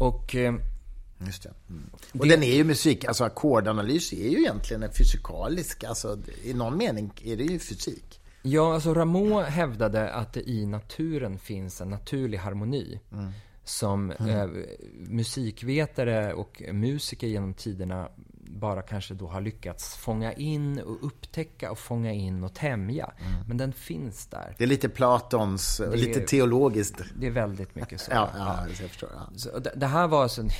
Och... 0.01 0.35
Eh, 0.35 0.55
Just 1.19 1.43
det. 1.43 1.53
Mm. 1.69 1.91
Och 2.13 2.27
det, 2.27 2.35
den 2.35 2.43
är 2.43 2.55
ju 2.55 2.65
musik, 2.65 3.05
alltså 3.05 3.25
ackordanalys 3.25 4.13
är 4.13 4.29
ju 4.29 4.39
egentligen 4.39 4.83
en 4.83 4.93
fysikalisk, 4.93 5.85
alltså 5.85 6.19
i 6.43 6.55
någon 6.55 6.77
mening 6.77 7.13
är 7.25 7.37
det 7.37 7.45
ju 7.45 7.59
fysik. 7.59 8.21
Ja, 8.43 8.75
alltså 8.75 8.95
Rameau 8.95 9.43
hävdade 9.43 10.13
att 10.13 10.33
det 10.33 10.51
i 10.51 10.67
naturen 10.67 11.39
finns 11.39 11.81
en 11.81 11.91
naturlig 11.91 12.39
harmoni. 12.39 13.01
Mm. 13.13 13.31
Som 13.65 14.11
mm. 14.11 14.31
eh, 14.31 14.65
musikvetare 14.95 16.35
och 16.35 16.63
musiker 16.73 17.27
genom 17.27 17.55
tiderna 17.55 18.09
bara 18.55 18.83
kanske 18.83 19.15
då 19.15 19.27
har 19.27 19.41
lyckats 19.41 19.97
fånga 19.97 20.33
in 20.33 20.81
och 20.81 21.07
upptäcka 21.07 21.71
och 21.71 21.79
fånga 21.79 22.13
in 22.13 22.45
och 22.45 22.55
tämja. 22.55 23.13
Mm. 23.19 23.49
Men 23.49 23.57
den 23.57 23.73
finns 23.73 24.27
där. 24.27 24.55
Det 24.59 24.65
är 24.65 24.69
lite 24.69 24.89
Platons, 24.89 25.77
det 25.77 25.97
lite 25.97 26.21
är, 26.21 26.27
teologiskt. 26.27 27.01
Det 27.17 27.27
är 27.27 27.31
väldigt 27.31 27.75
mycket 27.75 28.01
så. 28.01 28.11
ja, 28.15 28.31
ja, 28.35 28.65
ja. 28.69 28.75
jag 28.81 28.91
förstår. 28.91 29.11
Ja. 29.15 29.39
Så 29.39 29.59
det, 29.59 29.73
det, 29.77 29.87
här 29.87 30.09
var 30.09 30.23
alltså 30.23 30.43
ett 30.43 30.53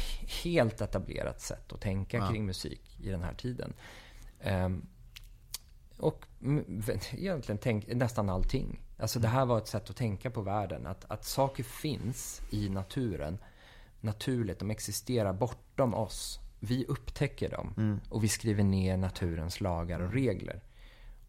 helt 0.45 0.81
etablerat 0.81 1.41
sätt 1.41 1.73
att 1.73 1.81
tänka 1.81 2.17
ja. 2.17 2.29
kring 2.29 2.47
musik 2.47 2.99
i 3.03 3.11
den 3.11 3.23
här 3.23 3.35
tiden. 3.35 3.73
Um, 4.45 4.87
och 5.99 6.27
egentligen 7.13 7.59
tänk, 7.59 7.87
nästan 7.87 8.31
allting. 8.31 8.81
Alltså 8.99 9.19
det 9.19 9.29
här 9.29 9.47
var 9.47 9.59
ett 9.59 9.69
sätt 9.69 9.91
att 9.91 9.97
tänka 9.97 10.31
på 10.31 10.41
världen. 10.41 10.87
Att, 10.87 11.05
att 11.09 11.25
saker 11.25 11.63
finns 11.63 12.43
i 12.51 12.69
naturen 12.69 13.39
naturligt. 14.01 14.59
De 14.59 14.71
existerar 14.71 15.33
bortom 15.33 15.95
oss. 15.95 16.41
Vi 16.65 16.85
upptäcker 16.89 17.51
dem 17.51 17.75
mm. 17.77 18.01
och 18.09 18.25
vi 18.25 18.29
skriver 18.29 18.65
ner 18.65 18.97
naturens 18.97 19.61
lagar 19.61 20.01
och 20.01 20.13
regler. 20.13 20.63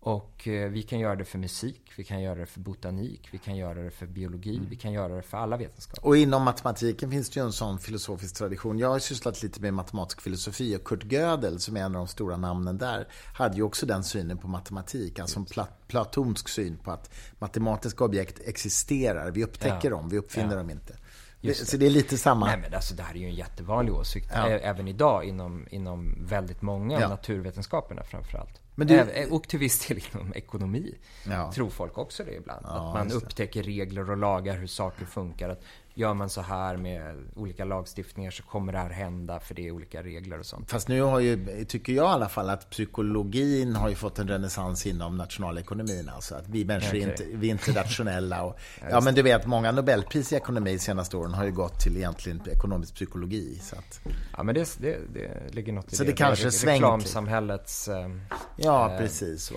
Och 0.06 0.48
eh, 0.48 0.70
vi 0.70 0.84
kan 0.84 1.00
göra 1.00 1.16
det 1.16 1.26
för 1.26 1.38
musik, 1.38 1.92
vi 1.98 2.04
kan 2.04 2.22
göra 2.22 2.40
det 2.40 2.46
för 2.46 2.60
botanik, 2.60 3.28
vi 3.32 3.38
kan 3.38 3.56
göra 3.56 3.82
det 3.82 3.92
för 3.92 4.06
biologi, 4.06 4.56
mm. 4.56 4.70
vi 4.70 4.76
kan 4.76 4.92
göra 4.92 5.16
det 5.16 5.22
för 5.22 5.38
alla 5.38 5.58
vetenskaper. 5.58 6.06
Och 6.06 6.18
inom 6.18 6.44
matematiken 6.44 7.12
finns 7.12 7.30
det 7.30 7.40
ju 7.40 7.46
en 7.46 7.52
sån 7.52 7.80
filosofisk 7.80 8.36
tradition. 8.36 8.80
Jag 8.80 8.90
har 8.90 9.00
sysslat 9.00 9.44
lite 9.44 9.62
med 9.62 9.74
matematisk 9.74 10.22
filosofi 10.22 10.76
och 10.76 10.84
Kurt 10.84 11.12
Gödel, 11.12 11.60
som 11.60 11.78
är 11.78 11.82
en 11.82 11.86
av 11.86 11.92
de 11.92 12.08
stora 12.08 12.38
namnen 12.38 12.78
där, 12.78 13.08
hade 13.34 13.56
ju 13.56 13.64
också 13.64 13.86
den 13.86 14.04
synen 14.04 14.38
på 14.38 14.48
matematik, 14.48 15.20
alltså 15.20 15.40
en 15.40 15.46
plat 15.46 15.88
platonsk 15.88 16.50
syn 16.50 16.78
på 16.78 16.92
att 16.92 17.14
matematiska 17.40 18.04
objekt 18.04 18.40
existerar, 18.46 19.32
vi 19.32 19.44
upptäcker 19.44 19.90
ja. 19.90 19.98
dem, 19.98 20.10
vi 20.10 20.18
uppfinner 20.18 20.52
ja. 20.52 20.58
dem 20.58 20.70
inte. 20.70 20.98
Det. 21.46 21.56
Så 21.56 21.78
det 21.78 21.86
är 21.86 21.90
lite 21.90 22.18
samma? 22.18 22.46
Nej, 22.46 22.58
men 22.58 22.74
alltså, 22.74 22.96
det 22.96 23.04
här 23.04 23.16
är 23.16 23.20
ju 23.20 23.26
en 23.26 23.36
jättevanlig 23.36 23.94
åsikt. 23.94 24.30
Ja. 24.34 24.48
Även 24.48 24.88
idag 24.88 25.26
inom, 25.26 25.68
inom 25.72 26.26
väldigt 26.26 26.62
många 26.62 27.00
ja. 27.00 27.10
naturvetenskaperna 27.10 28.04
framförallt. 28.04 28.62
Men 28.76 28.88
du... 28.88 29.28
Och 29.32 29.48
till 29.48 29.60
viss 29.60 29.88
del 29.88 30.00
inom 30.14 30.34
ekonomi. 30.34 30.96
Ja. 31.30 31.52
Tror 31.52 31.70
folk 31.70 31.98
också 31.98 32.24
det 32.24 32.34
ibland. 32.34 32.66
att 32.66 32.94
man 32.94 33.12
upptäcker 33.12 33.64
regler 33.64 34.12
och 34.12 34.18
lagar, 34.18 34.58
hur 34.58 34.68
saker 34.68 35.06
funkar. 35.06 35.50
Att 35.50 35.64
gör 35.98 36.14
man 36.14 36.30
så 36.30 36.42
här 36.42 36.78
med 36.78 37.16
olika 37.36 37.66
lagstiftningar 37.66 38.32
så 38.32 38.44
kommer 38.44 38.74
det 38.74 38.80
här 38.80 38.90
hända 38.90 39.40
för 39.40 39.56
det 39.56 39.68
är 39.68 39.72
olika 39.72 40.04
regler 40.04 40.40
och 40.40 40.46
sånt. 40.46 40.72
Fast 40.72 40.88
nu 40.88 41.02
har 41.02 41.20
ju, 41.20 41.66
tycker 41.66 41.94
jag 41.94 42.06
i 42.06 42.14
alla 42.14 42.30
fall 42.30 42.50
att 42.50 42.70
psykologin 42.70 43.76
har 43.76 43.90
ju 43.90 43.96
fått 43.96 44.20
en 44.20 44.28
renässans 44.28 44.86
inom 44.86 45.18
nationalekonomin. 45.18 46.10
Alltså 46.10 46.36
att 46.36 46.48
vi 46.48 46.66
människor 46.66 46.90
okay. 46.90 47.02
är, 47.02 47.10
inte, 47.10 47.26
vi 47.34 47.48
är 47.48 47.52
inte 47.52 47.72
rationella. 47.72 48.44
Och, 48.44 48.60
ja, 48.90 49.02
men 49.02 49.16
du 49.16 49.22
vet, 49.22 49.46
många 49.46 49.72
Nobelpris 49.72 50.34
i 50.34 50.36
ekonomi 50.36 50.74
de 50.74 50.80
senaste 50.80 51.18
åren 51.18 51.34
har 51.34 51.46
ju 51.46 51.52
gått 51.52 51.80
till 51.80 51.98
egentligen 51.98 52.42
ekonomisk 52.52 52.96
psykologi. 52.96 53.60
Så 53.62 53.76
att... 53.76 54.00
Ja, 54.38 54.44
men 54.44 54.56
det, 54.56 54.78
det, 54.80 54.98
det 55.14 55.56
ligger 55.56 55.74
något 55.74 55.94
i 55.94 55.96
så 55.96 56.04
det. 56.04 56.10
det 56.10 56.16
kanske 56.16 56.50
reklamsamhällets... 56.50 57.88
Eh, 57.88 58.10
ja, 58.58 58.92
eh, 58.92 58.98
precis. 58.98 59.44
Så. 59.44 59.56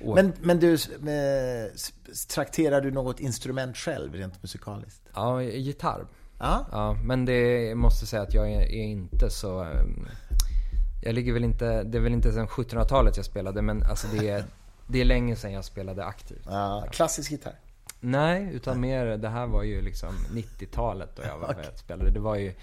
Men, 0.00 0.32
men 0.40 0.60
du, 0.60 0.74
eh, 0.74 1.70
trakterar 2.28 2.80
du 2.80 2.90
något 2.90 3.20
instrument 3.20 3.76
själv, 3.76 4.14
rent 4.14 4.42
musikaliskt? 4.42 5.02
Ja, 5.14 5.42
gitarr. 5.42 6.06
Ja. 6.38 6.66
ja 6.72 6.92
men 7.04 7.24
det 7.24 7.74
måste 7.74 8.06
säga 8.06 8.22
att 8.22 8.34
jag 8.34 8.52
är, 8.52 8.60
är 8.60 8.84
inte 8.84 9.30
så... 9.30 9.60
Um, 9.64 10.08
jag 11.02 11.14
ligger 11.14 11.32
väl 11.32 11.44
inte... 11.44 11.82
Det 11.82 11.98
är 11.98 12.02
väl 12.02 12.12
inte 12.12 12.32
sedan 12.32 12.48
1700-talet 12.48 13.16
jag 13.16 13.26
spelade, 13.26 13.62
men 13.62 13.82
alltså 13.82 14.06
det 14.12 14.28
är 14.28 14.44
Det 14.86 15.00
är 15.00 15.04
länge 15.04 15.36
sedan 15.36 15.52
jag 15.52 15.64
spelade 15.64 16.04
aktivt. 16.04 16.42
Ja, 16.46 16.86
klassisk 16.90 17.30
gitarr? 17.30 17.58
Nej, 18.00 18.50
utan 18.52 18.80
mer, 18.80 19.06
det 19.06 19.28
här 19.28 19.46
var 19.46 19.62
ju 19.62 19.82
liksom 19.82 20.14
90-talet 20.32 21.16
då 21.16 21.22
jag 21.22 21.38
var 21.38 21.50
okay. 21.50 21.64
spelade. 21.74 22.10
Det 22.10 22.20
var 22.20 22.36
ju 22.36 22.54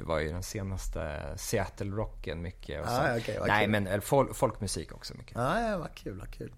det 0.00 0.06
var 0.06 0.18
ju 0.18 0.28
den 0.28 0.42
senaste 0.42 1.20
Seattle-rocken 1.36 2.34
mycket. 2.34 2.80
Och 2.80 2.86
så. 2.86 2.92
Ah, 2.92 3.16
okay, 3.16 3.38
Nej, 3.46 3.64
kul. 3.64 3.70
men 3.70 4.00
folk, 4.00 4.36
folkmusik 4.36 4.92
också 4.92 5.14
mycket. 5.14 5.36
Ah, 5.36 5.60
ja, 5.60 5.78
vad 5.78 5.94
kul, 5.94 6.18
vad 6.18 6.30
kul. 6.30 6.52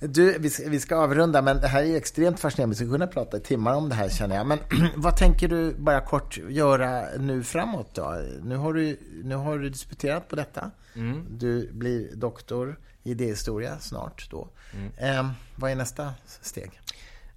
Du, 0.00 0.38
vi 0.38 0.50
ska, 0.50 0.68
vi 0.68 0.80
ska 0.80 0.96
avrunda, 0.96 1.42
men 1.42 1.60
det 1.60 1.68
här 1.68 1.82
är 1.82 1.86
ju 1.86 1.96
extremt 1.96 2.40
fascinerande. 2.40 2.72
Vi 2.72 2.76
ska 2.76 2.92
kunna 2.92 3.06
prata 3.06 3.36
i 3.36 3.40
timmar 3.40 3.74
om 3.74 3.88
det 3.88 3.94
här 3.94 4.08
känner 4.08 4.36
jag. 4.36 4.46
Men 4.46 4.58
vad 4.96 5.16
tänker 5.16 5.48
du, 5.48 5.74
bara 5.74 6.00
kort, 6.00 6.38
göra 6.48 7.04
nu 7.18 7.42
framåt 7.42 7.94
då? 7.94 8.22
Nu 8.42 8.56
har 8.56 8.72
du, 8.72 8.98
nu 9.24 9.34
har 9.34 9.58
du 9.58 9.68
disputerat 9.68 10.28
på 10.28 10.36
detta. 10.36 10.70
Mm. 10.94 11.26
Du 11.30 11.72
blir 11.72 12.16
doktor 12.16 12.78
i 13.02 13.10
idéhistoria 13.10 13.78
snart 13.78 14.30
då. 14.30 14.48
Mm. 14.74 14.92
Eh, 14.96 15.32
vad 15.56 15.70
är 15.70 15.74
nästa 15.74 16.14
steg? 16.40 16.80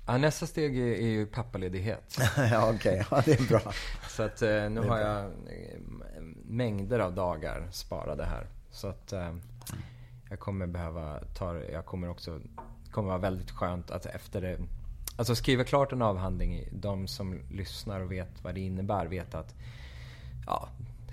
Ja, 0.07 0.17
nästa 0.17 0.45
steg 0.45 0.77
är, 0.77 0.85
är 0.85 1.07
ju 1.07 1.25
pappaledighet. 1.25 2.17
ja, 2.37 2.71
okej. 2.75 2.75
Okay. 2.75 3.05
Ja, 3.11 3.21
det 3.25 3.39
är 3.39 3.47
bra. 3.47 3.73
Så 4.09 4.23
att 4.23 4.41
eh, 4.41 4.69
nu 4.69 4.81
har 4.81 4.99
jag 4.99 5.23
eh, 5.25 5.79
mängder 6.45 6.99
av 6.99 7.13
dagar 7.15 7.67
sparade 7.71 8.25
här. 8.25 8.47
Så 8.71 8.87
att 8.87 9.13
eh, 9.13 9.35
jag 10.29 10.39
kommer 10.39 10.67
behöva 10.67 11.19
ta 11.19 11.59
Jag 11.59 11.85
kommer 11.85 12.09
också... 12.09 12.41
Kommer 12.91 13.09
vara 13.09 13.17
väldigt 13.17 13.51
skönt 13.51 13.91
att 13.91 14.05
efter 14.05 14.41
det... 14.41 14.57
Alltså 15.17 15.35
skriva 15.35 15.63
klart 15.63 15.91
en 15.91 16.01
avhandling. 16.01 16.67
De 16.71 17.07
som 17.07 17.39
lyssnar 17.51 17.99
och 17.99 18.11
vet 18.11 18.43
vad 18.43 18.55
det 18.55 18.61
innebär 18.61 19.05
vet 19.05 19.35
att 19.35 19.55
ja, 20.45 20.69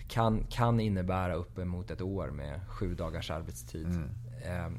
kan, 0.08 0.46
kan 0.50 0.80
innebära 0.80 1.34
uppemot 1.34 1.90
ett 1.90 2.00
år 2.00 2.30
med 2.30 2.60
sju 2.68 2.94
dagars 2.94 3.30
arbetstid. 3.30 3.86
Mm. 3.86 4.10
Eh, 4.44 4.78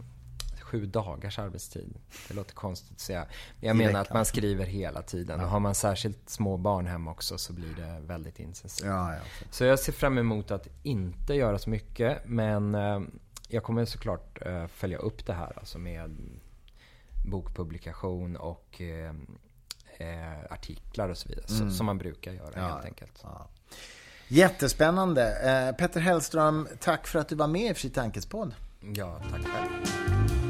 sju 0.73 0.85
dagars 0.85 1.39
arbetstid. 1.39 1.95
Det 2.27 2.33
låter 2.33 2.53
konstigt 2.53 2.91
att 2.91 2.99
säga. 2.99 3.25
Jag 3.59 3.75
menar 3.75 4.01
att 4.01 4.13
man 4.13 4.25
skriver 4.25 4.65
hela 4.65 5.01
tiden. 5.01 5.39
Ja. 5.39 5.45
Och 5.45 5.51
har 5.51 5.59
man 5.59 5.75
särskilt 5.75 6.29
små 6.29 6.57
barn 6.57 6.87
hem 6.87 7.07
också 7.07 7.37
så 7.37 7.53
blir 7.53 7.75
det 7.75 7.99
väldigt 8.07 8.39
intensivt. 8.39 8.87
Ja, 8.87 9.13
ja. 9.13 9.21
Så 9.51 9.63
jag 9.63 9.79
ser 9.79 9.91
fram 9.91 10.17
emot 10.17 10.51
att 10.51 10.67
inte 10.83 11.33
göra 11.33 11.59
så 11.59 11.69
mycket. 11.69 12.25
Men 12.25 12.75
eh, 12.75 13.01
jag 13.47 13.63
kommer 13.63 13.85
såklart 13.85 14.45
eh, 14.45 14.67
följa 14.67 14.97
upp 14.97 15.25
det 15.25 15.33
här 15.33 15.59
alltså 15.59 15.77
med 15.77 16.17
bokpublikation 17.25 18.35
och 18.35 18.81
eh, 18.81 19.13
artiklar 20.49 21.09
och 21.09 21.17
så 21.17 21.29
vidare. 21.29 21.45
Mm. 21.49 21.71
Som 21.71 21.85
man 21.85 21.97
brukar 21.97 22.31
göra 22.31 22.61
helt 22.61 22.85
enkelt. 22.85 23.23
Jättespännande. 24.27 25.75
Petter 25.77 25.99
Hellström, 25.99 26.67
tack 26.79 27.07
för 27.07 27.19
att 27.19 27.29
du 27.29 27.35
var 27.35 27.47
med 27.47 27.71
i 27.71 27.73
Fri 27.73 27.89
Tankespodd. 27.89 28.55
Ja, 28.95 29.21
tack 29.31 29.41
själv. 29.41 30.42